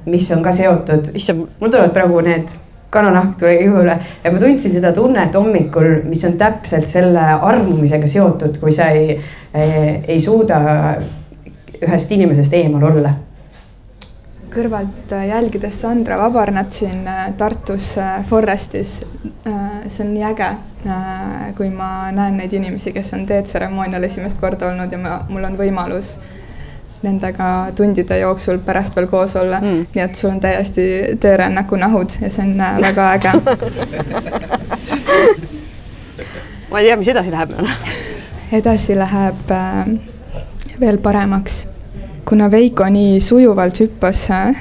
mis 0.04 0.26
on 0.34 0.42
ka 0.42 0.50
seotud, 0.52 1.12
issand, 1.14 1.44
mul 1.60 1.70
tulevad 1.70 1.92
praegu 1.94 2.18
need 2.26 2.50
kananahk 2.96 3.36
tuli 3.40 3.60
jõule 3.66 3.98
ja 4.24 4.32
ma 4.32 4.40
tundsin 4.40 4.74
seda 4.78 4.94
tunnet 4.96 5.36
hommikul, 5.36 6.02
mis 6.08 6.24
on 6.28 6.38
täpselt 6.40 6.88
selle 6.92 7.28
armumisega 7.36 8.08
seotud, 8.10 8.58
kui 8.62 8.74
sa 8.74 8.90
ei, 8.96 9.18
ei, 9.54 10.18
suuda 10.20 10.58
ühest 11.76 12.12
inimesest 12.16 12.56
eemal 12.56 12.90
olla 12.90 13.14
kõrvalt 14.56 15.12
äh, 15.12 15.26
jälgides 15.28 15.80
Sandra 15.80 16.16
Vabarnat 16.18 16.72
siin 16.72 17.06
äh, 17.08 17.32
Tartus 17.36 17.98
äh, 17.98 18.24
Forestis. 18.24 19.04
see 19.86 20.02
on 20.02 20.08
nii 20.14 20.24
äge, 20.26 20.46
kui 21.56 21.68
ma 21.70 22.08
näen 22.14 22.40
neid 22.40 22.52
inimesi, 22.56 22.90
kes 22.94 23.12
on 23.14 23.26
teetseremoonial 23.28 24.02
esimest 24.08 24.40
korda 24.42 24.70
olnud 24.72 24.92
ja 24.92 24.98
ma, 24.98 25.20
mul 25.28 25.46
on 25.46 25.54
võimalus 25.58 26.16
nendega 27.06 27.50
tundide 27.76 28.18
jooksul 28.20 28.58
pärast 28.66 28.96
veel 28.98 29.08
koos 29.10 29.36
olla. 29.40 29.60
Mm.. 29.62 29.86
nii 29.94 30.04
et 30.04 30.14
sul 30.18 30.30
on 30.34 30.40
täiesti 30.42 30.86
teerännaku 31.20 31.78
nahud 31.80 32.10
ja 32.20 32.30
see 32.30 32.44
on 32.44 32.52
väga 32.82 33.02
äge. 33.14 33.32
Ma 36.70 36.80
ei 36.82 36.88
tea, 36.88 36.96
mis 36.98 37.08
edasi 37.08 37.30
läheb 37.30 37.50
edasi 38.52 38.94
läheb 38.98 39.50
veel 40.80 40.98
paremaks. 41.02 41.68
Kuna 42.28 42.50
Veiko 42.50 42.88
nii 42.90 43.20
sujuvalt 43.22 43.80
hüppas 43.80 44.24
äh, 44.34 44.56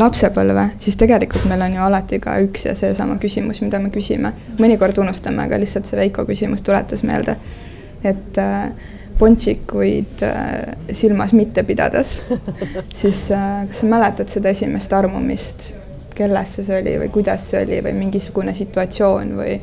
lapsepõlve, 0.00 0.70
siis 0.80 0.96
tegelikult 1.00 1.44
meil 1.50 1.62
on 1.66 1.76
ju 1.76 1.82
alati 1.84 2.18
ka 2.22 2.38
üks 2.44 2.66
ja 2.66 2.74
seesama 2.76 3.18
küsimus, 3.20 3.60
mida 3.64 3.78
me 3.80 3.92
küsime. 3.92 4.32
mõnikord 4.58 4.98
unustame, 5.04 5.44
aga 5.44 5.60
lihtsalt 5.60 5.86
see 5.88 6.00
Veiko 6.00 6.24
küsimus 6.28 6.64
tuletas 6.64 7.04
meelde, 7.04 7.36
et 8.04 8.40
äh, 8.40 8.72
pontsikuid 9.18 10.24
äh, 10.26 10.74
silmas 10.90 11.34
mitte 11.36 11.64
pidades, 11.68 12.20
siis 13.02 13.28
äh, 13.34 13.62
kas 13.68 13.82
sa 13.82 13.90
mäletad 13.90 14.32
seda 14.32 14.52
esimest 14.52 14.92
armumist, 14.96 15.70
kellesse 16.16 16.64
see 16.66 16.80
oli 16.82 16.96
või 17.04 17.12
kuidas 17.12 17.50
see 17.50 17.62
oli 17.64 17.78
või 17.84 17.94
mingisugune 17.96 18.54
situatsioon 18.56 19.36
või, 19.38 19.54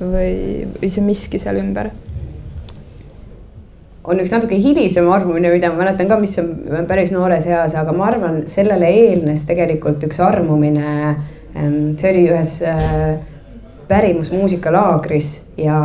või, 0.00 0.30
või 0.78 0.92
see 0.92 1.04
miski 1.04 1.42
seal 1.42 1.60
ümber 1.60 1.92
on 4.10 4.20
üks 4.22 4.32
natuke 4.32 4.58
hilisem 4.58 5.08
armumine, 5.12 5.52
mida 5.52 5.70
ma 5.72 5.84
mäletan 5.84 6.08
ka, 6.10 6.18
mis 6.20 6.36
on 6.40 6.86
päris 6.88 7.12
noores 7.14 7.46
eas, 7.50 7.76
aga 7.78 7.92
ma 7.94 8.08
arvan, 8.08 8.42
sellele 8.50 8.88
eelnes 8.88 9.44
tegelikult 9.48 10.02
üks 10.08 10.20
armumine. 10.24 11.14
Ehm, 11.54 11.92
see 12.00 12.12
oli 12.14 12.24
ühes 12.30 12.56
äh, 12.66 13.20
pärimusmuusikalaagris 13.90 15.30
ja 15.60 15.78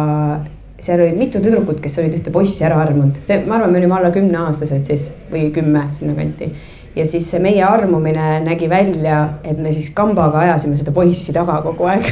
seal 0.85 1.01
olid 1.01 1.17
mitu 1.17 1.41
tüdrukut, 1.41 1.81
kes 1.81 1.99
olid 2.01 2.15
ühte 2.19 2.33
poissi 2.33 2.65
ära 2.67 2.79
armunud, 2.83 3.17
see, 3.27 3.41
ma 3.49 3.57
arvan, 3.59 3.73
me 3.73 3.81
olime 3.81 3.97
alla 3.97 4.11
kümneaastased 4.15 4.89
siis 4.89 5.09
või 5.31 5.49
kümme 5.55 5.87
sinnakanti. 5.97 6.51
ja 6.95 7.05
siis 7.09 7.29
see 7.31 7.41
meie 7.43 7.63
armumine 7.65 8.39
nägi 8.45 8.69
välja, 8.69 9.21
et 9.43 9.57
me 9.59 9.73
siis 9.73 9.89
kambaga 9.93 10.45
ajasime 10.45 10.77
seda 10.77 10.93
poissi 10.95 11.33
taga 11.33 11.57
kogu 11.65 11.89
aeg 11.91 12.11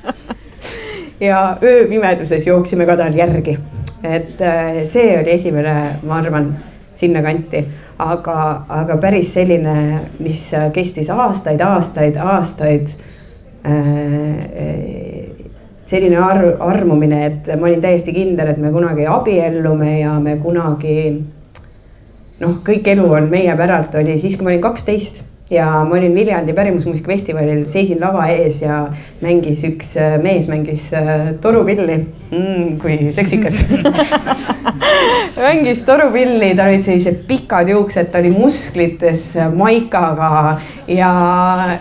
ja 1.28 1.58
ööpimeduses 1.62 2.46
jooksime 2.46 2.88
ka 2.88 2.96
tal 2.96 3.14
järgi 3.16 3.58
et 4.02 4.40
äh, 4.40 4.86
see 4.88 5.18
oli 5.18 5.34
esimene, 5.34 5.74
ma 6.08 6.20
arvan, 6.20 6.50
sinnakanti, 7.00 7.62
aga, 8.00 8.36
aga 8.68 8.96
päris 9.00 9.32
selline, 9.34 9.76
mis 10.20 10.50
kestis 10.74 11.10
aastaid, 11.12 11.60
aastaid, 11.64 12.16
aastaid. 12.20 12.92
Äh, 13.64 15.19
selline 15.90 16.20
ar-, 16.22 16.56
armumine, 16.62 17.24
et 17.26 17.50
ma 17.56 17.68
olin 17.68 17.82
täiesti 17.82 18.14
kindel, 18.14 18.52
et 18.52 18.60
me 18.62 18.70
kunagi 18.74 19.08
abiellume 19.10 19.96
ja 20.00 20.14
me 20.22 20.36
kunagi 20.42 21.00
noh, 22.40 22.60
kõik 22.66 22.86
elu 22.94 23.08
on 23.10 23.26
meie 23.32 23.56
päralt, 23.58 23.96
oli 24.00 24.18
siis, 24.18 24.36
kui 24.38 24.46
ma 24.46 24.54
olin 24.54 24.64
kaksteist 24.64 25.24
ja 25.50 25.66
ma 25.84 25.96
olin 25.98 26.14
Viljandi 26.14 26.54
pärimusmuusikafestivalil, 26.54 27.64
seisin 27.68 28.00
lava 28.00 28.26
ees 28.30 28.62
ja 28.62 28.84
mängis 29.22 29.64
üks 29.66 29.96
mees 30.22 30.48
mängis 30.50 30.90
torupilli 31.42 31.96
mm,. 32.30 32.78
kui 32.82 33.10
seksikas 33.16 33.64
mängis 35.40 35.82
torupilli, 35.86 36.54
tal 36.54 36.70
olid 36.70 36.86
sellised 36.86 37.22
pikad 37.28 37.68
juuksed, 37.72 38.10
ta 38.12 38.22
oli 38.22 38.30
musklites 38.34 39.26
maikaga 39.56 40.60
ja, 40.86 41.12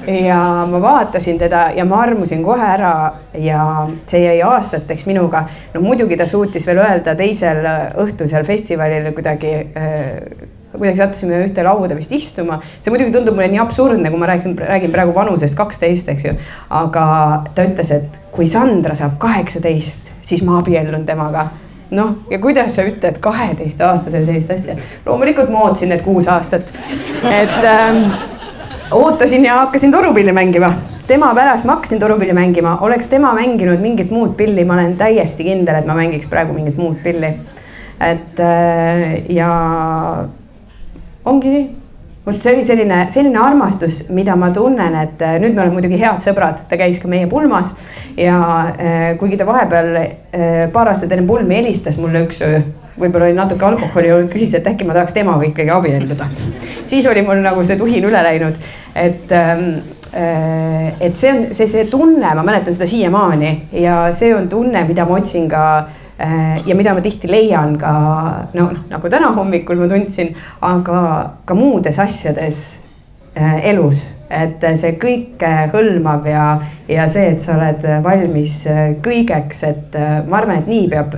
ja 0.07 0.41
ma 0.69 0.81
vaatasin 0.81 1.37
teda 1.41 1.69
ja 1.75 1.85
ma 1.85 2.01
armusin 2.07 2.43
kohe 2.43 2.65
ära 2.73 2.93
ja 3.37 3.63
see 4.09 4.23
jäi 4.25 4.39
aastateks 4.45 5.05
minuga. 5.09 5.45
no 5.73 5.81
muidugi 5.81 6.17
ta 6.17 6.27
suutis 6.27 6.65
veel 6.67 6.81
öelda 6.81 7.15
teisel 7.19 7.61
õhtul 8.01 8.31
seal 8.31 8.47
festivalil 8.49 9.11
kuidagi 9.13 9.53
äh, 9.77 10.57
kuidagi 10.73 11.01
sattusime 11.01 11.39
ühte 11.47 11.63
lauda 11.65 11.95
vist 11.97 12.11
istuma. 12.13 12.59
see 12.83 12.93
muidugi 12.93 13.13
tundub 13.15 13.37
mulle 13.37 13.49
nii 13.53 13.61
absurdne, 13.63 14.11
kui 14.11 14.19
ma 14.21 14.29
rääkisin, 14.29 14.57
räägin 14.57 14.93
praegu 14.93 15.15
vanusest 15.15 15.57
kaksteist, 15.57 16.09
eks 16.13 16.27
ju. 16.27 16.35
aga 16.69 17.05
ta 17.55 17.65
ütles, 17.65 17.93
et 17.95 18.19
kui 18.35 18.47
Sandra 18.47 18.95
saab 18.95 19.17
kaheksateist, 19.21 20.13
siis 20.21 20.45
ma 20.45 20.59
abiellun 20.59 21.05
temaga. 21.05 21.47
noh, 21.91 22.13
ja 22.29 22.37
kuidas 22.39 22.75
sa 22.75 22.85
ütled 22.85 23.17
kaheteistaastasele 23.19 24.25
sellist 24.25 24.51
asja? 24.53 24.77
loomulikult 25.05 25.49
ma 25.49 25.65
ootasin 25.65 25.89
need 25.89 26.05
kuus 26.05 26.29
aastat. 26.29 26.69
et 27.23 27.59
ähm, 27.65 28.05
ootasin 28.91 29.45
ja 29.45 29.63
hakkasin 29.63 29.91
torupilli 29.91 30.31
mängima 30.31 30.73
tema 31.09 31.31
pärast 31.33 31.65
ma 31.65 31.79
hakkasin 31.79 31.99
torupilli 31.99 32.33
mängima, 32.37 32.77
oleks 32.85 33.07
tema 33.09 33.33
mänginud 33.33 33.81
mingit 33.81 34.11
muud 34.13 34.35
pilli, 34.37 34.65
ma 34.65 34.75
olen 34.77 34.93
täiesti 34.97 35.47
kindel, 35.47 35.79
et 35.79 35.87
ma 35.89 35.95
mängiks 35.97 36.29
praegu 36.29 36.53
mingit 36.53 36.77
muud 36.77 36.99
pilli. 37.03 37.33
et 37.99 38.39
äh, 38.39 39.15
ja 39.33 39.49
ongi 41.29 41.53
nii 41.53 41.67
vot 42.29 42.43
see 42.43 42.55
oli 42.55 42.65
selline, 42.67 42.99
selline 43.13 43.39
armastus, 43.41 44.03
mida 44.13 44.35
ma 44.39 44.51
tunnen, 44.55 44.95
et 45.01 45.21
äh, 45.25 45.37
nüüd 45.41 45.55
me 45.55 45.63
oleme 45.63 45.79
muidugi 45.79 45.99
head 46.01 46.21
sõbrad, 46.23 46.63
ta 46.69 46.77
käis 46.79 46.99
ka 47.01 47.09
meie 47.11 47.29
pulmas 47.31 47.75
ja 48.19 48.39
äh, 48.73 48.97
kuigi 49.19 49.39
ta 49.39 49.47
vahepeal 49.47 49.93
äh, 49.99 50.65
paar 50.73 50.91
aastat 50.91 51.15
enne 51.15 51.27
pulmi 51.29 51.59
helistas 51.59 51.99
mulle 52.01 52.25
üks 52.27 52.41
öö, 52.45 52.61
võib-olla 52.99 53.29
oli 53.29 53.37
natuke 53.37 53.65
alkoholi 53.65 54.11
olnud, 54.13 54.31
küsis, 54.33 54.57
et 54.59 54.67
äkki 54.67 54.87
ma 54.87 54.97
tahaks 54.97 55.15
temaga 55.15 55.47
ikkagi 55.47 55.71
abielluda. 55.73 56.27
siis 56.89 57.07
oli 57.07 57.23
mul 57.25 57.39
nagu 57.45 57.63
see 57.65 57.79
tuhin 57.79 58.09
üle 58.09 58.25
läinud, 58.25 58.59
et 58.95 59.31
ähm, 59.35 59.71
et 60.09 61.19
see 61.21 61.29
on 61.29 61.43
see, 61.53 61.67
see 61.69 61.83
tunne, 61.85 62.31
ma 62.33 62.41
mäletan 62.41 62.73
seda 62.73 62.87
siiamaani 62.89 63.51
ja 63.77 64.07
see 64.17 64.33
on 64.33 64.47
tunne, 64.49 64.81
mida 64.89 65.05
ma 65.05 65.19
otsin 65.21 65.45
ka 65.51 65.63
Äh, 65.83 65.98
ja 66.67 66.75
mida 66.75 66.93
ma 66.93 67.01
tihti 67.01 67.29
leian 67.31 67.77
ka 67.79 67.91
no 68.53 68.69
nagu 68.89 69.09
täna 69.11 69.31
hommikul 69.35 69.79
ma 69.79 69.87
tundsin, 69.87 70.33
aga 70.61 71.01
ka 71.45 71.55
muudes 71.55 71.99
asjades 71.99 72.63
äh, 73.35 73.69
elus, 73.71 74.03
et 74.29 74.63
see 74.81 74.97
kõik 74.99 75.45
hõlmab 75.73 76.27
ja, 76.27 76.45
ja 76.91 77.07
see, 77.09 77.31
et 77.33 77.43
sa 77.43 77.55
oled 77.55 77.87
valmis 78.03 78.61
äh, 78.67 78.83
kõigeks, 79.05 79.63
et 79.69 79.99
ma 80.27 80.41
arvan, 80.41 80.59
et 80.59 80.67
nii 80.69 80.89
peab 80.91 81.15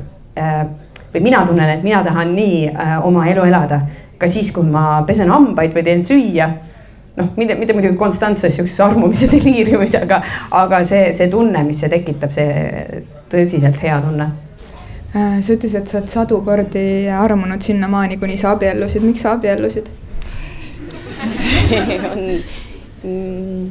või 1.12 1.24
mina 1.26 1.41
tunnen, 1.47 1.70
et 1.74 1.82
mina 1.84 1.99
tahan 2.06 2.36
nii 2.38 2.70
oma 3.04 3.26
elu 3.28 3.43
elada, 3.49 3.82
ka 4.18 4.30
siis, 4.32 4.54
kui 4.54 4.64
ma 4.64 5.02
pesen 5.08 5.34
hambaid 5.34 5.74
või 5.76 5.84
teen 5.84 6.06
süüa 6.08 6.47
noh, 7.18 7.34
mitte, 7.38 7.58
mitte 7.60 7.74
muidugi 7.76 7.97
konstantses 7.99 8.56
sihukeses 8.56 8.86
armumise 8.86 9.30
deliiriumis, 9.34 9.97
aga, 10.02 10.22
aga 10.62 10.84
see, 10.88 11.10
see 11.18 11.30
tunne, 11.32 11.66
mis 11.68 11.82
see 11.82 11.91
tekitab, 11.91 12.32
see 12.36 13.04
tõsiselt 13.32 13.82
hea 13.82 13.99
tunne. 14.04 14.30
Äh, 14.30 14.51
sa 15.14 15.53
ütlesid, 15.53 15.82
et 15.82 15.91
sa 15.91 15.99
oled 15.99 16.12
sadu 16.12 16.41
kordi 16.45 16.86
armunud 17.12 17.62
sinnamaani, 17.62 18.18
kuni 18.22 18.38
sa 18.39 18.55
abiellusid, 18.55 19.03
miks 19.03 19.26
sa 19.26 19.36
abiellusid? 19.38 19.91
see 21.22 21.99
on 22.12 22.22
mm,, 23.03 23.66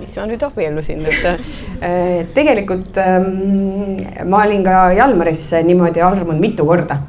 miks 0.00 0.16
ma 0.18 0.26
nüüd 0.30 0.42
abiellusin, 0.46 1.04
et 1.06 1.28
äh, 1.28 2.26
tegelikult 2.34 2.98
ähm, 3.02 4.02
ma 4.28 4.42
olin 4.44 4.64
ka 4.66 4.88
Jalmaris 4.96 5.50
niimoodi 5.66 6.02
armunud 6.04 6.42
mitu 6.42 6.66
korda 6.66 7.00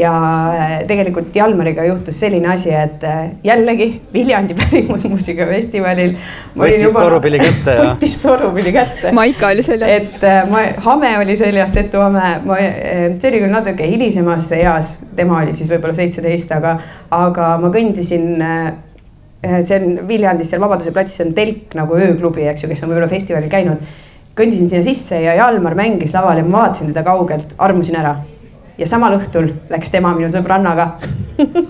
ja 0.00 0.12
äh, 0.54 0.74
tegelikult 0.88 1.34
Jalmariga 1.36 1.84
juhtus 1.84 2.20
selline 2.20 2.48
asi, 2.54 2.72
et 2.74 3.04
äh, 3.04 3.30
jällegi 3.44 3.88
Viljandi 4.12 4.56
pärimusmuusikafestivalil. 4.60 6.16
võttis 6.56 6.96
torupilli 6.96 7.40
kätte 7.42 7.76
ja. 7.76 7.86
võttis 7.90 8.18
torupilli 8.22 8.72
kätte. 8.74 9.12
maika 9.16 9.52
oli 9.54 9.64
seljas. 9.66 9.96
et 10.00 10.24
äh, 10.26 10.42
ma, 10.50 10.64
hame 10.86 11.12
oli 11.20 11.36
seljas, 11.40 11.74
Setu 11.74 12.00
hame, 12.02 12.26
ma, 12.46 12.58
see 13.20 13.30
oli 13.30 13.42
küll 13.44 13.52
natuke 13.52 13.86
hilisemas 13.86 14.50
eas, 14.56 14.96
tema 15.16 15.42
oli 15.44 15.54
siis 15.56 15.70
võib-olla 15.70 15.96
seitseteist, 15.96 16.52
aga, 16.56 16.76
aga 17.14 17.52
ma 17.62 17.72
kõndisin 17.74 18.40
see 19.40 19.76
on 19.78 20.08
Viljandis 20.08 20.50
seal 20.52 20.60
Vabaduse 20.60 20.92
platsis 20.92 21.22
on 21.24 21.32
telk 21.36 21.76
nagu 21.78 21.96
ööklubi, 21.96 22.44
eks 22.50 22.64
ju, 22.64 22.72
kes 22.72 22.84
on 22.84 22.92
võib-olla 22.92 23.08
festivalil 23.12 23.52
käinud. 23.52 23.88
kõndisin 24.36 24.70
sinna 24.70 24.84
sisse 24.86 25.18
ja 25.20 25.34
Jalmar 25.36 25.74
mängis 25.76 26.14
laval 26.16 26.38
ja 26.40 26.44
ma 26.46 26.62
vaatasin 26.64 26.92
teda 26.92 27.02
kaugelt, 27.04 27.56
armusin 27.58 27.98
ära 28.00 28.14
ja 28.80 28.88
samal 28.88 29.14
õhtul 29.18 29.50
läks 29.70 29.92
tema 29.92 30.12
minu 30.16 30.30
sõbrannaga 30.32 30.86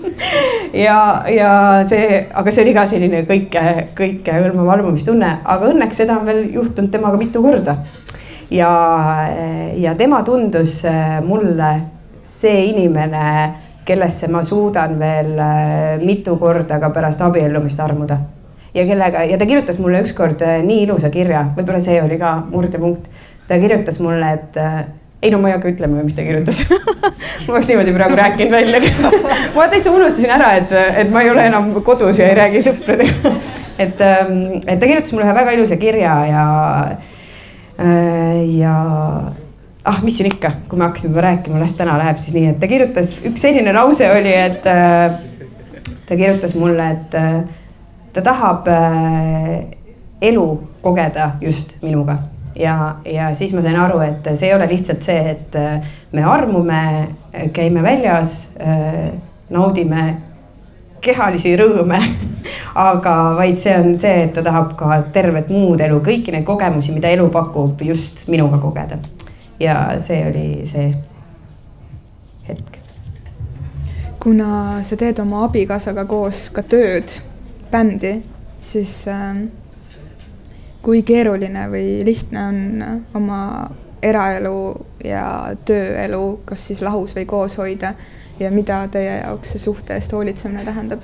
ja, 0.85 0.97
ja 1.27 1.51
see, 1.89 2.21
aga 2.33 2.53
see 2.53 2.63
oli 2.65 2.75
ka 2.75 2.85
selline 2.87 3.23
kõike, 3.27 3.63
kõike 3.97 4.35
hõlmav 4.37 4.71
armumistunne, 4.77 5.31
aga 5.43 5.71
õnneks 5.73 5.99
seda 6.03 6.19
on 6.19 6.29
veel 6.29 6.45
juhtunud 6.55 6.91
temaga 6.93 7.19
mitu 7.19 7.43
korda. 7.43 7.77
ja, 8.51 8.71
ja 9.75 9.95
tema 9.99 10.21
tundus 10.27 10.81
mulle 11.27 11.73
see 12.23 12.69
inimene, 12.71 13.25
kellesse 13.85 14.29
ma 14.31 14.43
suudan 14.47 14.95
veel 14.99 15.33
mitu 16.05 16.37
korda 16.39 16.79
ka 16.79 16.91
pärast 16.95 17.25
abiellumist 17.27 17.79
armuda 17.83 18.21
ja 18.73 18.85
kellega 18.87 19.25
ja 19.27 19.37
ta 19.37 19.45
kirjutas 19.45 19.81
mulle 19.83 19.99
ükskord 20.05 20.43
nii 20.63 20.85
ilusa 20.85 21.11
kirja, 21.11 21.49
võib-olla 21.57 21.83
see 21.83 21.99
oli 21.99 22.15
ka 22.21 22.37
murdepunkt. 22.47 23.11
ta 23.47 23.59
kirjutas 23.59 23.99
mulle, 23.99 24.31
et 24.31 24.59
ei 25.21 25.31
no 25.31 25.39
ma 25.41 25.51
ei 25.51 25.55
hakka 25.55 25.69
ütlema, 25.69 26.01
mis 26.03 26.15
ta 26.17 26.25
kirjutas. 26.25 26.63
Ma 27.45 27.55
oleks 27.55 27.69
niimoodi 27.69 27.93
praegu 27.93 28.17
rääkinud 28.17 28.53
välja. 28.53 28.81
Ma 29.55 29.67
täitsa 29.69 29.93
unustasin 29.93 30.33
ära, 30.33 30.53
et, 30.57 30.73
et 31.03 31.11
ma 31.13 31.21
ei 31.21 31.29
ole 31.31 31.45
enam 31.49 31.71
kodus 31.85 32.19
ja 32.21 32.29
ei 32.29 32.37
räägi 32.37 32.63
sõpradega. 32.69 33.35
Et, 33.81 34.01
ähm, 34.03 34.59
et 34.67 34.77
ta 34.77 34.85
kirjutas 34.85 35.13
mulle 35.15 35.25
ühe 35.25 35.33
väga 35.33 35.53
ilusa 35.55 35.73
kirja 35.79 36.11
ja, 36.27 36.41
äh, 37.81 38.41
ja 38.59 38.73
ah, 39.89 40.01
mis 40.03 40.19
siin 40.19 40.27
ikka, 40.29 40.51
kui 40.69 40.77
me 40.77 40.85
hakkasime 40.85 41.09
juba 41.09 41.23
rääkima, 41.25 41.57
las 41.57 41.73
täna 41.79 41.95
läheb 41.97 42.19
siis 42.21 42.35
nii, 42.35 42.51
et 42.51 42.59
ta 42.61 42.69
kirjutas, 42.69 43.15
üks 43.25 43.41
selline 43.41 43.73
lause 43.73 44.11
oli, 44.11 44.35
et 44.35 44.67
äh, 44.69 45.15
ta 46.05 46.19
kirjutas 46.19 46.53
mulle, 46.61 46.91
et 46.93 47.17
äh, 47.17 47.39
ta 48.13 48.25
tahab 48.27 48.69
elu 50.29 50.45
kogeda 50.83 51.31
just 51.41 51.73
minuga 51.81 52.19
ja, 52.55 52.95
ja 53.05 53.35
siis 53.35 53.53
ma 53.53 53.61
sain 53.61 53.79
aru, 53.79 53.99
et 54.05 54.27
see 54.35 54.49
ei 54.49 54.55
ole 54.55 54.67
lihtsalt 54.71 55.05
see, 55.05 55.35
et 55.35 55.55
äh, 55.59 55.93
me 56.11 56.25
armume, 56.27 56.81
käime 57.53 57.83
väljas, 57.83 58.51
äh, 58.59 59.11
naudime 59.49 60.05
kehalisi 61.01 61.55
rõõme 61.59 61.99
aga 62.89 63.15
vaid 63.37 63.61
see 63.61 63.77
on 63.77 63.95
see, 63.99 64.25
et 64.25 64.33
ta 64.35 64.43
tahab 64.45 64.75
ka 64.79 65.01
tervet 65.13 65.49
muud 65.51 65.81
elu, 65.81 66.01
kõiki 66.05 66.33
neid 66.33 66.45
kogemusi, 66.47 66.93
mida 66.95 67.11
elu 67.11 67.29
pakub, 67.33 67.81
just 67.85 68.27
minuga 68.31 68.59
kogeda. 68.61 68.99
ja 69.59 69.77
see 70.01 70.21
oli 70.25 70.45
see 70.69 70.91
hetk. 72.47 72.77
kuna 74.19 74.81
sa 74.83 74.97
teed 74.97 75.19
oma 75.19 75.45
abikaasaga 75.47 76.05
koos 76.05 76.49
ka 76.53 76.63
tööd, 76.63 77.17
bändi, 77.71 78.19
siis 78.59 79.07
äh 79.07 79.60
kui 80.81 81.03
keeruline 81.05 81.67
või 81.69 82.01
lihtne 82.05 82.43
on 82.47 82.83
oma 83.21 83.41
eraelu 84.01 84.57
ja 85.05 85.25
tööelu 85.65 86.41
kas 86.45 86.67
siis 86.71 86.81
lahus 86.81 87.15
või 87.15 87.25
koos 87.29 87.57
hoida 87.61 87.93
ja 88.39 88.51
mida 88.51 88.83
teie 88.91 89.19
jaoks 89.21 89.55
see 89.55 89.61
suhte 89.61 89.97
eest 89.97 90.13
hoolitsemine 90.13 90.65
tähendab? 90.65 91.03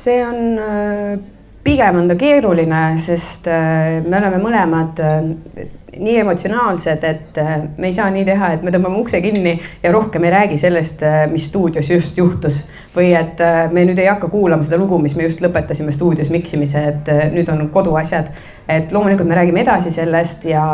see 0.00 0.22
on, 0.24 0.58
äh, 0.58 1.18
pigem 1.64 1.98
on 2.00 2.08
ta 2.08 2.16
keeruline, 2.16 2.80
sest 2.98 3.48
äh, 3.50 4.00
me 4.06 4.16
oleme 4.16 4.40
mõlemad 4.40 5.02
äh, 5.04 5.68
nii 6.00 6.20
emotsionaalsed, 6.22 7.02
et 7.04 7.38
me 7.76 7.88
ei 7.90 7.94
saa 7.94 8.06
nii 8.14 8.22
teha, 8.24 8.52
et 8.54 8.62
me 8.62 8.70
tõmbame 8.72 9.00
ukse 9.02 9.18
kinni 9.20 9.56
ja 9.82 9.90
rohkem 9.92 10.24
ei 10.24 10.30
räägi 10.32 10.58
sellest, 10.62 11.02
mis 11.32 11.48
stuudios 11.50 11.90
just 11.90 12.16
juhtus 12.16 12.60
või 12.94 13.10
et 13.18 13.42
me 13.74 13.82
nüüd 13.88 13.98
ei 13.98 14.06
hakka 14.06 14.30
kuulama 14.30 14.62
seda 14.62 14.78
lugu, 14.78 15.00
mis 15.02 15.16
me 15.18 15.26
just 15.26 15.42
lõpetasime 15.42 15.90
stuudios 15.92 16.30
miksimise, 16.30 16.84
et 16.92 17.10
nüüd 17.34 17.50
on 17.50 17.66
koduasjad 17.74 18.30
et 18.70 18.92
loomulikult 18.92 19.28
me 19.28 19.38
räägime 19.38 19.64
edasi 19.64 19.92
sellest 19.94 20.44
ja 20.48 20.64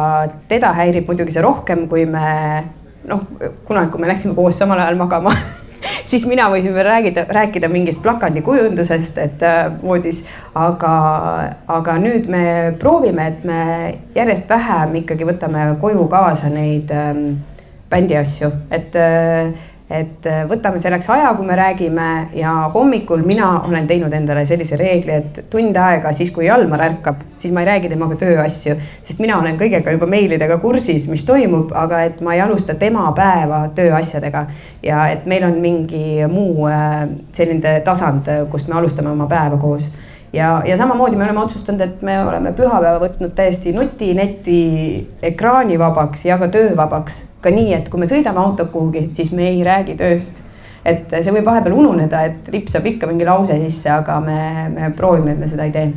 teda 0.49 0.73
häirib 0.77 1.09
muidugi 1.09 1.35
see 1.35 1.45
rohkem, 1.45 1.87
kui 1.91 2.07
me 2.09 2.27
noh, 3.07 3.23
kunagi, 3.67 3.93
kui 3.93 4.03
me 4.03 4.11
läksime 4.11 4.35
koos 4.37 4.59
samal 4.59 4.81
ajal 4.83 4.99
magama 5.01 5.33
siis 6.11 6.27
mina 6.29 6.49
võisin 6.53 6.75
veel 6.75 6.87
räägida, 6.87 7.27
rääkida 7.33 7.69
mingist 7.73 8.03
plakandikujundusest, 8.05 9.19
et 9.23 9.45
äh, 9.47 9.69
voodis, 9.83 10.25
aga, 10.55 10.95
aga 11.79 11.99
nüüd 12.03 12.29
me 12.33 12.45
proovime, 12.81 13.31
et 13.33 13.45
me 13.47 13.61
järjest 14.17 14.51
vähem 14.51 15.01
ikkagi 15.03 15.29
võtame 15.29 15.69
koju 15.81 16.07
kaasa 16.13 16.51
neid 16.53 16.93
ähm, 16.95 17.25
bändi 17.91 18.19
asju, 18.19 18.51
et 18.71 18.97
äh, 18.99 19.55
et 19.91 20.27
äh, 20.27 20.41
võtame 20.51 20.81
selleks 20.83 21.07
aja, 21.15 21.29
kui 21.39 21.47
me 21.47 21.57
räägime 21.59 22.07
ja 22.35 22.53
hommikul 22.75 23.23
mina 23.27 23.53
olen 23.69 23.87
teinud 23.87 24.15
endale 24.19 24.43
sellise 24.47 24.79
reegli, 24.81 25.15
et 25.15 25.45
tund 25.51 25.77
aega 25.79 26.11
siis, 26.17 26.33
kui 26.35 26.49
Jalmar 26.49 26.83
ärkab, 26.89 27.21
siis 27.39 27.55
ma 27.55 27.63
ei 27.63 27.69
räägi 27.71 27.93
temaga 27.93 28.19
tööasju, 28.19 28.75
sest 29.07 29.23
mina 29.23 29.39
olen 29.39 29.59
kõigega 29.61 29.95
juba 29.95 30.09
meilidega 30.11 30.59
kursis, 30.63 31.07
mis 31.13 31.27
toimub, 31.29 31.71
aga 31.75 32.03
et 32.09 32.19
ma 32.27 32.35
ei 32.35 32.43
alusta 32.43 32.75
tema 32.75 33.07
päeva 33.15 33.67
tööasjadega. 33.77 34.47
ja 34.83 35.07
et 35.15 35.27
meil 35.27 35.45
on 35.47 35.61
mingi 35.63 36.27
muu 36.31 36.67
äh, 36.67 37.07
selline 37.33 37.81
tasand, 37.87 38.27
kus 38.51 38.69
me 38.69 38.81
alustame 38.81 39.15
oma 39.15 39.31
päeva 39.31 39.59
koos 39.59 39.93
ja, 40.33 40.63
ja 40.67 40.77
samamoodi 40.77 41.17
me 41.17 41.25
oleme 41.25 41.41
otsustanud, 41.41 41.81
et 41.81 42.03
me 42.03 42.19
oleme 42.25 42.53
pühapäeva 42.53 42.99
võtnud 43.01 43.35
täiesti 43.37 43.73
nuti, 43.77 44.13
neti, 44.15 44.59
ekraanivabaks 45.23 46.27
ja 46.29 46.39
ka 46.39 46.49
töövabaks. 46.53 47.23
Ka 47.47 47.55
nii, 47.55 47.71
et 47.79 47.89
kui 47.91 48.03
me 48.03 48.09
sõidame 48.11 48.43
autoga 48.43 48.73
kuhugi, 48.73 49.07
siis 49.15 49.31
me 49.37 49.47
ei 49.53 49.63
räägi 49.67 49.97
tööst. 49.99 50.43
et 50.87 51.11
see 51.11 51.33
võib 51.35 51.49
vahepeal 51.49 51.75
ununeda, 51.75 52.21
et 52.29 52.49
ripsab 52.55 52.85
ikka 52.87 53.09
mingi 53.11 53.27
lause 53.27 53.57
sisse, 53.59 53.91
aga 53.91 54.21
me, 54.23 54.37
me 54.71 54.91
proovime, 54.95 55.33
et 55.33 55.41
me 55.43 55.49
seda 55.51 55.67
ei 55.67 55.75
tee. 55.75 55.91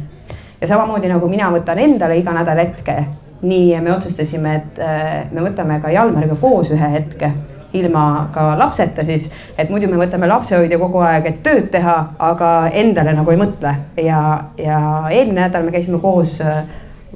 ja 0.62 0.68
samamoodi 0.68 1.12
nagu 1.12 1.30
mina 1.30 1.52
võtan 1.54 1.82
endale 1.82 2.18
iga 2.18 2.34
nädal 2.34 2.62
hetke, 2.64 2.96
nii 3.42 3.78
me 3.82 3.94
otsustasime, 3.94 4.56
et 4.56 4.82
äh, 4.84 5.14
me 5.32 5.46
võtame 5.46 5.78
ka 5.82 5.94
Jalmariga 5.94 6.36
koos 6.42 6.74
ühe 6.76 6.92
hetke. 6.98 7.32
Ilma 7.78 8.32
ka 8.34 8.56
lapseta 8.58 9.04
siis, 9.06 9.28
et 9.54 9.70
muidu 9.70 9.86
me 9.92 10.00
võtame 10.00 10.26
lapsehoidja 10.26 10.80
kogu 10.82 11.04
aeg, 11.06 11.28
et 11.30 11.44
tööd 11.46 11.68
teha, 11.70 11.96
aga 12.18 12.48
endale 12.74 13.14
nagu 13.14 13.30
ei 13.30 13.38
mõtle. 13.38 13.76
Ja, 14.02 14.22
ja 14.58 14.80
eelmine 15.12 15.44
nädal 15.44 15.68
me 15.68 15.74
käisime 15.76 16.02
koos 16.02 16.40
äh, 16.42 16.64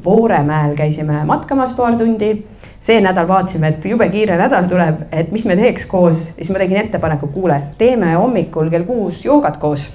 Vooremäel 0.06 0.76
käisime 0.76 1.24
matkamas 1.26 1.74
paar 1.78 1.96
tundi 1.98 2.36
see 2.84 3.00
nädal 3.04 3.28
vaatasime, 3.28 3.70
et 3.72 3.86
jube 3.88 4.10
kiire 4.12 4.36
nädal 4.40 4.68
tuleb, 4.68 5.06
et 5.16 5.32
mis 5.32 5.46
me 5.48 5.56
teeks 5.56 5.86
koos, 5.88 6.24
siis 6.36 6.50
ma 6.52 6.60
tegin 6.60 6.82
ettepaneku, 6.82 7.30
kuule, 7.32 7.60
teeme 7.80 8.12
hommikul 8.18 8.68
kell 8.74 8.84
kuus 8.88 9.24
joogat 9.26 9.60
koos. 9.62 9.92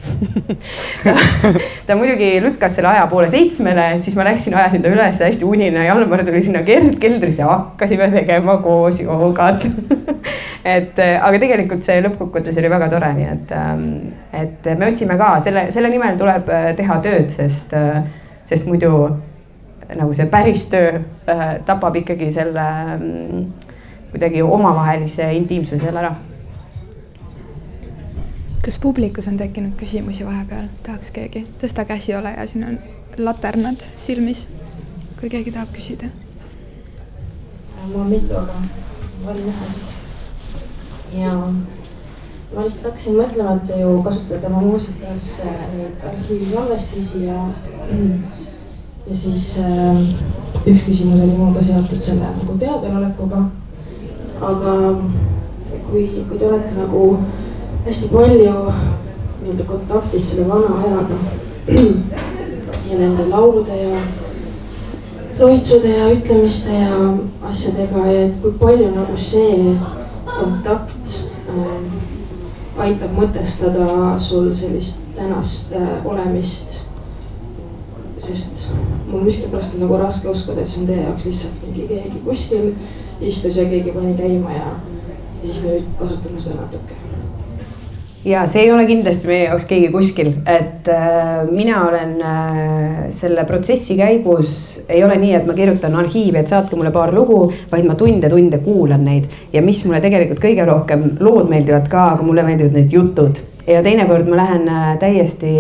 Ta, 1.05 1.13
ta 1.87 1.97
muidugi 1.97 2.39
lükkas 2.43 2.79
selle 2.79 2.91
aja 2.91 3.05
poole 3.11 3.29
seitsmele, 3.31 3.85
siis 4.05 4.17
ma 4.17 4.25
läksin, 4.27 4.57
ajasin 4.57 4.83
ta 4.83 4.91
üles, 4.93 5.21
hästi 5.23 5.47
unine, 5.47 5.85
Jalmar 5.85 6.25
tuli 6.27 6.41
sinna 6.45 6.65
keldrisse 6.65 7.45
hakkasime 7.47 8.09
tegema 8.15 8.59
koos 8.65 9.03
joogat. 9.05 9.67
Et 10.69 10.99
aga 10.99 11.39
tegelikult 11.41 11.85
see 11.87 12.01
lõppkokkuvõttes 12.05 12.59
oli 12.61 12.71
väga 12.73 12.89
tore, 12.93 13.13
nii 13.17 13.29
et, 13.31 13.53
ähm, 13.57 13.85
et 14.37 14.67
me 14.77 14.91
otsime 14.91 15.17
ka 15.21 15.31
selle, 15.45 15.69
selle 15.73 15.89
nimel 15.93 16.19
tuleb 16.21 16.51
äh, 16.53 16.71
teha 16.77 16.99
tööd, 17.05 17.31
sest, 17.33 17.73
äh, 17.79 18.03
sest 18.51 18.67
muidu 18.69 18.91
nagu 19.97 20.15
see 20.15 20.27
päris 20.29 20.67
töö 20.69 21.01
äh, 21.29 21.61
tapab 21.67 21.97
ikkagi 21.97 22.33
selle 22.33 22.65
mm, 22.99 23.45
kuidagi 24.11 24.43
omavahelise 24.43 25.33
intiimsuse 25.33 25.81
seal 25.81 25.97
ära. 25.97 26.15
kas 28.65 28.79
publikus 28.79 29.29
on 29.29 29.37
tekkinud 29.41 29.73
küsimusi 29.81 30.27
vahepeal, 30.27 30.69
tahaks 30.85 31.11
keegi, 31.11 31.47
tõsta 31.61 31.87
käsi 31.89 32.15
ole 32.17 32.35
ja 32.37 32.45
siin 32.47 32.67
on 32.69 32.79
laternad 33.17 33.87
silmis, 33.97 34.49
kui 35.21 35.31
keegi 35.33 35.55
tahab 35.57 35.73
küsida. 35.73 36.11
mul 37.87 38.01
on 38.01 38.11
mitu, 38.13 38.37
aga 38.37 38.61
valin 39.25 39.49
ühe 39.49 39.73
siis. 39.73 39.95
ja 41.23 41.33
ma 42.55 42.65
lihtsalt 42.65 42.91
hakkasin 42.91 43.17
mõtlema, 43.17 43.57
et 43.57 43.67
te 43.71 43.81
ju 43.81 44.03
kasutate 44.05 44.53
oma 44.53 44.61
muusikas 44.61 45.31
neid 45.73 46.05
arhiivsalvestisi 46.13 47.25
ja 47.25 47.41
ja 49.09 49.17
siis 49.17 49.59
äh, 49.59 50.01
üks 50.67 50.85
küsimus 50.85 51.23
oli 51.25 51.37
mul 51.37 51.55
ka 51.55 51.63
seotud 51.65 52.01
selle 52.01 52.29
nagu 52.29 52.57
teadvalolekuga. 52.61 53.45
aga 54.41 54.75
kui, 55.91 56.05
kui 56.29 56.39
te 56.39 56.47
olete 56.47 56.75
nagu 56.77 57.05
hästi 57.87 58.09
palju 58.13 58.55
nii-öelda 59.43 59.65
kontaktis 59.67 60.31
selle 60.31 60.49
vana 60.49 60.77
ajaga 60.85 61.17
ja 62.91 62.99
nende 62.99 63.27
laulude 63.29 63.77
ja 63.83 64.03
loitsude 65.39 65.89
ja 65.89 66.11
ütlemiste 66.13 66.75
ja 66.75 66.99
asjadega 67.51 68.07
ja 68.07 68.27
et 68.27 68.37
kui 68.43 68.53
palju 68.61 68.91
nagu 68.95 69.17
see 69.17 69.75
kontakt 70.27 71.17
äh, 71.49 71.81
aitab 72.85 73.17
mõtestada 73.17 74.19
sul 74.23 74.53
sellist 74.57 75.01
tänast 75.17 75.73
äh, 75.73 76.07
olemist 76.07 76.83
sest 78.19 78.69
mul 79.11 79.25
miskipärast 79.25 79.75
on 79.75 79.87
nagu 79.87 79.99
raske 80.01 80.29
uskuda, 80.29 80.63
et 80.63 80.69
see 80.69 80.85
on 80.85 80.93
teie 80.93 81.03
jaoks 81.03 81.29
lihtsalt 81.29 81.67
mingi 81.67 81.89
keegi 81.89 82.23
kuskil 82.25 82.71
istus 83.21 83.57
ja 83.57 83.67
keegi 83.69 83.93
pani 83.97 84.15
käima 84.19 84.55
ja, 84.55 84.73
ja 85.43 85.45
siis 85.45 85.63
me 85.65 85.77
nüüd 85.77 85.93
kasutame 85.99 86.41
seda 86.43 86.63
natuke. 86.63 86.99
Ja 88.29 88.43
see 88.51 88.65
ei 88.67 88.73
ole 88.75 88.83
kindlasti 88.85 89.29
meie 89.31 89.45
jaoks 89.47 89.69
keegi 89.71 89.89
kuskil, 89.95 90.33
et 90.47 90.89
äh, 90.91 91.47
mina 91.49 91.85
olen 91.87 92.17
äh, 92.21 92.97
selle 93.15 93.45
protsessi 93.49 93.95
käigus, 93.97 94.51
ei 94.89 95.05
ole 95.07 95.17
nii, 95.23 95.37
et 95.39 95.47
ma 95.47 95.55
kirjutan 95.57 95.95
arhiivi, 95.97 96.37
et 96.41 96.51
saatke 96.51 96.77
mulle 96.77 96.91
paar 96.93 97.15
lugu, 97.15 97.45
vaid 97.71 97.87
ma 97.87 97.95
tunde-tunde 97.99 98.59
kuulan 98.65 99.07
neid. 99.07 99.31
Ja 99.55 99.63
mis 99.63 99.85
mulle 99.87 100.03
tegelikult 100.05 100.43
kõige 100.43 100.67
rohkem, 100.67 101.13
lood 101.23 101.49
meeldivad 101.49 101.87
ka, 101.89 102.09
aga 102.17 102.27
mulle 102.27 102.45
meeldivad 102.45 102.77
need 102.77 102.93
jutud. 102.93 103.39
Ja 103.69 103.85
teinekord 103.87 104.29
ma 104.29 104.43
lähen 104.43 104.69
äh, 104.73 104.91
täiesti 105.01 105.55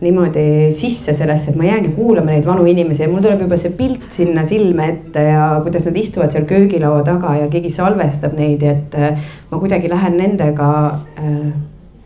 niimoodi 0.00 0.72
sisse 0.72 1.12
sellesse, 1.14 1.52
et 1.52 1.58
ma 1.60 1.66
jäängi 1.68 1.92
kuulama 1.96 2.32
neid 2.32 2.46
vanu 2.46 2.64
inimesi 2.68 3.04
ja 3.04 3.08
mul 3.12 3.20
tuleb 3.24 3.42
juba 3.44 3.58
see 3.60 3.74
pilt 3.76 4.06
sinna 4.16 4.46
silme 4.48 4.86
ette 4.88 5.24
ja 5.26 5.48
kuidas 5.64 5.88
nad 5.90 5.98
istuvad 6.00 6.32
seal 6.32 6.46
köögilaua 6.48 7.02
taga 7.04 7.34
ja 7.36 7.50
keegi 7.52 7.72
salvestab 7.74 8.38
neid 8.38 8.64
et 8.64 8.96
äh, 8.96 9.20
ma 9.50 9.60
kuidagi 9.60 9.90
lähen 9.92 10.16
nendega 10.16 10.70
äh, 11.20 11.50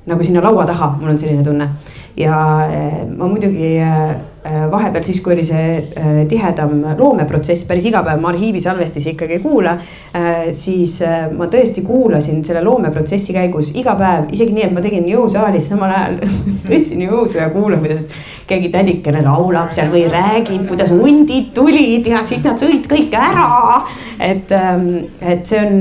nagu 0.06 0.24
sinna 0.26 0.42
laua 0.44 0.66
taha, 0.66 0.96
mul 1.00 1.14
on 1.14 1.18
selline 1.18 1.44
tunne. 1.46 1.68
ja 2.16 2.36
äh, 2.66 3.04
ma 3.16 3.28
muidugi 3.30 3.74
Äh, 3.84 4.14
vahepeal 4.44 5.04
siis, 5.06 5.22
kui 5.24 5.32
oli 5.34 5.44
see 5.48 5.68
äh, 5.80 6.18
tihedam 6.28 6.82
loomeprotsess, 6.98 7.64
päris 7.68 7.86
iga 7.88 8.02
päev 8.04 8.20
ma 8.20 8.28
arhiivisalvestisi 8.32 9.14
ikkagi 9.14 9.38
ei 9.38 9.42
kuula. 9.44 9.76
Äh, 10.14 10.50
siis 10.56 10.98
ma 11.36 11.48
tõesti 11.52 11.84
kuulasin 11.86 12.42
selle 12.44 12.60
loomeprotsessi 12.64 13.36
käigus 13.36 13.72
iga 13.78 13.96
päev, 13.98 14.28
isegi 14.36 14.52
nii, 14.56 14.66
et 14.68 14.76
ma 14.76 14.84
tegin 14.84 15.08
jõusaalis 15.08 15.70
samal 15.72 15.94
ajal 15.94 16.20
võtsin 16.70 17.06
jõudu 17.06 17.40
ja 17.40 17.48
kuulan, 17.54 17.80
kuidas 17.84 18.04
keegi 18.44 18.68
tädikene 18.68 19.22
laulab 19.24 19.72
seal 19.72 19.88
või 19.92 20.04
räägib, 20.12 20.66
kuidas 20.68 20.92
hundid 20.92 21.54
tulid 21.56 22.04
ja 22.12 22.20
siis 22.28 22.44
nad 22.44 22.60
sõid 22.60 22.84
kõik 22.90 23.16
ära. 23.16 23.80
et, 24.20 24.52
ähm, 24.52 25.08
et 25.24 25.48
see 25.48 25.64
on 25.64 25.80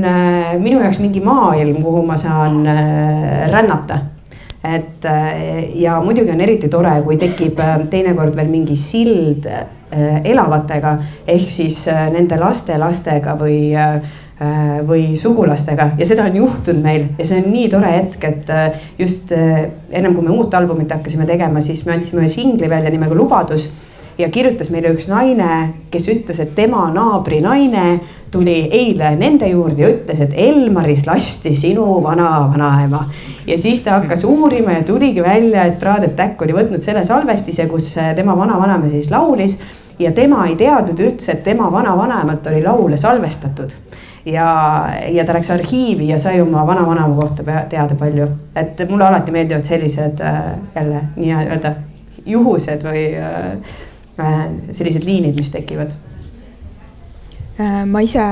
minu 0.64 0.80
jaoks 0.80 1.04
mingi 1.04 1.20
maailm, 1.20 1.82
kuhu 1.84 2.02
ma 2.08 2.16
saan 2.20 2.64
rännata 3.52 4.13
et 4.64 5.04
äh, 5.04 5.76
ja 5.76 5.98
muidugi 6.00 6.32
on 6.32 6.40
eriti 6.40 6.70
tore, 6.72 6.96
kui 7.04 7.18
tekib 7.20 7.58
äh, 7.60 7.76
teinekord 7.90 8.36
veel 8.36 8.48
mingi 8.48 8.76
sild 8.80 9.46
äh, 9.50 9.66
elavatega 10.24 10.96
ehk 11.30 11.50
siis 11.52 11.84
nende 11.86 12.40
lastelastega 12.40 13.36
või 13.38 13.58
või 14.84 15.12
sugulastega. 15.14 15.92
Ja 15.94 16.06
seda 16.10 16.24
on 16.26 16.34
juhtunud 16.40 16.82
meil. 16.82 17.04
Ja 17.20 17.24
see 17.28 17.38
on 17.38 17.52
nii 17.52 17.68
tore 17.70 17.92
hetk, 17.92 18.24
et 18.26 18.50
just 18.98 19.30
ennem 19.30 20.10
kui 20.10 20.26
me 20.26 20.32
uut 20.34 20.56
albumit 20.58 20.90
hakkasime 20.90 21.22
tegema, 21.28 21.62
siis 21.62 21.84
me 21.86 21.94
andsime 21.94 22.24
ühe 22.24 22.32
singli 22.32 22.66
välja 22.68 22.90
nimega 22.90 23.14
Lubadus 23.14 23.68
ja 24.18 24.28
kirjutas 24.30 24.70
meile 24.70 24.92
üks 24.94 25.08
naine, 25.10 25.50
kes 25.90 26.08
ütles, 26.12 26.40
et 26.42 26.54
tema 26.54 26.86
naabri 26.94 27.40
naine 27.44 28.00
tuli 28.34 28.56
eile 28.74 29.14
nende 29.18 29.48
juurde 29.50 29.82
ja 29.84 29.90
ütles, 29.92 30.20
et 30.24 30.34
Elmaris 30.46 31.06
lasti 31.06 31.54
sinu 31.58 31.86
vana-vanaema. 32.02 33.04
ja 33.46 33.58
siis 33.58 33.84
ta 33.84 33.98
hakkas 33.98 34.24
uurima 34.24 34.72
ja 34.78 34.82
tuligi 34.82 35.22
välja, 35.22 35.64
et 35.64 35.78
Prade 35.78 36.10
Attack 36.10 36.42
oli 36.42 36.54
võtnud 36.54 36.82
selle 36.82 37.04
salvestise, 37.04 37.66
kus 37.70 37.94
tema 38.16 38.36
vana-vanaema 38.38 38.90
siis 38.90 39.10
laulis. 39.10 39.60
ja 39.98 40.12
tema 40.12 40.46
ei 40.46 40.56
teadnud 40.56 41.00
üldse, 41.00 41.32
et 41.32 41.44
tema 41.44 41.70
vana-vanaemat 41.72 42.46
oli 42.50 42.62
laule 42.62 42.96
salvestatud 42.96 43.70
ja, 44.26 44.46
ja 45.10 45.24
ta 45.24 45.34
läks 45.34 45.50
arhiivi 45.50 46.08
ja 46.08 46.18
sai 46.18 46.40
oma 46.40 46.66
vana-vanaema 46.66 47.14
kohta 47.20 47.66
teada 47.70 47.94
palju. 47.94 48.28
et 48.56 48.86
mulle 48.90 49.04
alati 49.04 49.30
meeldivad 49.30 49.64
sellised 49.64 50.20
äh, 50.20 50.44
jälle 50.74 51.02
nii-öelda 51.16 51.74
juhused 52.26 52.82
või 52.82 53.04
Äh, 53.18 53.58
sellised 54.16 55.04
liinid, 55.04 55.36
mis 55.36 55.50
tekivad? 55.50 55.90
Äh, 57.60 57.84
ma 57.86 58.00
ise 58.02 58.22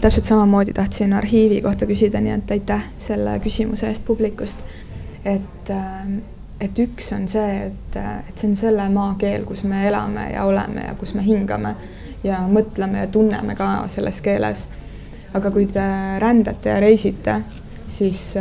täpselt 0.00 0.26
samamoodi 0.26 0.72
tahtsin 0.74 1.12
arhiivi 1.14 1.60
kohta 1.62 1.86
küsida, 1.86 2.20
nii 2.20 2.32
et 2.34 2.50
aitäh 2.50 2.88
selle 2.98 3.36
küsimuse 3.42 3.86
eest 3.86 4.04
publikust. 4.06 4.64
et, 5.24 5.70
äh, 5.70 6.06
et 6.60 6.78
üks 6.78 7.12
on 7.14 7.28
see, 7.28 7.66
et, 7.66 7.96
et 8.28 8.38
see 8.38 8.50
on 8.50 8.56
selle 8.56 8.88
maakeel, 8.90 9.44
kus 9.46 9.62
me 9.64 9.86
elame 9.88 10.32
ja 10.32 10.44
oleme 10.44 10.86
ja 10.88 10.94
kus 10.98 11.14
me 11.14 11.22
hingame 11.22 11.76
ja 12.24 12.40
mõtleme 12.50 13.04
ja 13.04 13.06
tunneme 13.06 13.54
ka 13.54 13.84
selles 13.86 14.20
keeles. 14.20 14.68
aga 15.34 15.50
kui 15.50 15.66
te 15.66 15.84
rändate 16.18 16.74
ja 16.74 16.80
reisite, 16.80 17.36
siis 17.86 18.34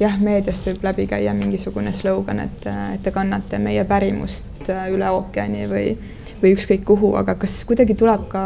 jah, 0.00 0.16
meediast 0.20 0.66
võib 0.68 0.84
läbi 0.84 1.06
käia 1.10 1.34
mingisugune 1.36 1.92
slogan, 1.94 2.42
et, 2.44 2.66
et 2.94 3.02
te 3.02 3.12
kannate 3.14 3.58
meie 3.62 3.84
pärimust 3.88 4.68
üle 4.90 5.10
ookeani 5.14 5.68
või, 5.70 5.94
või 6.42 6.54
ükskõik 6.56 6.84
kuhu, 6.88 7.14
aga 7.20 7.36
kas 7.40 7.60
kuidagi 7.68 7.96
tuleb 7.98 8.26
ka 8.32 8.44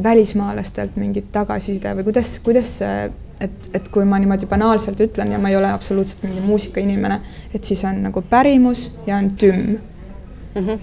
välismaalastelt 0.00 0.96
mingit 1.00 1.30
tagasiside 1.32 1.94
või 1.98 2.06
kuidas, 2.08 2.36
kuidas 2.44 2.76
see, 2.80 3.10
et, 3.40 3.70
et 3.74 3.90
kui 3.92 4.06
ma 4.08 4.20
niimoodi 4.20 4.48
banaalselt 4.50 5.00
ütlen 5.00 5.32
ja 5.32 5.40
ma 5.42 5.52
ei 5.52 5.58
ole 5.58 5.70
absoluutselt 5.72 6.24
mingi 6.26 6.44
muusikainimene, 6.44 7.20
et 7.54 7.64
siis 7.64 7.84
on 7.88 8.02
nagu 8.04 8.22
pärimus 8.22 8.90
ja 9.06 9.18
on 9.20 9.30
tümm 9.40 9.78
mm. 10.54 10.66
-hmm. 10.66 10.78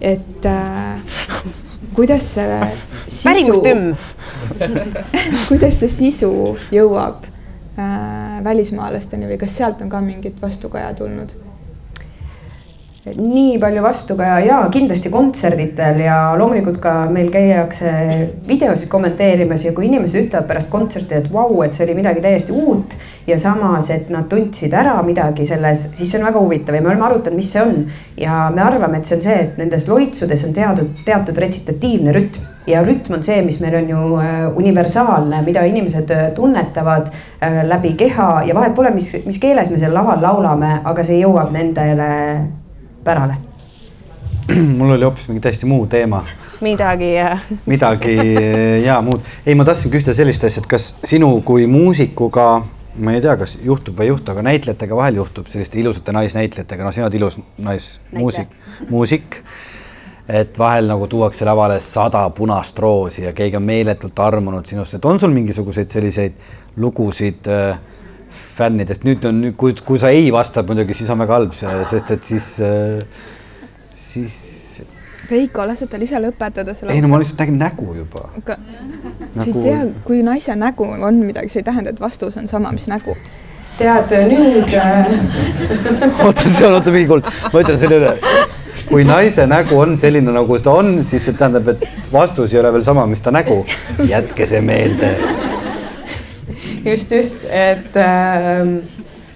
et 0.00 0.46
äh, 0.46 1.00
kuidas 1.94 2.34
see 2.34 2.60
sisu, 3.08 3.62
kuidas 5.48 5.80
see 5.80 5.88
sisu 5.88 6.32
jõuab 6.72 7.26
äh, 7.26 7.37
välismaalasteni 8.44 9.28
või 9.30 9.38
kas 9.40 9.58
sealt 9.60 9.82
on 9.84 9.92
ka 9.92 10.00
mingit 10.04 10.42
vastukaja 10.42 10.94
tulnud? 10.98 11.36
nii 13.16 13.58
palju 13.58 13.82
vastukaja 13.82 14.40
ja 14.44 14.56
kindlasti 14.72 15.10
kontserditel 15.10 16.00
ja 16.02 16.16
loomulikult 16.38 16.80
ka 16.82 16.92
meil 17.12 17.30
käiakse 17.32 17.92
videosid 18.48 18.88
kommenteerimas 18.92 19.64
ja 19.64 19.72
kui 19.72 19.86
inimesed 19.88 20.26
ütlevad 20.26 20.48
pärast 20.50 20.70
kontserti, 20.72 21.14
et 21.14 21.30
vau, 21.32 21.62
et 21.64 21.76
see 21.76 21.86
oli 21.86 21.96
midagi 21.98 22.20
täiesti 22.24 22.52
uut 22.52 22.96
ja 23.26 23.38
samas, 23.40 23.90
et 23.94 24.10
nad 24.12 24.28
tundsid 24.28 24.74
ära 24.76 24.98
midagi 25.06 25.46
selles, 25.48 25.88
siis 25.96 26.12
see 26.12 26.20
on 26.20 26.28
väga 26.28 26.42
huvitav 26.42 26.76
ja 26.76 26.84
me 26.84 26.92
oleme 26.92 27.08
arutanud, 27.08 27.38
mis 27.38 27.52
see 27.52 27.64
on. 27.64 27.80
ja 28.16 28.48
me 28.54 28.64
arvame, 28.66 29.00
et 29.00 29.08
see 29.08 29.18
on 29.18 29.24
see, 29.24 29.40
et 29.46 29.58
nendes 29.62 29.88
loitsudes 29.88 30.46
on 30.48 30.54
teatud, 30.56 30.94
teatud 31.06 31.44
retsitatiivne 31.46 32.16
rütm 32.16 32.57
ja 32.68 32.82
rütm 32.84 33.16
on 33.16 33.24
see, 33.24 33.40
mis 33.44 33.60
meil 33.62 33.76
on 33.80 33.90
ju 33.90 34.04
äh, 34.20 34.36
universaalne, 34.56 35.42
mida 35.46 35.64
inimesed 35.68 36.10
äh, 36.14 36.24
tunnetavad 36.36 37.08
äh, 37.08 37.62
läbi 37.68 37.94
keha. 37.98 38.30
Ja 38.48 38.54
vahet 38.54 38.74
pole, 38.76 38.92
mis, 38.94 39.14
mis 39.26 39.40
keeles 39.42 39.72
me 39.72 39.80
seal 39.80 39.94
laval 39.96 40.22
laulame, 40.22 40.78
aga 40.84 41.04
see 41.06 41.20
jõuab 41.22 41.52
nendele 41.54 42.10
pärale. 43.04 43.38
mul 44.78 44.94
oli 44.96 45.04
hoopis 45.04 45.28
mingi 45.28 45.44
täiesti 45.44 45.68
muu 45.68 45.86
teema. 45.86 46.22
midagi 46.60 47.12
midagi 47.72 48.16
ja 48.84 48.96
muud, 49.04 49.22
ei, 49.46 49.54
ma 49.54 49.64
tahtsin 49.68 49.92
küsida 49.92 50.14
sellist 50.16 50.44
asja, 50.44 50.64
et 50.64 50.70
kas 50.70 50.88
sinu 51.06 51.30
kui 51.46 51.68
muusikuga 51.70 52.48
ma 52.98 53.14
ei 53.14 53.22
tea, 53.22 53.36
kas 53.38 53.54
juhtub 53.62 53.98
või 53.98 54.08
ei 54.08 54.12
juhtu, 54.12 54.32
aga 54.32 54.42
näitlejatega 54.42 54.96
vahel 54.98 55.20
juhtub 55.20 55.46
selliste 55.52 55.78
ilusate 55.78 56.12
naisnäitlejatega, 56.16 56.82
noh, 56.82 56.94
sina 56.96 57.06
oled 57.06 57.18
ilus 57.20 57.38
naismuusik, 57.62 58.56
muusik 58.90 59.38
et 60.28 60.58
vahel 60.58 60.90
nagu 60.90 61.06
tuuakse 61.08 61.46
lavale 61.48 61.78
sada 61.80 62.26
punast 62.36 62.78
roosi 62.78 63.24
ja 63.24 63.32
keegi 63.32 63.56
on 63.56 63.64
meeletult 63.64 64.18
armunud 64.20 64.66
sinust, 64.68 64.98
et 64.98 65.06
on 65.08 65.20
sul 65.20 65.32
mingisuguseid 65.32 65.88
selliseid 65.88 66.36
lugusid 66.76 67.48
äh, 67.48 67.78
fännidest, 68.58 69.06
nüüd 69.08 69.24
on, 69.28 69.40
kui, 69.56 69.72
kui 69.86 70.00
sa 70.02 70.12
ei 70.12 70.28
vasta 70.34 70.62
muidugi, 70.66 70.96
siis 70.98 71.08
on 71.14 71.22
väga 71.24 71.38
halb, 71.38 71.56
sest 71.56 72.12
et 72.12 72.28
siis 72.28 72.50
äh,, 72.60 73.24
siis. 73.94 74.36
Veiko, 75.28 75.64
lase 75.68 75.88
tal 75.88 76.04
ise 76.04 76.20
lõpetada 76.20 76.72
selle. 76.76 76.94
ei 76.96 77.02
no 77.04 77.10
ma 77.12 77.18
lihtsalt 77.20 77.42
nägin 77.42 77.58
nägu 77.60 77.90
juba. 77.96 78.28
aga 78.40 78.56
nagu... 78.60 79.40
sa 79.40 79.48
ei 79.48 79.56
tea, 79.64 79.82
kui 80.04 80.22
naise 80.24 80.56
nägu 80.56 80.88
on 80.92 81.20
midagi, 81.24 81.52
see 81.52 81.64
ei 81.64 81.68
tähenda, 81.68 81.92
et 81.92 82.00
vastus 82.00 82.36
on 82.40 82.48
sama, 82.50 82.72
mis 82.76 82.88
nägu 82.90 83.16
tead 83.78 84.12
nüüd 84.28 84.72
äh, 84.74 85.10
oota, 86.26 86.48
see 86.48 86.66
on, 86.66 86.78
oota 86.78 86.92
mingi 86.92 87.08
kord, 87.12 87.28
ma 87.52 87.64
ütlen 87.64 87.80
selle 87.80 88.00
üle 88.02 88.14
kui 88.88 89.04
naise 89.04 89.44
nägu 89.48 89.76
on 89.78 89.96
selline, 90.00 90.32
nagu 90.32 90.58
ta 90.64 90.72
on, 90.80 90.98
siis 91.04 91.26
see 91.28 91.36
tähendab, 91.36 91.68
et 91.74 92.12
vastus 92.12 92.54
ei 92.54 92.60
ole 92.62 92.72
veel 92.72 92.84
sama, 92.86 93.06
mis 93.06 93.20
ta 93.24 93.32
nägu. 93.34 93.60
jätke 94.08 94.46
see 94.48 94.60
meelde. 94.64 95.12
just, 96.84 97.12
just, 97.12 97.44
et 97.44 97.96
äh, 97.96 98.62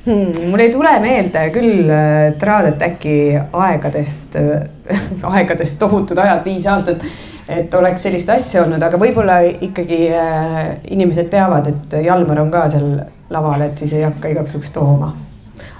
hmm, 0.06 0.46
mul 0.50 0.62
ei 0.64 0.72
tule 0.72 0.92
meelde 1.00 1.48
küll 1.52 1.90
äh, 1.90 2.32
Traadet 2.40 2.82
äkki 2.82 3.18
aegadest 3.52 4.38
äh,, 4.40 4.64
aegadest 5.34 5.78
tohutud 5.78 6.18
ajad, 6.18 6.44
viis 6.44 6.66
aastat 6.66 7.04
et 7.48 7.74
oleks 7.74 8.06
sellist 8.06 8.30
asja 8.30 8.62
olnud, 8.62 8.82
aga 8.82 9.00
võib-olla 9.00 9.40
ikkagi 9.44 10.06
äh, 10.16 10.62
inimesed 10.94 11.28
teavad, 11.32 11.68
et 11.68 11.98
Jalmar 12.06 12.40
on 12.40 12.52
ka 12.54 12.64
seal 12.72 12.94
laval, 13.32 13.66
et 13.66 13.76
siis 13.78 13.98
ei 13.98 14.06
hakka 14.06 14.32
igaks 14.32 14.56
juhuks 14.56 14.72
tooma. 14.72 15.12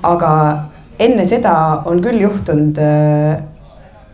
aga 0.02 0.32
enne 1.00 1.24
seda 1.28 1.54
on 1.88 2.02
küll 2.04 2.20
juhtunud 2.20 2.78
äh, 2.82 3.40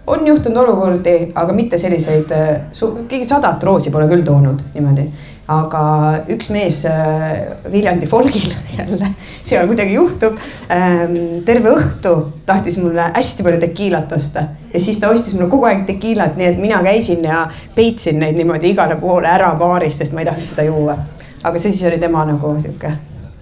on 0.08 0.26
juhtunud 0.26 0.56
olukordi, 0.62 1.16
aga 1.34 1.52
mitte 1.56 1.78
selliseid, 1.78 2.30
äh, 2.32 3.02
keegi 3.08 3.26
sadat 3.28 3.62
roosi 3.64 3.92
pole 3.94 4.08
küll 4.10 4.24
toonud 4.26 4.62
niimoodi. 4.74 5.08
aga 5.48 5.82
üks 6.28 6.50
mees 6.52 6.82
äh, 6.84 7.38
Viljandi 7.72 8.06
folgil 8.06 8.50
jälle, 8.78 9.06
seal 9.48 9.66
kuidagi 9.66 9.94
juhtub. 9.94 10.36
Ähm, 10.68 11.14
terve 11.46 11.72
õhtu 11.72 12.14
tahtis 12.46 12.76
mulle 12.82 13.06
hästi 13.14 13.46
palju 13.46 13.60
tekiilat 13.62 14.12
osta 14.12 14.44
ja 14.74 14.80
siis 14.80 15.00
ta 15.00 15.08
ostis 15.08 15.34
mulle 15.38 15.48
kogu 15.50 15.64
aeg 15.70 15.86
tekiilat, 15.88 16.36
nii 16.36 16.50
et 16.50 16.60
mina 16.60 16.82
käisin 16.84 17.24
ja 17.24 17.46
peitsin 17.74 18.20
neid 18.20 18.36
niimoodi 18.36 18.74
igale 18.74 19.00
poole 19.00 19.30
ära 19.32 19.54
baaris, 19.56 19.98
sest 20.02 20.12
ma 20.12 20.24
ei 20.24 20.28
tahtnud 20.28 20.52
seda 20.52 20.68
juua. 20.68 20.98
aga 21.42 21.58
see 21.58 21.72
siis 21.72 21.88
oli 21.88 21.98
tema 21.98 22.24
nagu 22.28 22.52
sihuke 22.60 22.92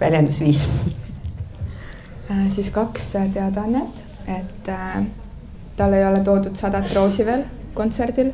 väljendusviis 0.00 0.68
äh, 2.30 2.46
siis 2.48 2.70
kaks 2.70 3.16
teadaannet, 3.34 4.04
et 4.28 4.68
äh, 4.68 5.02
tal 5.76 5.92
ei 5.92 6.04
ole 6.06 6.20
toodud 6.24 6.56
sadat 6.56 6.92
roosi 6.94 7.26
veel 7.26 7.44
kontserdil. 7.74 8.32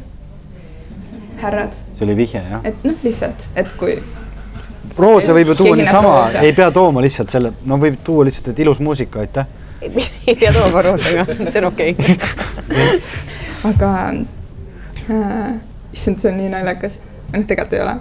härrad. 1.43 1.73
see 1.95 2.05
oli 2.07 2.17
vihje 2.17 2.43
jah? 2.51 2.61
et 2.65 2.85
noh, 2.85 2.95
lihtsalt, 3.03 3.49
et 3.57 3.73
kui. 3.79 3.97
roose 4.99 5.35
võib 5.35 5.53
ju 5.53 5.59
tuua 5.65 5.77
niisama, 5.77 6.15
ei 6.43 6.53
pea 6.55 6.71
tooma 6.71 7.03
lihtsalt 7.03 7.35
selle, 7.35 7.53
no 7.67 7.79
võib 7.83 7.99
tuua 8.05 8.27
lihtsalt, 8.29 8.53
et 8.53 8.63
ilus 8.63 8.81
muusika, 8.81 9.25
aitäh 9.25 9.47
ei 10.29 10.37
pea 10.39 10.53
tooma 10.55 10.83
roosega, 10.87 11.27
see 11.49 11.59
on 11.63 11.69
okei 11.73 11.97
okay. 11.99 13.01
aga 13.73 13.93
äh, 15.11 15.55
issand, 15.93 16.23
see 16.23 16.31
on 16.31 16.39
nii 16.39 16.53
naljakas. 16.55 17.01
noh, 17.33 17.47
tegelikult 17.47 17.79
ei 17.79 17.83
ole 17.83 17.99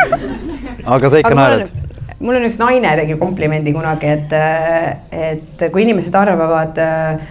aga 0.98 1.10
sa 1.10 1.24
ikka 1.24 1.36
naerad? 1.38 1.72
mul 2.20 2.36
on 2.36 2.48
üks 2.50 2.60
naine 2.60 2.92
tegi 3.00 3.16
komplimendi 3.16 3.72
kunagi, 3.72 4.12
et, 4.18 4.40
et 5.10 5.70
kui 5.72 5.88
inimesed 5.88 6.16
arvavad 6.20 6.76
äh, 6.84 7.28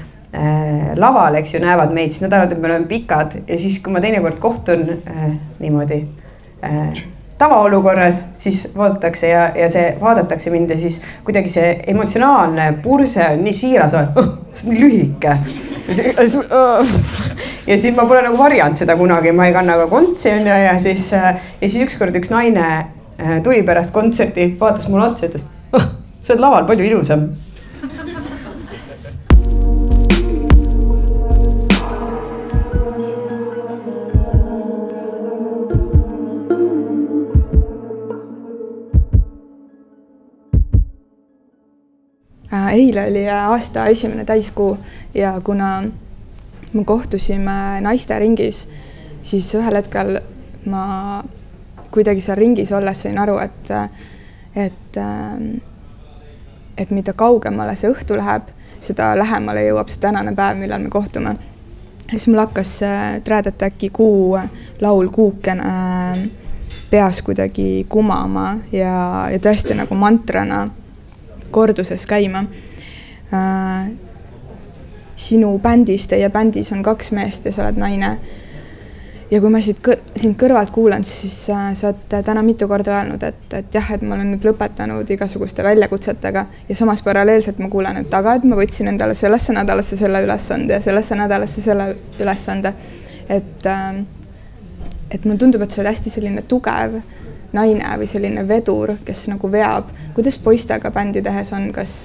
laval, 0.99 1.35
eks 1.39 1.55
ju, 1.55 1.59
näevad 1.63 1.93
meid, 1.93 2.11
siis 2.13 2.21
nad 2.21 2.33
arvavad, 2.35 2.51
et 2.53 2.61
me 2.61 2.67
oleme 2.69 2.85
pikad 2.89 3.31
ja 3.47 3.55
siis, 3.57 3.79
kui 3.81 3.93
ma 3.93 4.01
teinekord 4.03 4.37
kohtun 4.39 4.83
äh, 4.93 5.23
niimoodi 5.57 6.03
äh, 6.65 6.99
tavaolukorras, 7.39 8.21
siis 8.43 8.67
vaadatakse 8.75 9.31
ja, 9.31 9.47
ja 9.57 9.71
see 9.73 9.87
vaadatakse 10.01 10.53
mind 10.53 10.75
ja 10.75 10.77
siis 10.77 10.99
kuidagi 11.25 11.49
see 11.49 11.71
emotsionaalne 11.95 12.67
purse 12.83 13.25
on 13.33 13.41
nii 13.47 13.55
siiras, 13.57 13.95
see 13.95 14.69
on 14.69 14.75
nii 14.75 14.83
lühike. 14.83 15.33
ja 17.69 17.79
siis 17.81 17.95
ma 17.97 18.05
pole 18.05 18.21
nagu 18.21 18.37
varjanud 18.37 18.77
seda 18.77 18.93
kunagi, 18.99 19.33
ma 19.33 19.49
ei 19.49 19.57
kanna 19.57 19.81
ka 19.81 19.89
kontsi 19.89 20.29
onju 20.35 20.61
ja 20.67 20.77
siis, 20.79 21.09
ja 21.11 21.33
siis 21.65 21.81
ükskord 21.87 22.21
üks 22.21 22.29
naine 22.29 22.69
Äh, 23.19 23.43
tuli 23.43 23.63
pärast 23.63 23.91
kontserti, 23.93 24.55
vaatas 24.59 24.87
mulle 24.87 25.09
otsa 25.09 25.27
ütles 25.27 25.43
oh,, 25.75 25.87
sa 26.23 26.31
oled 26.31 26.39
laval 26.39 26.67
palju 26.69 26.85
ilusam. 26.87 27.25
Eile 42.71 43.07
oli 43.09 43.25
aasta 43.29 43.85
esimene 43.87 44.25
täiskuu 44.25 44.77
ja 45.13 45.41
kuna 45.43 45.83
me 46.73 46.83
kohtusime 46.85 47.81
naisteringis, 47.81 48.69
siis 49.21 49.49
ühel 49.55 49.75
hetkel 49.75 50.19
ma 50.69 51.23
kuidagi 51.91 52.21
seal 52.21 52.37
ringis 52.37 52.71
olles 52.75 53.01
sain 53.01 53.17
aru, 53.17 53.37
et, 53.41 53.71
et, 54.55 54.99
et 56.77 56.91
mida 56.93 57.13
kaugemale 57.17 57.75
see 57.75 57.89
õhtu 57.89 58.17
läheb, 58.19 58.51
seda 58.79 59.11
lähemale 59.17 59.65
jõuab 59.65 59.89
see 59.89 60.03
tänane 60.03 60.35
päev, 60.37 60.59
millal 60.61 60.83
me 60.83 60.91
kohtume. 60.93 61.35
ja 62.05 62.11
siis 62.11 62.27
mul 62.27 62.43
hakkas 62.45 62.75
Trad 63.23 63.47
Attacki 63.47 63.89
Kuu 63.89 64.37
laul 64.81 65.09
Kuukene 65.09 66.29
peas 66.89 67.21
kuidagi 67.21 67.85
kumama 67.89 68.57
ja, 68.71 69.27
ja 69.31 69.39
tõesti 69.41 69.77
nagu 69.77 69.95
mantrana 69.95 70.67
korduses 71.49 72.05
käima 72.07 72.45
äh,. 73.33 73.89
sinu 75.19 75.57
bändis, 75.59 76.07
teie 76.07 76.29
bändis 76.29 76.71
on 76.71 76.83
kaks 76.83 77.11
meest 77.11 77.45
ja 77.45 77.51
sa 77.51 77.65
oled 77.65 77.79
naine 77.81 78.13
ja 79.31 79.39
kui 79.41 79.51
ma 79.53 79.61
siit 79.61 79.85
sind 80.17 80.37
kõrvalt 80.39 80.71
kuulan, 80.73 81.03
siis 81.05 81.35
äh, 81.53 81.69
sa 81.77 81.91
oled 81.91 82.25
täna 82.25 82.41
mitu 82.45 82.67
korda 82.69 82.95
öelnud, 82.97 83.23
et, 83.25 83.41
et 83.53 83.75
jah, 83.75 83.91
et 83.93 84.03
ma 84.05 84.15
olen 84.17 84.31
nüüd 84.33 84.45
lõpetanud 84.49 85.09
igasuguste 85.13 85.65
väljakutsetega 85.65 86.45
ja 86.69 86.77
samas 86.77 87.03
paralleelselt 87.05 87.61
ma 87.61 87.69
kuulen, 87.71 88.01
et 88.01 88.13
aga 88.15 88.37
et 88.39 88.47
ma 88.49 88.57
võtsin 88.59 88.89
endale 88.91 89.17
sellesse 89.17 89.53
nädalasse 89.55 89.99
selle 89.99 90.23
ülesande 90.25 90.77
ja 90.77 90.81
sellesse 90.83 91.17
nädalasse 91.19 91.61
selle 91.61 91.91
ülesande. 92.19 92.73
et, 93.29 93.65
äh, 93.65 94.01
et 95.11 95.25
mulle 95.25 95.37
tundub, 95.37 95.61
et 95.61 95.71
sa 95.71 95.81
oled 95.81 95.93
hästi 95.93 96.09
selline 96.09 96.41
tugev 96.49 97.01
naine 97.53 97.95
või 97.97 98.07
selline 98.07 98.47
vedur, 98.47 98.97
kes 99.05 99.27
nagu 99.31 99.51
veab. 99.51 99.89
kuidas 100.13 100.37
poistega 100.37 100.91
bändi 100.91 101.21
tehes 101.21 101.53
on, 101.53 101.71
kas, 101.73 101.95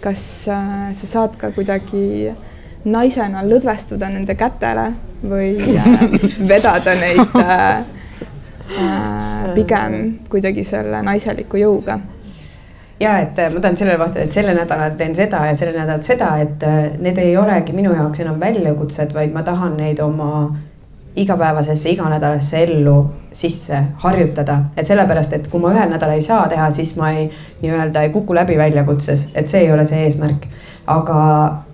kas 0.00 0.22
äh, 0.48 0.92
sa 0.92 1.06
saad 1.06 1.36
ka 1.36 1.50
kuidagi 1.56 2.30
naisena 2.84 3.42
lõdvestuda 3.44 4.08
nende 4.12 4.34
kätele 4.38 4.90
või 5.22 5.76
äh, 5.76 6.06
vedada 6.52 6.94
neid 6.96 7.36
äh, 7.36 7.82
äh, 8.78 9.50
pigem 9.54 10.00
kuidagi 10.30 10.64
selle 10.64 11.02
naiseliku 11.04 11.60
jõuga 11.60 11.98
ja 13.00 13.18
et 13.20 13.36
ma 13.36 13.60
tahan 13.60 13.76
sellele 13.76 13.98
vastata, 14.00 14.24
et 14.24 14.32
sellel 14.32 14.56
nädalal 14.56 14.96
teen 14.96 15.14
seda 15.16 15.44
ja 15.50 15.56
sellel 15.56 15.78
nädalal 15.82 16.02
seda, 16.04 16.32
et 16.40 16.64
need 17.00 17.20
ei 17.20 17.36
olegi 17.36 17.72
minu 17.76 17.94
jaoks 17.96 18.20
enam 18.20 18.40
väljakutsed, 18.40 19.14
vaid 19.16 19.32
ma 19.32 19.44
tahan 19.44 19.76
neid 19.80 20.00
oma 20.04 20.50
igapäevasesse, 21.16 21.90
iganädalasse 21.90 22.62
ellu 22.64 23.10
sisse 23.32 23.82
harjutada, 24.02 24.58
et 24.76 24.86
sellepärast, 24.86 25.32
et 25.32 25.48
kui 25.50 25.60
ma 25.60 25.72
ühel 25.74 25.90
nädalal 25.90 26.18
ei 26.18 26.22
saa 26.22 26.48
teha, 26.48 26.70
siis 26.74 26.96
ma 26.98 27.10
ei 27.10 27.30
nii-öelda 27.62 28.02
ei 28.02 28.12
kuku 28.14 28.34
läbi 28.34 28.58
väljakutses, 28.58 29.30
et 29.34 29.48
see 29.48 29.64
ei 29.66 29.72
ole 29.72 29.84
see 29.84 30.04
eesmärk 30.06 30.46
aga, 30.90 31.20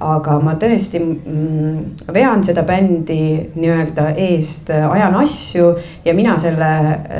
aga 0.03 0.37
ma 0.45 0.55
tõesti 0.61 1.01
mm, 1.01 2.11
vean 2.14 2.43
seda 2.45 2.64
bändi 2.67 3.19
nii-öelda 3.57 4.11
eest, 4.21 4.71
ajan 4.71 5.17
asju 5.23 5.71
ja 6.05 6.14
mina 6.17 6.37
selle 6.43 6.69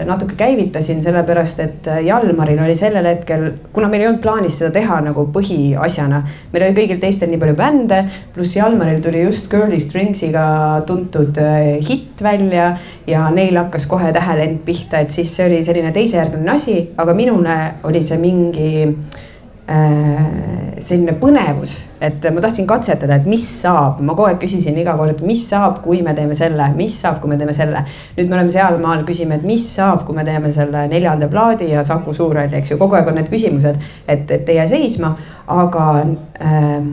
natuke 0.09 0.37
käivitasin, 0.39 1.03
sellepärast 1.05 1.63
et 1.65 1.91
Jalmaril 2.07 2.61
oli 2.63 2.77
sellel 2.79 3.09
hetkel, 3.11 3.49
kuna 3.73 3.91
meil 3.93 4.05
ei 4.05 4.11
olnud 4.11 4.23
plaanis 4.25 4.59
seda 4.61 4.73
teha 4.77 5.01
nagu 5.09 5.27
põhiasjana, 5.35 6.23
meil 6.53 6.69
oli 6.69 6.79
kõigil 6.81 7.03
teistel 7.03 7.33
nii 7.33 7.43
palju 7.43 7.59
bände, 7.59 8.03
pluss 8.35 8.57
Jalmaril 8.59 9.03
tuli 9.05 9.25
just 9.25 9.51
Girly 9.53 9.81
Stringsiga 9.83 10.47
tuntud 10.89 11.39
äh, 11.43 11.77
hitt 11.87 12.23
välja 12.23 12.73
ja 13.09 13.29
neil 13.35 13.57
hakkas 13.61 13.89
kohe 13.91 14.13
tähelend 14.17 14.65
pihta, 14.67 15.01
et 15.01 15.15
siis 15.15 15.33
see 15.37 15.49
oli 15.49 15.63
selline 15.67 15.95
teisejärguline 15.97 16.57
asi, 16.57 16.81
aga 16.97 17.17
minule 17.17 17.57
oli 17.87 18.05
see 18.05 18.21
mingi 18.21 18.73
Äh, 18.87 19.26
selline 19.67 21.17
põnevus, 21.19 21.73
et 21.99 22.23
ma 22.31 22.43
tahtsin 22.45 22.67
katsetada, 22.69 23.17
et 23.19 23.25
mis 23.27 23.43
saab, 23.43 23.99
ma 24.05 24.15
kogu 24.15 24.29
aeg 24.29 24.39
küsisin 24.45 24.77
iga 24.79 24.95
kord, 24.99 25.23
mis 25.27 25.43
saab, 25.49 25.81
kui 25.83 26.03
me 26.07 26.15
teeme 26.15 26.37
selle, 26.39 26.69
mis 26.77 26.95
saab, 27.03 27.19
kui 27.23 27.33
me 27.33 27.39
teeme 27.41 27.55
selle. 27.57 27.83
nüüd 28.17 28.31
me 28.31 28.39
oleme 28.39 28.55
sealmaal, 28.55 29.03
küsime, 29.09 29.41
et 29.41 29.47
mis 29.47 29.65
saab, 29.75 30.05
kui 30.07 30.15
me 30.15 30.25
teeme 30.27 30.53
selle 30.55 30.85
neljanda 30.93 31.27
plaadi 31.33 31.73
ja 31.73 31.83
Saku 31.85 32.15
Suurhalli, 32.15 32.61
eks 32.61 32.75
ju, 32.75 32.79
kogu 32.79 32.95
aeg 32.99 33.11
on 33.11 33.19
need 33.19 33.33
küsimused, 33.33 33.83
et, 34.07 34.31
et 34.31 34.55
ei 34.55 34.61
jää 34.61 34.69
seisma, 34.71 35.17
aga 35.51 35.89
äh, 36.05 36.87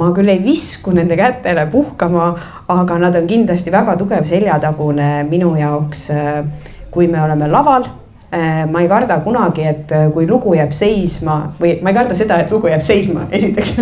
ma 0.00 0.08
küll 0.16 0.32
ei 0.32 0.40
visku 0.44 0.96
nende 0.96 1.20
kätele 1.20 1.66
puhkama, 1.72 2.32
aga 2.72 2.98
nad 3.04 3.20
on 3.20 3.28
kindlasti 3.28 3.74
väga 3.74 3.98
tugev 4.00 4.24
seljatagune 4.24 5.10
minu 5.28 5.52
jaoks, 5.60 6.08
äh, 6.16 6.42
kui 6.90 7.12
me 7.12 7.20
oleme 7.22 7.52
laval. 7.52 7.84
Äh, 7.84 8.05
ma 8.30 8.80
ei 8.80 8.88
karda 8.88 9.20
kunagi, 9.22 9.62
et 9.62 9.92
äh, 9.94 10.08
kui 10.12 10.26
lugu 10.26 10.54
jääb 10.56 10.72
seisma 10.74 11.36
või 11.60 11.76
ma 11.82 11.92
ei 11.92 11.96
karda 11.96 12.14
seda, 12.18 12.40
et 12.42 12.50
lugu 12.50 12.66
jääb 12.70 12.82
seisma, 12.82 13.26
esiteks. 13.38 13.76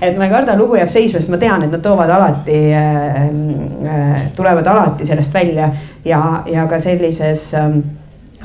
Et 0.00 0.16
ma 0.16 0.26
ei 0.26 0.32
karda, 0.32 0.56
lugu 0.56 0.78
jääb 0.78 0.92
seisma, 0.92 1.20
sest 1.20 1.32
ma 1.34 1.40
tean, 1.40 1.66
et 1.66 1.74
nad 1.74 1.84
toovad 1.84 2.10
alati 2.10 2.56
äh, 2.72 3.20
äh,, 3.20 4.16
tulevad 4.36 4.66
alati 4.72 5.06
sellest 5.06 5.34
välja. 5.34 5.70
Ja, 6.06 6.22
ja 6.48 6.64
ka 6.70 6.80
sellises 6.80 7.50
äh, 7.58 7.76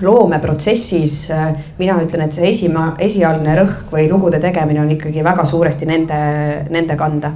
loomeprotsessis 0.01 1.15
äh, 1.31 1.47
mina 1.79 1.95
ütlen, 2.03 2.25
et 2.27 2.35
see 2.35 2.51
esima, 2.51 2.91
esialgne 2.99 3.55
rõhk 3.61 3.95
või 3.95 4.09
lugude 4.11 4.41
tegemine 4.43 4.83
on 4.83 4.91
ikkagi 4.97 5.23
väga 5.23 5.47
suuresti 5.47 5.87
nende, 5.87 6.21
nende 6.69 6.99
kanda. 6.99 7.31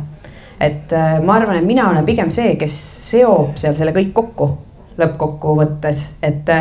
et 0.60 0.92
ma 1.24 1.34
arvan, 1.36 1.58
et 1.60 1.66
mina 1.68 1.90
olen 1.90 2.06
pigem 2.08 2.30
see, 2.32 2.54
kes 2.56 2.76
seob 3.10 3.58
seal 3.60 3.76
selle 3.76 3.92
kõik 3.92 4.14
kokku 4.16 4.48
lõppkokkuvõttes, 5.00 6.04
et, 6.24 6.52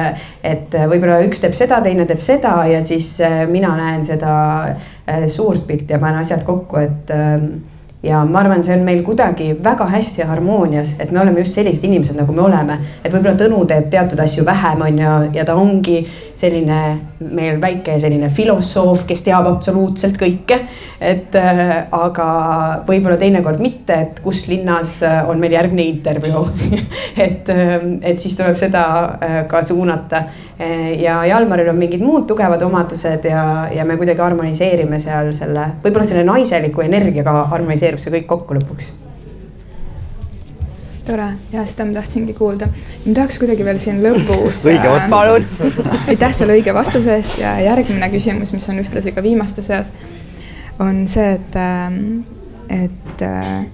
et 0.43 0.75
võib-olla 0.91 1.21
üks 1.27 1.45
teeb 1.45 1.55
seda, 1.59 1.81
teine 1.85 2.07
teeb 2.09 2.23
seda 2.25 2.57
ja 2.71 2.81
siis 2.87 3.15
äh, 3.23 3.45
mina 3.51 3.75
näen 3.79 4.03
seda 4.07 4.35
äh, 4.65 5.29
suurt 5.31 5.67
pilti 5.69 5.95
ja 5.95 6.01
panen 6.03 6.25
asjad 6.25 6.43
kokku, 6.47 6.81
et 6.83 7.15
ähm, 7.15 7.49
ja 8.05 8.25
ma 8.29 8.43
arvan, 8.43 8.65
see 8.65 8.77
on 8.77 8.85
meil 8.85 9.03
kuidagi 9.07 9.55
väga 9.65 9.87
hästi 9.89 10.27
harmoonias, 10.29 10.97
et 11.01 11.13
me 11.13 11.21
oleme 11.23 11.41
just 11.45 11.57
sellised 11.57 11.87
inimesed, 11.89 12.19
nagu 12.21 12.35
me 12.37 12.45
oleme. 12.45 12.79
et 13.03 13.13
võib-olla 13.13 13.39
Tõnu 13.39 13.65
teeb 13.71 13.89
teatud 13.93 14.21
asju 14.21 14.45
vähem, 14.47 14.83
on 14.89 14.99
ju, 15.05 15.15
ja 15.39 15.45
ta 15.45 15.57
ongi 15.57 16.03
selline 16.41 16.79
meil 17.35 17.61
väike 17.63 17.97
selline 18.01 18.31
filosoof, 18.35 19.05
kes 19.09 19.25
teab 19.27 19.49
absoluutselt 19.49 20.19
kõike. 20.21 20.59
et 21.05 21.35
äh, 21.37 21.61
aga 21.93 22.27
võib-olla 22.87 23.19
teinekord 23.21 23.61
mitte, 23.61 23.97
et 24.07 24.21
kus 24.25 24.47
linnas 24.49 24.97
äh, 25.05 25.21
on 25.29 25.41
meil 25.43 25.53
järgmine 25.53 25.85
intervjuu. 25.91 26.47
Et 27.25 27.49
äh,, 27.53 27.75
et 28.03 28.21
siis 28.21 28.37
tuleb 28.39 28.57
seda 28.59 28.85
äh, 29.21 29.37
ka 29.49 29.63
suunata. 29.63 30.25
Ja 30.99 31.17
Jalmaril 31.27 31.69
on 31.73 31.79
mingid 31.79 32.03
muud 32.03 32.29
tugevad 32.31 32.63
omadused 32.63 33.27
ja, 33.27 33.45
ja 33.75 33.85
me 33.85 33.97
kuidagi 33.99 34.23
harmoniseerime 34.23 35.01
seal 35.03 35.33
selle, 35.35 35.67
võib-olla 35.83 36.07
selle 36.07 36.23
naiseliku 36.29 36.87
energiaga 36.87 37.41
harmoniseerub 37.51 38.03
see 38.03 38.15
kõik 38.15 38.31
kokku 38.31 38.61
lõpuks 38.61 38.93
tore 41.05 41.27
ja 41.53 41.65
seda 41.69 41.87
ma 41.89 41.97
tahtsingi 41.99 42.35
kuulda. 42.35 42.69
ma 43.05 43.15
tahaks 43.15 43.39
kuidagi 43.43 43.65
veel 43.67 43.79
siin 43.83 44.03
lõpus. 44.05 44.65
õige 44.73 44.91
vastus. 44.91 45.11
palun. 45.11 45.47
aitäh 46.09 46.35
selle 46.35 46.57
õige 46.59 46.75
vastuse 46.75 47.17
eest 47.19 47.39
ja 47.43 47.57
järgmine 47.65 48.11
küsimus, 48.13 48.53
mis 48.57 48.69
on 48.73 48.81
ühtlasi 48.83 49.15
ka 49.15 49.23
viimaste 49.25 49.63
seas, 49.63 49.93
on 50.83 51.05
see, 51.09 51.35
et, 51.39 51.57
ähm, 51.61 52.21
et 52.69 53.23
äh, 53.23 53.65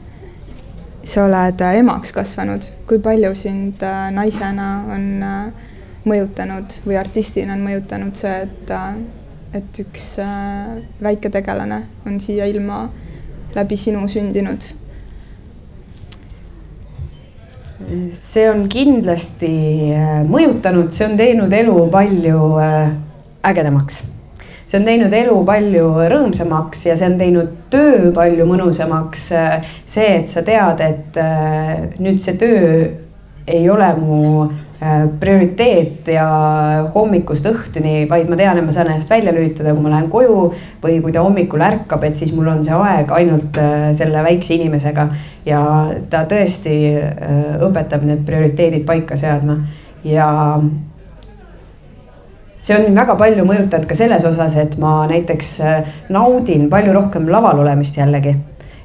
sa 1.03 1.25
oled 1.27 1.65
emaks 1.71 2.13
kasvanud, 2.17 2.67
kui 2.89 3.01
palju 3.03 3.33
sind 3.39 3.83
äh, 3.87 4.09
naisena 4.15 4.71
on 4.95 5.07
äh, 5.25 5.71
mõjutanud 6.09 6.81
või 6.87 6.99
artistina 7.01 7.55
on 7.57 7.65
mõjutanud 7.65 8.17
see, 8.17 8.37
et, 8.47 8.75
et 9.53 9.81
üks 9.83 10.15
väike 11.03 11.29
tegelane 11.29 11.83
on 12.09 12.17
siia 12.25 12.47
ilma 12.49 12.87
läbi 13.55 13.77
sinu 13.77 14.07
sündinud? 14.09 14.71
See 18.13 18.47
on 18.51 18.67
kindlasti 18.71 19.53
äh, 19.97 20.23
mõjutanud, 20.29 20.93
see 20.95 21.09
on 21.09 21.19
teinud 21.19 21.53
elu 21.53 21.77
palju 21.93 22.47
äh, 22.63 22.95
ägedamaks. 23.51 24.03
see 24.71 24.79
on 24.79 24.87
teinud 24.87 25.15
elu 25.17 25.37
palju 25.47 25.87
rõõmsamaks 26.13 26.87
ja 26.87 26.97
see 26.97 27.11
on 27.11 27.19
teinud 27.19 27.55
töö 27.71 28.13
palju 28.15 28.47
mõnusamaks. 28.47 29.31
see, 29.87 30.11
et 30.23 30.29
sa 30.29 30.43
tead, 30.47 30.81
et 30.81 31.23
nüüd 31.99 32.21
see 32.23 32.37
töö 32.39 32.91
ei 33.51 33.71
ole 33.71 33.95
mu 33.99 34.21
Äh, 34.47 34.70
prioriteet 35.21 36.09
ja 36.09 36.27
hommikust 36.95 37.45
õhtuni, 37.51 38.07
vaid 38.09 38.31
ma 38.33 38.39
tean, 38.41 38.57
et 38.57 38.65
ma 38.65 38.73
saan 38.73 38.89
ennast 38.95 39.13
välja 39.13 39.35
lülitada, 39.37 39.75
kui 39.77 39.85
ma 39.85 39.93
lähen 39.93 40.09
koju 40.13 40.37
või 40.81 40.95
kui 41.05 41.13
ta 41.13 41.25
hommikul 41.27 41.61
ärkab, 41.67 42.05
et 42.09 42.17
siis 42.17 42.33
mul 42.33 42.49
on 42.49 42.63
see 42.65 42.77
aeg 42.77 43.13
ainult 43.13 43.61
äh, 43.61 43.91
selle 43.99 44.25
väikse 44.25 44.57
inimesega. 44.57 45.09
ja 45.45 45.61
ta 46.11 46.25
tõesti 46.29 46.77
äh, 46.97 47.59
õpetab 47.67 48.07
need 48.09 48.25
prioriteedid 48.25 48.87
paika 48.89 49.17
seadma 49.21 49.59
ja 50.05 50.31
see 52.61 52.77
on 52.77 52.97
väga 52.97 53.17
palju 53.21 53.45
mõjutanud 53.49 53.89
ka 53.89 53.97
selles 54.01 54.25
osas, 54.25 54.57
et 54.57 54.79
ma 54.81 55.05
näiteks 55.11 55.59
naudin 56.09 56.71
palju 56.73 56.97
rohkem 56.97 57.29
laval 57.29 57.61
olemist 57.67 58.01
jällegi 58.01 58.37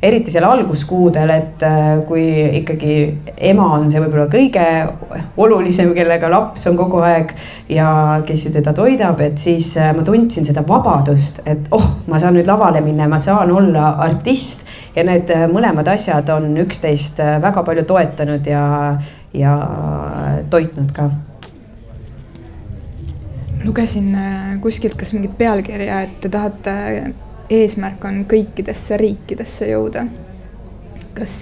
eriti 0.06 0.32
seal 0.34 0.46
alguskuudel, 0.48 1.32
et 1.34 1.64
äh, 1.66 2.02
kui 2.08 2.26
ikkagi 2.62 2.96
ema 3.50 3.72
on 3.78 3.88
see 3.92 4.02
võib-olla 4.04 4.28
kõige 4.30 4.66
olulisem, 5.42 5.94
kellega 5.98 6.30
laps 6.32 6.68
on 6.70 6.78
kogu 6.80 7.02
aeg 7.06 7.34
ja 7.74 7.88
kes 8.28 8.48
ju 8.48 8.54
teda 8.54 8.76
toidab, 8.78 9.22
et 9.26 9.40
siis 9.42 9.72
äh, 9.82 9.94
ma 9.98 10.06
tundsin 10.06 10.46
seda 10.48 10.66
vabadust, 10.68 11.42
et 11.50 11.72
oh, 11.76 11.88
ma 12.12 12.22
saan 12.22 12.38
nüüd 12.38 12.50
lavale 12.50 12.84
minna, 12.86 13.10
ma 13.10 13.22
saan 13.22 13.54
olla 13.56 13.96
artist. 14.06 14.64
Ja 14.96 15.04
need 15.04 15.28
äh, 15.34 15.44
mõlemad 15.52 15.90
asjad 15.92 16.30
on 16.32 16.54
üksteist 16.62 17.18
väga 17.20 17.66
palju 17.68 17.84
toetanud 17.90 18.46
ja, 18.48 18.64
ja 19.36 19.56
toitnud 20.50 20.94
ka. 20.96 21.10
Lugesin 23.66 24.14
kuskilt 24.62 24.96
kas 24.96 25.12
mingit 25.18 25.34
pealkirja, 25.40 26.04
et 26.06 26.20
te 26.22 26.30
tahate 26.32 26.76
eesmärk 27.50 28.06
on 28.06 28.24
kõikidesse 28.30 28.98
riikidesse 29.02 29.70
jõuda. 29.72 30.08
kas, 31.16 31.38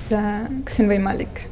kas 0.65 0.77
see 0.77 0.85
on 0.85 0.93
võimalik? 0.93 1.47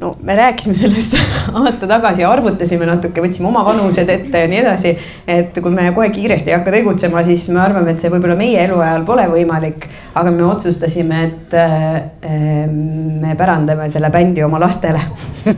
no 0.00 0.12
me 0.22 0.36
rääkisime 0.36 0.76
sellest 0.76 1.16
aasta 1.54 1.86
tagasi 1.86 2.22
ja 2.22 2.30
arvutasime 2.30 2.86
natuke, 2.86 3.22
võtsime 3.24 3.48
oma 3.48 3.64
vanused 3.64 4.08
ette 4.12 4.42
ja 4.44 4.48
nii 4.50 4.58
edasi. 4.60 4.92
et 5.28 5.56
kui 5.62 5.72
me 5.72 5.88
kohe 5.96 6.10
kiiresti 6.12 6.52
ei 6.52 6.56
hakka 6.58 6.74
tegutsema, 6.74 7.24
siis 7.24 7.48
me 7.48 7.62
arvame, 7.64 7.94
et 7.94 8.04
see 8.04 8.12
võib-olla 8.12 8.36
meie 8.36 8.60
eluajal 8.66 9.06
pole 9.08 9.26
võimalik. 9.32 9.88
aga 10.14 10.30
me 10.30 10.44
otsustasime, 10.44 11.22
et 11.30 11.56
äh, 11.56 12.68
me 12.68 13.36
pärandame 13.36 13.90
selle 13.90 14.10
bändi 14.12 14.44
oma 14.44 14.60
lastele 14.60 15.00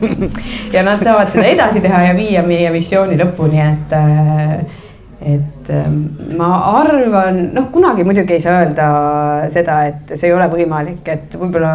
ja 0.75 0.83
nad 0.87 1.03
saavad 1.03 1.31
seda 1.33 1.47
edasi 1.47 1.83
teha 1.83 2.03
ja 2.07 2.15
viia 2.15 2.43
meie 2.47 2.71
missiooni 2.71 3.19
lõpuni, 3.19 3.59
et 3.65 3.97
äh, 3.97 4.79
et 5.19 5.69
ähm, 5.75 6.01
ma 6.39 6.49
arvan, 6.79 7.49
noh, 7.53 7.69
kunagi 7.73 8.05
muidugi 8.07 8.37
ei 8.37 8.43
saa 8.43 8.61
öelda 8.63 8.89
seda, 9.51 9.81
et 9.89 10.13
see 10.15 10.29
ei 10.29 10.35
ole 10.35 10.47
võimalik, 10.51 11.03
et 11.11 11.35
võib-olla 11.35 11.73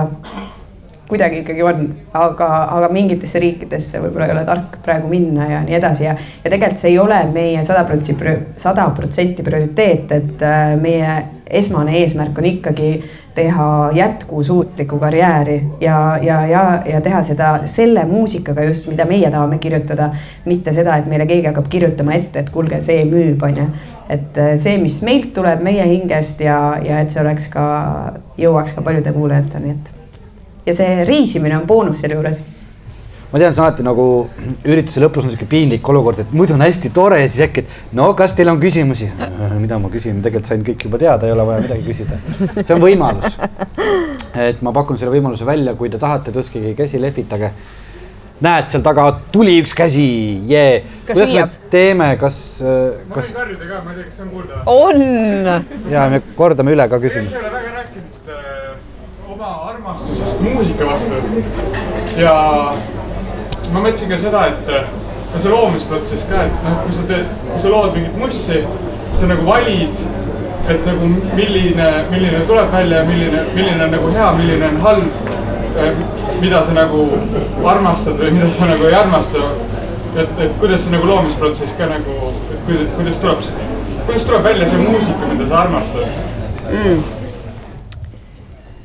kuidagi 1.08 1.42
ikkagi 1.42 1.62
on, 1.62 1.82
aga, 2.16 2.48
aga 2.78 2.88
mingitesse 2.92 3.42
riikidesse 3.42 4.00
võib-olla 4.02 4.30
ei 4.30 4.34
ole 4.38 4.44
tark 4.48 4.78
praegu 4.84 5.10
minna 5.10 5.50
ja 5.50 5.60
nii 5.66 5.76
edasi. 5.76 6.06
Ja, 6.08 6.14
ja 6.16 6.52
tegelikult 6.52 6.80
see 6.80 6.94
ei 6.94 6.98
ole 7.02 7.20
meie 7.34 7.64
sada 7.68 7.84
protsenti, 7.88 8.36
sada 8.62 8.88
protsenti 8.96 9.44
prioriteet, 9.44 10.14
et 10.16 10.44
äh, 10.48 10.72
meie 10.80 11.18
esmane 11.60 11.98
eesmärk 12.00 12.40
on 12.40 12.48
ikkagi 12.48 12.90
teha 13.34 13.90
jätkusuutlikku 13.92 14.98
karjääri 14.98 15.62
ja, 15.80 16.18
ja, 16.22 16.46
ja, 16.46 16.82
ja 16.86 17.00
teha 17.00 17.22
seda 17.22 17.48
selle 17.66 18.04
muusikaga 18.04 18.64
just, 18.64 18.86
mida 18.88 19.04
meie 19.04 19.30
tahame 19.30 19.58
kirjutada. 19.58 20.10
mitte 20.44 20.72
seda, 20.72 20.96
et 20.96 21.06
meile 21.06 21.26
keegi 21.26 21.46
hakkab 21.46 21.68
kirjutama 21.68 22.14
ette, 22.14 22.40
et 22.40 22.50
kuulge, 22.50 22.80
see 22.84 23.04
müüb, 23.08 23.42
on 23.42 23.56
ju. 23.56 23.66
et 24.08 24.38
äh, 24.38 24.54
see, 24.60 24.78
mis 24.78 25.00
meilt 25.02 25.32
tuleb 25.34 25.62
meie 25.64 25.86
hingest 25.88 26.40
ja, 26.40 26.58
ja 26.84 27.00
et 27.00 27.10
see 27.10 27.22
oleks 27.22 27.48
ka, 27.50 27.66
jõuaks 28.38 28.76
ka 28.76 28.82
paljude 28.86 29.12
kuulajateni, 29.12 29.70
et. 29.74 30.20
ja 30.66 30.74
see 30.74 31.04
reisimine 31.04 31.58
on 31.58 31.66
boonus 31.66 32.04
selle 32.04 32.20
juures 32.20 32.44
ma 33.34 33.40
tean, 33.40 33.54
see 33.54 33.60
on 33.60 33.66
alati 33.66 33.82
nagu 33.82 34.04
ürituse 34.72 35.00
lõpus 35.02 35.26
on 35.26 35.32
sihuke 35.32 35.48
piinlik 35.50 35.88
olukord, 35.90 36.20
et 36.22 36.34
muidu 36.38 36.54
on 36.54 36.62
hästi 36.62 36.92
tore 36.94 37.18
ja 37.18 37.26
siis 37.26 37.48
äkki, 37.48 37.64
et 37.64 37.96
no 37.98 38.12
kas 38.14 38.36
teil 38.38 38.52
on 38.52 38.60
küsimusi? 38.62 39.10
mida 39.58 39.78
ma 39.82 39.90
küsin, 39.90 40.20
tegelikult 40.22 40.52
sain 40.52 40.62
kõik 40.66 40.86
juba 40.86 41.00
teada, 41.02 41.26
ei 41.26 41.34
ole 41.34 41.46
vaja 41.48 41.64
midagi 41.64 41.82
küsida. 41.88 42.20
see 42.60 42.76
on 42.76 42.84
võimalus. 42.84 43.34
et 44.46 44.62
ma 44.62 44.70
pakun 44.76 45.00
selle 45.00 45.16
võimaluse 45.16 45.48
välja, 45.48 45.74
kui 45.74 45.90
te 45.90 45.98
tahate, 45.98 46.30
tõstke 46.36 46.76
käsi, 46.78 47.02
lehvitage. 47.02 47.50
näed, 48.44 48.70
seal 48.70 48.86
taga 48.86 49.10
tuli 49.34 49.58
üks 49.64 49.74
käsi, 49.82 50.06
jee. 50.46 50.84
kuidas 51.10 51.34
viiab? 51.34 51.58
me 51.58 51.70
teeme, 51.74 52.10
kas, 52.22 52.40
kas? 52.62 53.04
ma 53.10 53.18
võin 53.18 53.36
karjuda 53.42 53.70
ka, 53.74 53.82
ma 53.82 53.96
ei 53.96 53.98
tea, 53.98 54.08
kas 54.12 54.20
see 54.20 54.28
on 54.28 54.34
kuulda. 54.38 54.62
on. 54.70 55.90
ja 55.90 56.06
me 56.14 56.22
kordame 56.38 56.78
üle 56.78 56.86
ka 56.86 57.02
küsimuse. 57.02 57.34
ei 57.34 57.42
ole 57.42 57.54
väga 57.58 57.78
rääkinud 57.82 58.34
äh, 58.38 58.74
oma 59.34 59.56
armastusest 59.72 60.44
muusika 60.46 60.92
vastu 60.94 61.18
ja 62.14 62.36
ma 63.72 63.84
mõtlesin 63.84 64.10
ka 64.12 64.18
seda, 64.20 64.46
et 64.50 65.40
see 65.40 65.52
loomisprotsess 65.52 66.26
ka, 66.30 66.44
et 66.48 66.66
noh, 66.66 66.82
kui 66.84 66.96
sa 66.96 67.06
teed, 67.08 67.30
kui 67.48 67.62
sa 67.62 67.72
lood 67.72 67.96
mingit 67.96 68.18
mussi, 68.20 68.60
sa 69.14 69.30
nagu 69.30 69.46
valid, 69.46 70.02
et 70.70 70.86
nagu 70.88 71.08
milline, 71.36 71.88
milline 72.10 72.44
tuleb 72.48 72.70
välja 72.72 73.02
ja 73.02 73.08
milline, 73.08 73.46
milline 73.54 73.88
on 73.88 73.96
nagu 73.98 74.12
hea, 74.14 74.28
milline 74.40 74.70
on 74.72 74.84
halb. 74.88 75.24
Äh, 75.74 75.96
mida 76.40 76.60
sa 76.64 76.74
nagu 76.74 77.06
armastad 77.66 78.18
või 78.18 78.34
mida 78.36 78.50
sa 78.52 78.66
nagu 78.68 78.86
ei 78.88 78.94
armasta. 78.94 79.38
et, 80.14 80.28
et 80.44 80.52
kuidas 80.60 80.84
see 80.84 80.92
nagu 80.92 81.06
loomisprotsess 81.08 81.74
ka 81.78 81.88
nagu, 81.90 82.30
et 82.52 82.60
kuidas, 82.66 82.90
kuidas 82.96 83.18
tuleb, 83.22 83.38
kuidas 84.06 84.26
tuleb 84.28 84.44
välja 84.44 84.66
see 84.70 84.78
muusika, 84.78 85.30
mida 85.32 85.48
sa 85.48 85.62
armastad 85.64 86.04
mm.? 86.70 87.02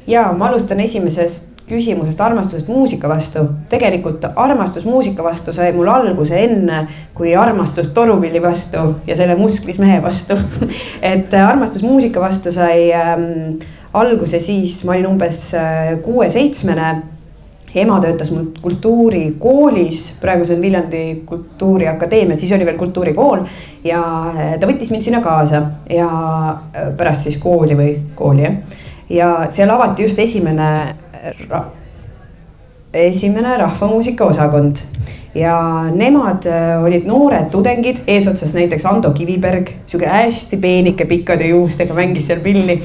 ja 0.08 0.32
ma 0.38 0.48
alustan 0.50 0.80
esimesest 0.80 1.49
küsimusest 1.70 2.22
armastusest 2.22 2.68
muusika 2.68 3.10
vastu. 3.10 3.46
tegelikult 3.70 4.26
armastus 4.36 4.86
muusika 4.86 5.24
vastu 5.24 5.54
sai 5.54 5.72
mul 5.74 5.88
alguse 5.88 6.40
enne 6.44 6.86
kui 7.14 7.36
armastus 7.36 7.94
torupilli 7.94 8.42
vastu 8.42 8.96
ja 9.08 9.16
selle 9.16 9.36
musklis 9.36 9.80
mehe 9.80 10.02
vastu 10.04 10.38
et 11.14 11.34
armastus 11.34 11.84
muusika 11.84 12.22
vastu 12.22 12.52
sai 12.52 12.90
ähm, 12.94 13.60
alguse 13.94 14.40
siis, 14.40 14.84
ma 14.86 14.94
olin 14.94 15.08
umbes 15.14 15.54
äh, 15.58 15.96
kuue-seitsmene 16.06 16.90
ema 17.76 18.00
töötas 18.02 18.32
mul 18.34 18.50
kultuurikoolis, 18.62 20.18
praegu 20.22 20.46
see 20.46 20.58
on 20.58 20.62
Viljandi 20.62 21.04
Kultuuriakadeemia, 21.26 22.38
siis 22.38 22.52
oli 22.56 22.66
veel 22.66 22.78
kultuurikool. 22.78 23.46
ja 23.84 24.02
äh, 24.36 24.56
ta 24.60 24.68
võttis 24.68 24.92
mind 24.92 25.06
sinna 25.06 25.22
kaasa 25.26 25.62
ja 25.90 26.10
äh, 26.10 26.90
pärast 26.98 27.28
siis 27.28 27.38
kooli 27.42 27.78
või 27.78 27.94
kooli 28.16 28.44
jah. 28.44 28.58
ja 29.10 29.30
seal 29.50 29.70
avati 29.70 30.04
just 30.04 30.20
esimene 30.20 30.70
esimene 32.94 33.58
rahvamuusika 33.58 34.26
osakond 34.26 34.78
ja 35.36 35.86
nemad 35.94 36.46
äh, 36.50 36.84
olid 36.84 37.06
noored 37.06 37.52
tudengid, 37.54 38.02
eesotsas 38.08 38.56
näiteks 38.58 38.86
Ando 38.90 39.12
Kiviberg, 39.14 39.70
sihuke 39.88 40.10
hästi 40.10 40.58
peenike 40.58 41.06
pikkade 41.06 41.52
juustega 41.52 41.94
mängis 41.94 42.28
seal 42.28 42.42
pilli. 42.42 42.82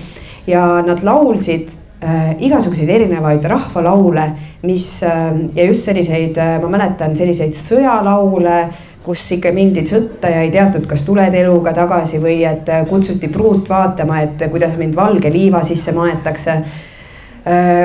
ja 0.46 0.82
nad 0.86 1.00
laulsid 1.02 1.68
äh, 2.04 2.34
igasuguseid 2.38 2.88
erinevaid 2.88 3.44
rahvalaule, 3.48 4.30
mis 4.62 5.02
äh, 5.02 5.32
ja 5.54 5.64
just 5.64 5.88
selliseid 5.88 6.36
äh,, 6.36 6.58
ma 6.60 6.68
mäletan 6.68 7.16
selliseid 7.16 7.56
sõjalaule 7.56 8.58
kus 9.04 9.24
ikka 9.36 9.52
mindi 9.52 9.82
sõtta 9.88 10.30
ja 10.32 10.44
ei 10.44 10.50
teatud, 10.52 10.86
kas 10.88 11.04
tuled 11.04 11.34
eluga 11.36 11.72
tagasi 11.76 12.20
või 12.20 12.42
et 12.44 12.68
äh, 12.68 12.84
kutsuti 12.88 13.28
pruut 13.32 13.68
vaatama, 13.68 14.20
et 14.20 14.50
kuidas 14.50 14.76
mind 14.76 14.96
valge 14.96 15.32
liiva 15.32 15.64
sisse 15.64 15.92
maetakse. 15.96 16.60
Äh, 16.60 16.82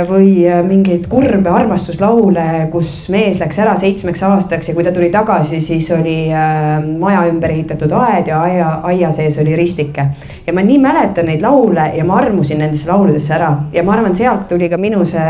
või 0.07 0.47
äh, 0.47 0.61
mingeid 0.63 1.07
kurbe 1.11 1.51
armastuslaule, 1.51 2.69
kus 2.71 3.09
mees 3.11 3.41
läks 3.43 3.57
ära 3.59 3.73
seitsmeks 3.79 4.21
aastaks 4.23 4.69
ja 4.69 4.75
kui 4.75 4.85
ta 4.87 4.93
tuli 4.95 5.09
tagasi, 5.11 5.59
siis 5.61 5.89
oli 5.91 6.29
äh, 6.31 6.77
maja 6.99 7.25
ümber 7.27 7.51
ehitatud 7.51 7.91
aed 7.99 8.29
ja 8.31 8.39
aia, 8.47 8.69
aia 8.87 9.09
sees 9.15 9.39
oli 9.43 9.57
ristike. 9.59 10.05
ja 10.47 10.53
ma 10.55 10.63
nii 10.63 10.77
mäletan 10.79 11.27
neid 11.27 11.43
laule 11.43 11.89
ja 11.95 12.05
ma 12.07 12.21
armusin 12.21 12.63
nendesse 12.63 12.87
lauludesse 12.91 13.33
ära 13.35 13.49
ja 13.73 13.83
ma 13.83 13.97
arvan, 13.97 14.15
sealt 14.15 14.47
tuli 14.47 14.69
ka 14.69 14.77
minu 14.79 15.03
see 15.05 15.25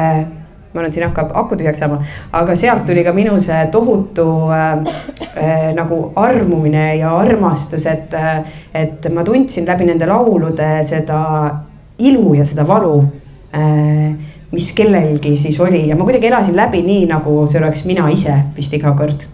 ma 0.74 0.84
arvan, 0.84 0.94
siin 0.94 1.08
hakkab 1.08 1.32
aku 1.34 1.58
tühjaks 1.58 1.82
saama, 1.82 1.98
aga 2.32 2.56
sealt 2.56 2.86
tuli 2.86 3.04
ka 3.04 3.14
minu 3.18 3.40
see 3.42 3.64
tohutu 3.74 4.28
äh, 4.54 4.68
äh, 5.42 5.72
nagu 5.74 6.12
armumine 6.16 7.00
ja 7.00 7.16
armastus, 7.18 7.90
et 7.90 8.14
äh,, 8.14 8.46
et 8.74 9.10
ma 9.10 9.26
tundsin 9.26 9.66
läbi 9.66 9.90
nende 9.90 10.06
laulude 10.06 10.70
seda 10.86 11.24
ilu 11.98 12.36
ja 12.38 12.46
seda 12.46 12.68
valu 12.68 13.02
Äh, 13.02 13.19
mis 14.52 14.72
kellelgi 14.78 15.36
siis 15.38 15.60
oli. 15.62 15.88
Ja 15.88 15.96
ma 15.98 16.06
kuidagi 16.08 16.30
elasin 16.30 16.56
läbi 16.58 16.84
nii, 16.86 17.06
nagu 17.10 17.44
see 17.50 17.62
oleks 17.62 17.86
mina 17.90 18.10
ise 18.14 18.36
vist 18.56 18.74
iga 18.78 18.94
kord. 18.98 19.26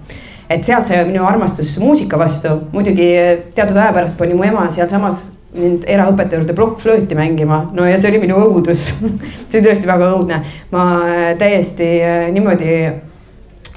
et 0.49 0.65
sealt 0.65 0.85
sai 0.85 0.99
minu 1.07 1.23
armastus 1.25 1.77
muusika 1.81 2.19
vastu, 2.21 2.51
muidugi 2.71 3.07
teatud 3.55 3.79
aja 3.79 3.93
pärast 3.95 4.17
pani 4.17 4.35
mu 4.37 4.43
ema 4.45 4.67
sealsamas 4.71 5.23
mind 5.55 5.87
eraõpetaja 5.89 6.41
juurde 6.41 6.55
plokkflööti 6.57 7.17
mängima, 7.17 7.61
no 7.73 7.85
ja 7.87 7.97
see 7.99 8.11
oli 8.11 8.21
minu 8.25 8.39
õudus. 8.43 8.87
See 9.49 9.61
oli 9.61 9.67
tõesti 9.69 9.87
väga 9.87 10.11
õudne, 10.17 10.41
ma 10.73 10.85
äh, 11.07 11.27
täiesti 11.39 11.87
äh, 12.03 12.25
niimoodi 12.35 12.73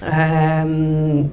ähm, 0.02 1.28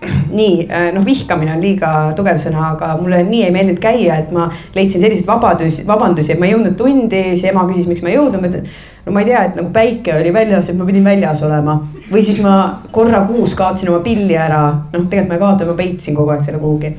nii 0.38 0.66
noh, 0.94 1.04
vihkamine 1.04 1.54
on 1.56 1.64
liiga 1.64 1.92
tugev 2.16 2.40
sõna, 2.42 2.74
aga 2.74 2.94
mulle 3.00 3.22
nii 3.28 3.42
ei 3.46 3.54
meeldinud 3.54 3.82
käia, 3.82 4.20
et 4.22 4.30
ma 4.34 4.48
leidsin 4.76 5.02
selliseid 5.02 5.28
vabadusi, 5.28 5.86
vabandusi, 5.88 6.34
et 6.34 6.40
ma 6.40 6.48
ei 6.48 6.54
jõudnud 6.54 6.76
tundi, 6.78 7.24
siis 7.34 7.50
ema 7.52 7.66
küsis, 7.68 7.88
miks 7.90 8.04
ma 8.04 8.12
ei 8.12 8.16
jõudnud, 8.16 8.40
ma 8.40 8.52
ütlen. 8.52 8.68
no 9.06 9.16
ma 9.16 9.24
ei 9.24 9.30
tea, 9.30 9.46
et 9.48 9.58
nagu 9.60 9.72
päike 9.74 10.18
oli 10.18 10.34
väljas, 10.36 10.70
et 10.70 10.78
ma 10.78 10.88
pidin 10.88 11.04
väljas 11.04 11.42
olema 11.48 11.80
või 12.10 12.22
siis 12.26 12.40
ma 12.44 12.54
korra 12.92 13.24
kuus 13.28 13.56
kaotasin 13.58 13.92
oma 13.92 14.04
pilli 14.04 14.36
ära, 14.36 14.62
noh, 14.92 15.08
tegelikult 15.08 15.34
ma 15.34 15.40
ei 15.40 15.44
kaotanud, 15.44 15.74
ma 15.74 15.82
peitsin 15.82 16.16
kogu 16.16 16.34
aeg 16.36 16.46
selle 16.46 16.62
kuhugi 16.62 16.94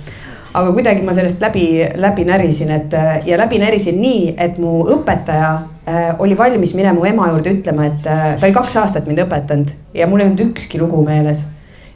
aga 0.54 0.74
kuidagi 0.76 1.04
ma 1.06 1.14
sellest 1.16 1.42
läbi, 1.42 1.66
läbi 1.96 2.26
närisin, 2.28 2.72
et 2.76 2.96
ja 3.26 3.38
läbi 3.40 3.60
närisin 3.62 4.02
nii, 4.02 4.34
et 4.38 4.58
mu 4.60 4.82
õpetaja 4.98 5.52
äh, 5.88 6.10
oli 6.20 6.38
valmis 6.38 6.76
minema 6.76 7.00
mu 7.00 7.08
ema 7.08 7.30
juurde 7.32 7.56
ütlema, 7.56 7.88
et 7.88 8.08
äh, 8.08 8.26
ta 8.40 8.48
oli 8.48 8.56
kaks 8.56 8.78
aastat 8.84 9.08
mind 9.08 9.24
õpetanud 9.24 9.72
ja 9.96 10.08
mul 10.12 10.24
ei 10.24 10.30
olnud 10.30 10.46
ükski 10.50 10.82
lugu 10.82 11.04
meeles. 11.08 11.48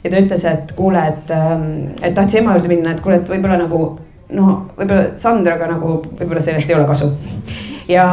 Ja 0.06 0.12
ta 0.12 0.22
ütles, 0.22 0.44
et 0.46 0.72
kuule, 0.78 1.02
et, 1.12 1.30
ähm, 1.34 1.70
et 2.00 2.14
tahtis 2.14 2.40
ema 2.40 2.54
juurde 2.54 2.70
minna, 2.70 2.94
et 2.94 3.02
kuule, 3.02 3.18
et 3.20 3.30
võib-olla 3.30 3.58
nagu 3.58 3.80
noh, 4.34 4.52
võib-olla 4.78 5.12
Sandraga 5.20 5.68
nagu 5.70 5.98
võib-olla 6.06 6.42
sellest 6.42 6.70
ei 6.70 6.78
ole 6.78 6.86
kasu. 6.88 7.10
ja 7.88 8.06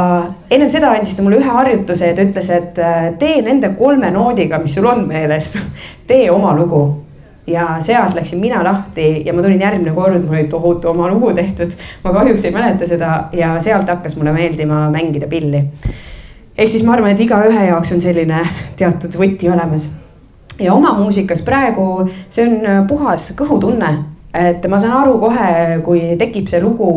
ennem 0.49 0.69
seda 0.69 0.91
andis 0.93 1.15
ta 1.17 1.23
mulle 1.25 1.39
ühe 1.41 1.55
harjutuse 1.59 2.11
ja 2.11 2.17
ta 2.17 2.25
ütles, 2.25 2.49
et 2.53 2.81
äh, 2.81 3.07
tee 3.21 3.41
nende 3.45 3.73
kolme 3.77 4.11
noodiga, 4.13 4.59
mis 4.61 4.75
sul 4.75 4.89
on 4.89 5.07
meeles, 5.07 5.55
tee 6.09 6.29
oma 6.31 6.55
lugu 6.57 6.83
ja 7.47 7.77
sealt 7.83 8.15
läksin 8.15 8.39
mina 8.39 8.63
lahti 8.63 9.23
ja 9.25 9.33
ma 9.33 9.41
tulin 9.41 9.61
järgmine 9.61 9.91
kord, 9.95 10.21
mul 10.23 10.37
oli 10.37 10.47
tohutu 10.47 10.89
oma 10.89 11.09
lugu 11.11 11.33
tehtud. 11.33 11.71
ma 12.03 12.13
kahjuks 12.13 12.45
ei 12.45 12.51
mäleta 12.51 12.87
seda 12.87 13.23
ja 13.33 13.55
sealt 13.61 13.89
hakkas 13.89 14.15
mulle 14.17 14.33
meeldima 14.33 14.89
mängida 14.91 15.27
pilli. 15.27 15.63
ehk 16.57 16.69
siis 16.69 16.85
ma 16.85 16.93
arvan, 16.93 17.11
et 17.11 17.19
igaühe 17.19 17.65
jaoks 17.67 17.91
on 17.91 18.01
selline 18.01 18.47
teatud 18.77 19.19
võti 19.19 19.51
olemas. 19.51 19.91
Ja 20.59 20.73
oma 20.73 20.93
muusikas 20.97 21.43
praegu 21.45 22.07
see 22.29 22.47
on 22.47 22.87
puhas 22.87 23.31
kõhutunne. 23.37 23.93
Et 24.33 24.63
ma 24.65 24.79
saan 24.81 24.95
aru 24.97 25.19
kohe, 25.21 25.49
kui 25.85 26.15
tekib 26.17 26.47
see 26.49 26.57
lugu, 26.57 26.87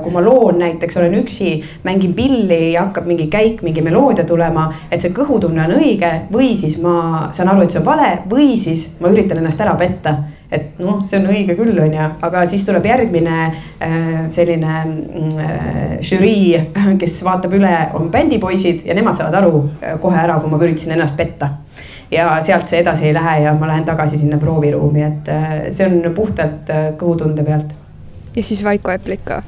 kui 0.00 0.12
ma 0.14 0.22
loon 0.24 0.56
näiteks, 0.62 0.96
olen 0.96 1.18
üksi, 1.18 1.50
mängin 1.84 2.14
pilli 2.16 2.78
hakkab 2.78 3.04
mingi 3.04 3.26
käik, 3.28 3.60
mingi 3.60 3.84
meloodia 3.84 4.24
tulema, 4.24 4.70
et 4.88 5.04
see 5.04 5.12
kõhutunne 5.12 5.66
on 5.66 5.76
õige 5.76 6.14
või 6.32 6.54
siis 6.56 6.78
ma 6.80 7.28
saan 7.36 7.52
aru, 7.52 7.66
et 7.66 7.76
see 7.76 7.82
on 7.82 7.86
vale 7.90 8.08
või 8.32 8.56
siis 8.56 8.94
ma 9.04 9.12
üritan 9.12 9.42
ennast 9.42 9.60
ära 9.60 9.76
petta. 9.76 10.16
Et 10.48 10.80
noh, 10.80 11.02
see 11.04 11.20
on 11.20 11.28
õige 11.28 11.58
küll, 11.58 11.76
on 11.76 11.92
ju, 11.92 12.08
aga 12.24 12.46
siis 12.48 12.64
tuleb 12.64 12.88
järgmine 12.88 13.36
äh, 13.44 14.24
selline 14.32 14.80
äh, 14.80 15.98
žürii, 16.00 16.56
kes 17.04 17.20
vaatab 17.28 17.60
üle, 17.60 17.76
on 18.00 18.08
bändipoisid 18.08 18.88
ja 18.88 18.96
nemad 18.96 19.20
saavad 19.20 19.42
aru 19.42 19.66
äh, 19.82 19.98
kohe 20.00 20.24
ära, 20.24 20.40
kui 20.40 20.48
ma 20.48 20.64
üritasin 20.64 20.96
ennast 20.96 21.20
petta 21.20 21.52
ja 22.10 22.28
sealt 22.44 22.68
see 22.68 22.82
edasi 22.82 23.08
ei 23.10 23.14
lähe 23.14 23.38
ja 23.44 23.54
ma 23.54 23.68
lähen 23.68 23.84
tagasi 23.84 24.18
sinna 24.18 24.38
prooviruumi, 24.38 25.02
et 25.04 25.28
äh, 25.32 25.56
see 25.70 25.86
on 25.86 26.14
puhtalt 26.14 26.70
äh, 26.72 26.90
kõhutunde 27.00 27.44
pealt. 27.44 27.74
ja 28.36 28.42
siis 28.42 28.64
Vaiko 28.64 28.90
Eplik 28.90 29.24
ka? 29.24 29.42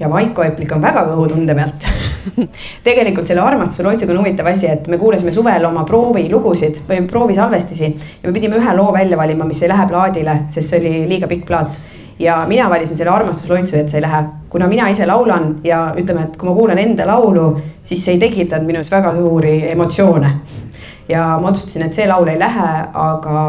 ja 0.00 0.10
Vaiko 0.10 0.44
Eplik 0.44 0.72
on 0.76 0.82
väga 0.82 1.06
kõhutunde 1.08 1.56
pealt 1.58 1.88
tegelikult 2.86 3.26
selle 3.26 3.42
armastuse 3.42 3.86
loitsuga 3.86 4.14
on 4.14 4.22
huvitav 4.22 4.52
asi, 4.52 4.70
et 4.70 4.86
me 4.92 4.98
kuulasime 5.02 5.34
suvel 5.34 5.64
oma 5.66 5.84
proovilugusid 5.88 6.84
või 6.88 7.02
proovisalvestisi 7.10 7.90
ja 7.90 8.28
me 8.28 8.34
pidime 8.36 8.60
ühe 8.60 8.76
loo 8.76 8.92
välja 8.94 9.18
valima, 9.18 9.48
mis 9.48 9.62
ei 9.62 9.72
lähe 9.72 9.86
plaadile, 9.90 10.40
sest 10.54 10.70
see 10.70 10.82
oli 10.82 10.96
liiga 11.10 11.30
pikk 11.30 11.46
plaat 11.48 11.84
ja 12.18 12.44
mina 12.48 12.70
valisin 12.70 12.96
selle 12.96 13.10
armastusloitsu, 13.12 13.76
et 13.76 13.90
see 13.90 13.98
ei 13.98 14.06
lähe, 14.06 14.22
kuna 14.50 14.68
mina 14.68 14.88
ise 14.88 15.06
laulan 15.06 15.56
ja 15.64 15.88
ütleme, 15.98 16.28
et 16.28 16.36
kui 16.38 16.48
ma 16.48 16.54
kuulan 16.56 16.78
enda 16.80 17.06
laulu, 17.08 17.48
siis 17.84 18.04
see 18.04 18.16
ei 18.16 18.22
tekitanud 18.22 18.66
minus 18.66 18.90
väga 18.90 19.12
suuri 19.18 19.58
emotsioone 19.72 20.30
ja 21.08 21.38
ma 21.40 21.50
otsustasin, 21.50 21.86
et 21.86 21.94
see 21.94 22.06
laul 22.08 22.28
ei 22.30 22.38
lähe, 22.38 22.70
aga, 22.92 23.40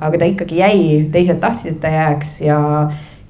aga 0.00 0.18
ta 0.18 0.28
ikkagi 0.30 0.58
jäi, 0.60 0.80
teised 1.12 1.40
tahtsid, 1.42 1.76
et 1.76 1.80
ta 1.82 1.92
jääks 1.92 2.40
ja, 2.42 2.58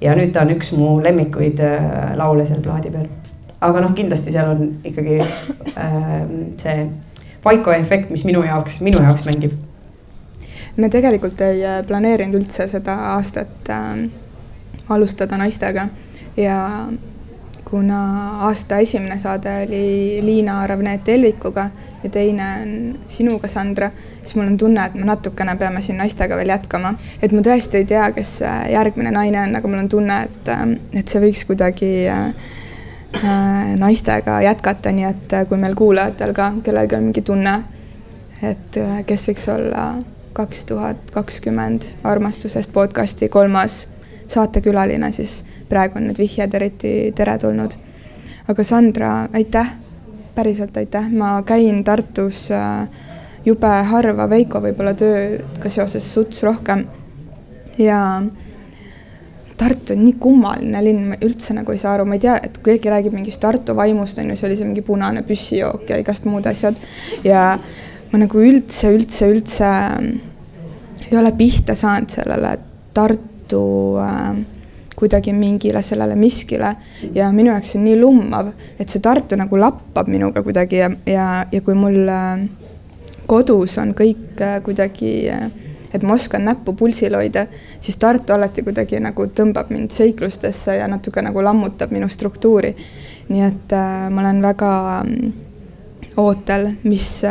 ja 0.01 0.17
nüüd 0.17 0.33
ta 0.35 0.45
on 0.45 0.55
üks 0.57 0.73
mu 0.79 0.97
lemmikuid 1.05 1.61
äh, 1.65 2.15
laule 2.19 2.47
seal 2.49 2.63
plaadi 2.65 2.93
peal. 2.95 3.09
aga 3.65 3.85
noh, 3.85 3.95
kindlasti 3.97 4.33
seal 4.33 4.55
on 4.55 4.71
ikkagi 4.85 5.21
äh, 5.21 6.15
see 6.61 6.79
Vaiko 7.45 7.75
efekt, 7.77 8.09
mis 8.09 8.23
minu 8.25 8.41
jaoks, 8.41 8.79
minu 8.81 9.03
jaoks 9.05 9.27
mängib. 9.29 9.53
me 10.77 10.89
tegelikult 10.89 11.41
ei 11.45 11.65
äh, 11.65 11.83
planeerinud 11.87 12.41
üldse 12.41 12.69
seda 12.69 12.97
aastat 13.15 13.69
äh, 13.69 14.07
alustada 14.89 15.37
naistega 15.41 15.89
ja 16.37 16.89
kuna 17.75 18.01
aasta 18.47 18.77
esimene 18.79 19.17
saade 19.19 19.53
oli 19.67 20.21
Liina 20.23 20.67
Ravneet 20.67 21.09
Elvikuga 21.09 21.71
ja 22.05 22.11
teine 22.11 22.45
on 22.63 22.99
sinuga, 23.11 23.49
Sandra, 23.49 23.89
siis 24.23 24.37
mul 24.37 24.47
on 24.47 24.59
tunne, 24.59 24.85
et 24.87 24.95
me 24.95 25.09
natukene 25.09 25.57
peame 25.59 25.83
siin 25.83 25.99
naistega 25.99 26.37
veel 26.39 26.53
jätkama. 26.55 26.93
et 27.23 27.33
ma 27.35 27.43
tõesti 27.43 27.81
ei 27.81 27.89
tea, 27.91 28.05
kes 28.15 28.31
järgmine 28.71 29.11
naine 29.11 29.41
on, 29.41 29.57
aga 29.59 29.71
mul 29.73 29.83
on 29.83 29.89
tunne, 29.91 30.21
et, 30.29 30.53
et 31.01 31.11
see 31.11 31.23
võiks 31.25 31.43
kuidagi 31.49 31.91
äh, 32.15 33.75
naistega 33.81 34.39
jätkata, 34.47 34.93
nii 34.95 35.09
et 35.09 35.35
kui 35.51 35.59
meil 35.59 35.75
kuulajatel 35.75 36.35
ka 36.37 36.53
kellelgi 36.63 37.01
on 37.01 37.09
mingi 37.09 37.27
tunne, 37.27 37.57
et 38.53 38.79
kes 39.11 39.27
võiks 39.33 39.49
olla 39.51 39.89
kaks 40.35 40.63
tuhat 40.71 41.11
kakskümmend 41.17 41.91
armastusest 42.07 42.71
podcasti 42.73 43.33
kolmas 43.35 43.81
saatekülaline, 44.31 45.11
siis 45.13 45.41
praegu 45.69 45.99
on 45.99 46.09
need 46.09 46.19
vihjed 46.19 46.55
eriti 46.55 46.93
teretulnud. 47.17 47.77
aga 48.49 48.63
Sandra, 48.63 49.29
aitäh, 49.33 49.71
päriselt 50.35 50.77
aitäh, 50.77 51.11
ma 51.11 51.43
käin 51.47 51.85
Tartus 51.85 52.51
äh, 52.51 52.89
jube 53.45 53.71
harva, 53.91 54.29
Veiko 54.31 54.61
võib-olla 54.65 54.95
tööga 54.99 55.71
seoses 55.71 56.09
suts 56.15 56.43
rohkem. 56.45 56.87
ja 57.79 58.23
Tartu 59.57 59.95
on 59.95 60.01
nii 60.03 60.17
kummaline 60.19 60.81
linn, 60.83 61.11
ma 61.13 61.17
üldse 61.23 61.55
nagu 61.55 61.73
ei 61.73 61.79
saa 61.79 61.93
aru, 61.95 62.09
ma 62.11 62.17
ei 62.17 62.23
tea, 62.25 62.35
et 62.43 62.57
kui 62.59 62.75
keegi 62.75 62.91
räägib 62.91 63.15
mingist 63.15 63.41
Tartu 63.43 63.77
vaimust, 63.79 64.19
on 64.19 64.33
ju, 64.33 64.37
see 64.37 64.49
oli 64.49 64.59
see 64.59 64.67
mingi 64.67 64.83
punane 64.83 65.23
püssijook 65.27 65.93
ja 65.93 65.99
igast 66.03 66.27
muud 66.27 66.47
asjad. 66.51 66.79
ja 67.25 67.45
ma 68.11 68.21
nagu 68.21 68.43
üldse, 68.43 68.91
üldse, 68.97 69.31
üldse 69.31 69.71
ei 71.11 71.19
ole 71.21 71.33
pihta 71.39 71.77
saanud 71.79 72.11
sellele 72.11 72.57
Tartu 72.95 73.63
äh, 74.03 74.35
kuidagi 74.95 75.33
mingile 75.33 75.83
sellele 75.83 76.15
miskile 76.15 76.77
ja 77.15 77.31
minu 77.33 77.51
jaoks 77.51 77.75
see 77.75 77.81
on 77.81 77.89
nii 77.89 77.97
lummav, 78.01 78.53
et 78.79 78.89
see 78.89 79.03
Tartu 79.03 79.37
nagu 79.37 79.59
lappab 79.59 80.09
minuga 80.09 80.43
kuidagi 80.43 80.83
ja, 80.83 80.91
ja, 81.07 81.31
ja 81.53 81.61
kui 81.67 81.75
mul 81.75 82.05
äh, 82.09 82.45
kodus 83.27 83.79
on 83.79 83.95
kõik 83.97 84.41
äh, 84.43 84.59
kuidagi, 84.65 85.13
äh, 85.31 85.47
et 85.95 86.03
ma 86.03 86.17
oskan 86.19 86.45
näppu 86.49 86.75
pulsil 86.79 87.15
hoida, 87.17 87.47
siis 87.81 87.97
Tartu 88.01 88.35
alati 88.35 88.65
kuidagi 88.67 89.01
nagu 89.03 89.27
tõmbab 89.27 89.71
mind 89.73 89.95
seiklustesse 89.95 90.79
ja 90.79 90.89
natuke 90.91 91.23
nagu 91.25 91.45
lammutab 91.45 91.95
minu 91.95 92.09
struktuuri. 92.09 92.75
nii 93.29 93.43
et 93.43 93.73
äh, 93.73 94.11
ma 94.11 94.21
olen 94.21 94.43
väga 94.43 94.71
mm, 95.05 95.33
ootel, 96.21 96.69
mis 96.85 97.25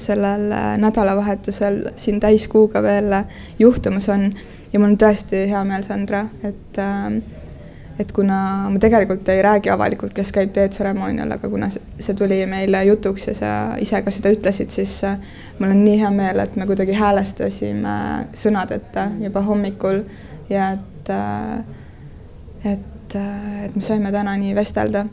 sellel 0.00 0.44
nädalavahetusel 0.80 1.82
siin 2.00 2.20
täiskuuga 2.20 2.80
veel 2.82 3.12
juhtumas 3.58 4.08
on 4.08 4.30
ja 4.72 4.80
mul 4.80 4.92
on 4.92 4.98
tõesti 5.00 5.46
hea 5.50 5.62
meel, 5.68 5.84
Sandra, 5.86 6.26
et 6.42 6.80
äh, 6.80 7.22
et 8.00 8.12
kuna 8.12 8.70
ma 8.72 8.80
tegelikult 8.80 9.28
ei 9.28 9.42
räägi 9.44 9.70
avalikult, 9.70 10.14
kes 10.16 10.32
käib 10.32 10.52
teetseremoonial, 10.56 11.34
aga 11.36 11.48
kuna 11.52 11.68
see 11.72 12.14
tuli 12.18 12.40
meile 12.50 12.80
jutuks 12.88 13.28
ja 13.28 13.34
sa 13.36 13.50
ise 13.82 14.00
ka 14.02 14.14
seda 14.14 14.32
ütlesid, 14.32 14.72
siis 14.72 14.94
äh, 15.08 15.18
mul 15.58 15.74
on 15.74 15.84
nii 15.84 15.98
hea 16.00 16.10
meel, 16.14 16.40
et 16.42 16.56
me 16.56 16.66
kuidagi 16.68 16.96
häälestasime 16.98 17.96
sõnadeta 18.38 19.10
juba 19.22 19.44
hommikul 19.46 20.02
ja 20.50 20.72
et 20.78 21.12
äh, 21.12 21.60
et, 22.64 23.16
äh, 23.18 23.64
et 23.66 23.76
me 23.76 23.82
saime 23.82 24.12
täna 24.14 24.36
nii 24.40 24.56
vestelda. 24.56 25.06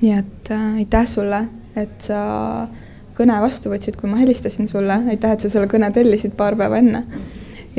nii 0.00 0.14
et 0.18 0.50
äh, 0.52 0.78
aitäh 0.84 1.06
sulle, 1.06 1.44
et 1.76 2.00
sa 2.02 2.68
kõne 3.16 3.36
vastu 3.42 3.72
võtsid, 3.72 3.98
kui 4.00 4.08
ma 4.08 4.16
helistasin 4.20 4.68
sulle, 4.68 5.02
aitäh, 5.12 5.32
et 5.32 5.44
sa 5.44 5.50
selle 5.52 5.68
kõne 5.68 5.90
tellisid 5.92 6.32
paar 6.36 6.56
päeva 6.56 6.78
enne 6.80 7.04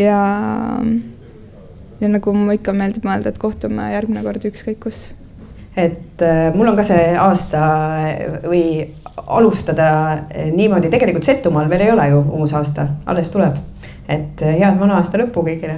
ja, 0.02 0.20
ja 2.02 2.12
nagu 2.12 2.36
mul 2.36 2.58
ikka 2.58 2.76
meeldib 2.78 3.08
mõelda, 3.08 3.32
et 3.32 3.42
kohtume 3.42 3.92
järgmine 3.94 4.24
kord 4.26 4.46
ükskõik 4.52 4.82
kus. 4.88 5.04
et 5.76 6.26
äh, 6.26 6.52
mul 6.56 6.74
on 6.74 6.80
ka 6.80 6.86
see 6.88 7.12
aasta 7.16 7.66
või 8.46 8.66
alustada 9.22 9.90
niimoodi, 10.52 10.92
tegelikult 10.92 11.28
Setumaal 11.28 11.70
veel 11.72 11.88
ei 11.88 11.92
ole 11.94 12.08
ju 12.12 12.24
uus 12.42 12.56
aasta, 12.58 12.88
alles 13.06 13.32
tuleb 13.32 13.60
et 14.12 14.42
äh, 14.42 14.58
head 14.60 14.80
vana 14.80 15.00
aasta 15.00 15.20
lõppu 15.22 15.44
kõigile. 15.46 15.78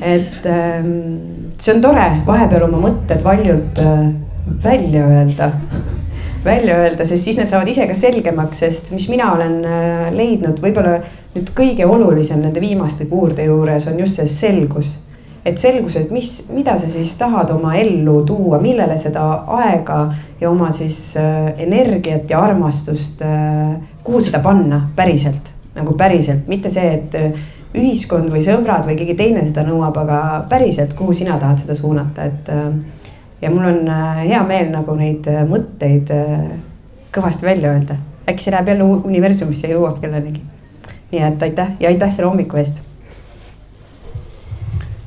et 0.00 0.46
ähm, 0.50 0.92
see 1.58 1.74
on 1.74 1.82
tore 1.84 2.06
vahepeal 2.26 2.66
oma 2.68 2.80
mõtted 2.88 3.22
valjult 3.24 3.82
äh, 3.82 4.06
välja 4.64 5.06
öelda, 5.10 5.50
välja 6.46 6.76
öelda, 6.82 7.06
sest 7.06 7.26
siis 7.26 7.40
need 7.40 7.50
saavad 7.52 7.70
ise 7.70 7.86
ka 7.88 7.96
selgemaks, 7.98 8.60
sest 8.62 8.92
mis 8.94 9.08
mina 9.12 9.32
olen 9.34 9.58
äh, 9.66 10.06
leidnud, 10.14 10.60
võib-olla 10.62 11.00
nüüd 11.34 11.50
kõige 11.56 11.88
olulisem 11.88 12.40
nende 12.44 12.62
viimaste 12.62 13.08
kuurde 13.10 13.44
juures 13.44 13.88
on 13.90 13.98
just 14.00 14.20
see 14.20 14.30
selgus. 14.30 14.94
et 15.46 15.60
selgus, 15.62 15.94
et 15.94 16.10
mis, 16.10 16.30
mida 16.50 16.74
sa 16.78 16.88
siis 16.90 17.12
tahad 17.18 17.52
oma 17.54 17.76
ellu 17.78 18.24
tuua, 18.26 18.58
millele 18.58 18.96
seda 18.98 19.22
aega 19.60 20.00
ja 20.40 20.50
oma 20.50 20.72
siis 20.74 21.12
äh, 21.20 21.52
energiat 21.62 22.30
ja 22.30 22.40
armastust 22.42 23.22
äh,, 23.22 23.76
kuhu 24.04 24.24
seda 24.26 24.40
panna 24.42 24.88
päriselt, 24.96 25.52
nagu 25.76 25.94
päriselt, 25.94 26.48
mitte 26.50 26.70
see, 26.70 26.96
et 26.98 27.14
ühiskond 27.76 28.30
või 28.32 28.42
sõbrad 28.42 28.86
või 28.88 28.96
keegi 28.98 29.14
teine 29.18 29.44
seda 29.46 29.62
nõuab, 29.66 29.98
aga 30.02 30.20
päriselt, 30.48 30.94
kuhu 30.98 31.14
sina 31.14 31.38
tahad 31.38 31.60
seda 31.62 31.76
suunata, 31.78 32.24
et 32.24 32.50
ja 33.42 33.50
mul 33.50 33.64
on 33.64 33.88
äh, 33.88 34.24
hea 34.28 34.42
meel 34.48 34.70
nagu 34.72 34.94
neid 34.96 35.26
äh, 35.28 35.44
mõtteid 35.48 36.12
äh, 36.14 36.48
kõvasti 37.14 37.46
välja 37.46 37.72
öelda. 37.74 37.98
äkki 38.26 38.42
see 38.42 38.52
läheb 38.52 38.68
jälle 38.72 38.84
universumisse 38.84 39.68
ja 39.68 39.76
jõuab 39.76 40.00
kellenigi. 40.00 40.42
nii 41.12 41.22
et 41.22 41.42
aitäh 41.42 41.76
ja 41.80 41.88
aitäh 41.88 42.14
selle 42.14 42.30
hommiku 42.30 42.56
eest. 42.56 42.80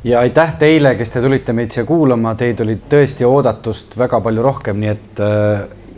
ja 0.03 0.19
aitäh 0.19 0.55
teile, 0.59 0.95
kes 0.95 1.09
te 1.09 1.21
tulite 1.21 1.53
meid 1.53 1.71
siia 1.71 1.85
kuulama, 1.85 2.35
teid 2.35 2.61
oli 2.61 2.77
tõesti 2.89 3.25
oodatust 3.25 3.97
väga 3.97 4.21
palju 4.21 4.45
rohkem, 4.45 4.79
nii 4.79 4.93
et 4.93 5.21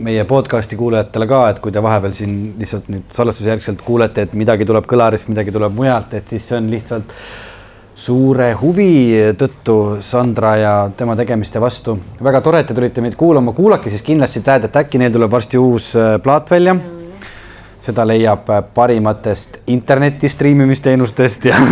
meie 0.02 0.24
podcast'i 0.24 0.76
kuulajatele 0.76 1.26
ka, 1.30 1.44
et 1.52 1.58
kui 1.62 1.72
te 1.72 1.82
vahepeal 1.82 2.14
siin 2.16 2.54
lihtsalt 2.58 2.88
nüüd 2.90 3.12
salvestusjärgselt 3.14 3.84
kuulete, 3.86 4.24
et 4.26 4.32
midagi 4.34 4.66
tuleb 4.66 4.88
kõlarist, 4.90 5.28
midagi 5.30 5.52
tuleb 5.54 5.74
mujalt, 5.76 6.14
et 6.18 6.32
siis 6.32 6.48
see 6.48 6.58
on 6.58 6.70
lihtsalt 6.72 7.14
suure 8.02 8.48
huvi 8.58 9.14
tõttu 9.38 9.76
Sandra 10.02 10.56
ja 10.58 10.72
tema 10.96 11.14
tegemiste 11.18 11.60
vastu. 11.62 11.94
väga 12.22 12.40
tore, 12.42 12.62
et 12.62 12.66
te 12.66 12.74
tulite 12.74 13.04
meid 13.04 13.14
kuulama, 13.18 13.52
kuulake 13.54 13.90
siis 13.90 14.02
kindlasti 14.02 14.42
Tähedet 14.42 14.76
äkki, 14.76 14.98
neil 14.98 15.12
tuleb 15.14 15.30
varsti 15.30 15.58
uus 15.58 15.92
äh, 15.96 16.16
plaat 16.22 16.50
välja. 16.50 16.76
seda 17.82 18.06
leiab 18.06 18.50
äh, 18.50 18.64
parimatest 18.74 19.60
interneti 19.66 20.28
striimimisteenustest 20.28 21.44
ja 21.44 21.62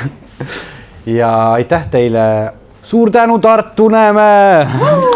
ja 1.20 1.52
aitäh 1.52 1.86
teile. 1.90 2.52
suur 2.82 3.10
tänu, 3.10 3.38
Tartu, 3.38 3.88
näeme 3.88 5.09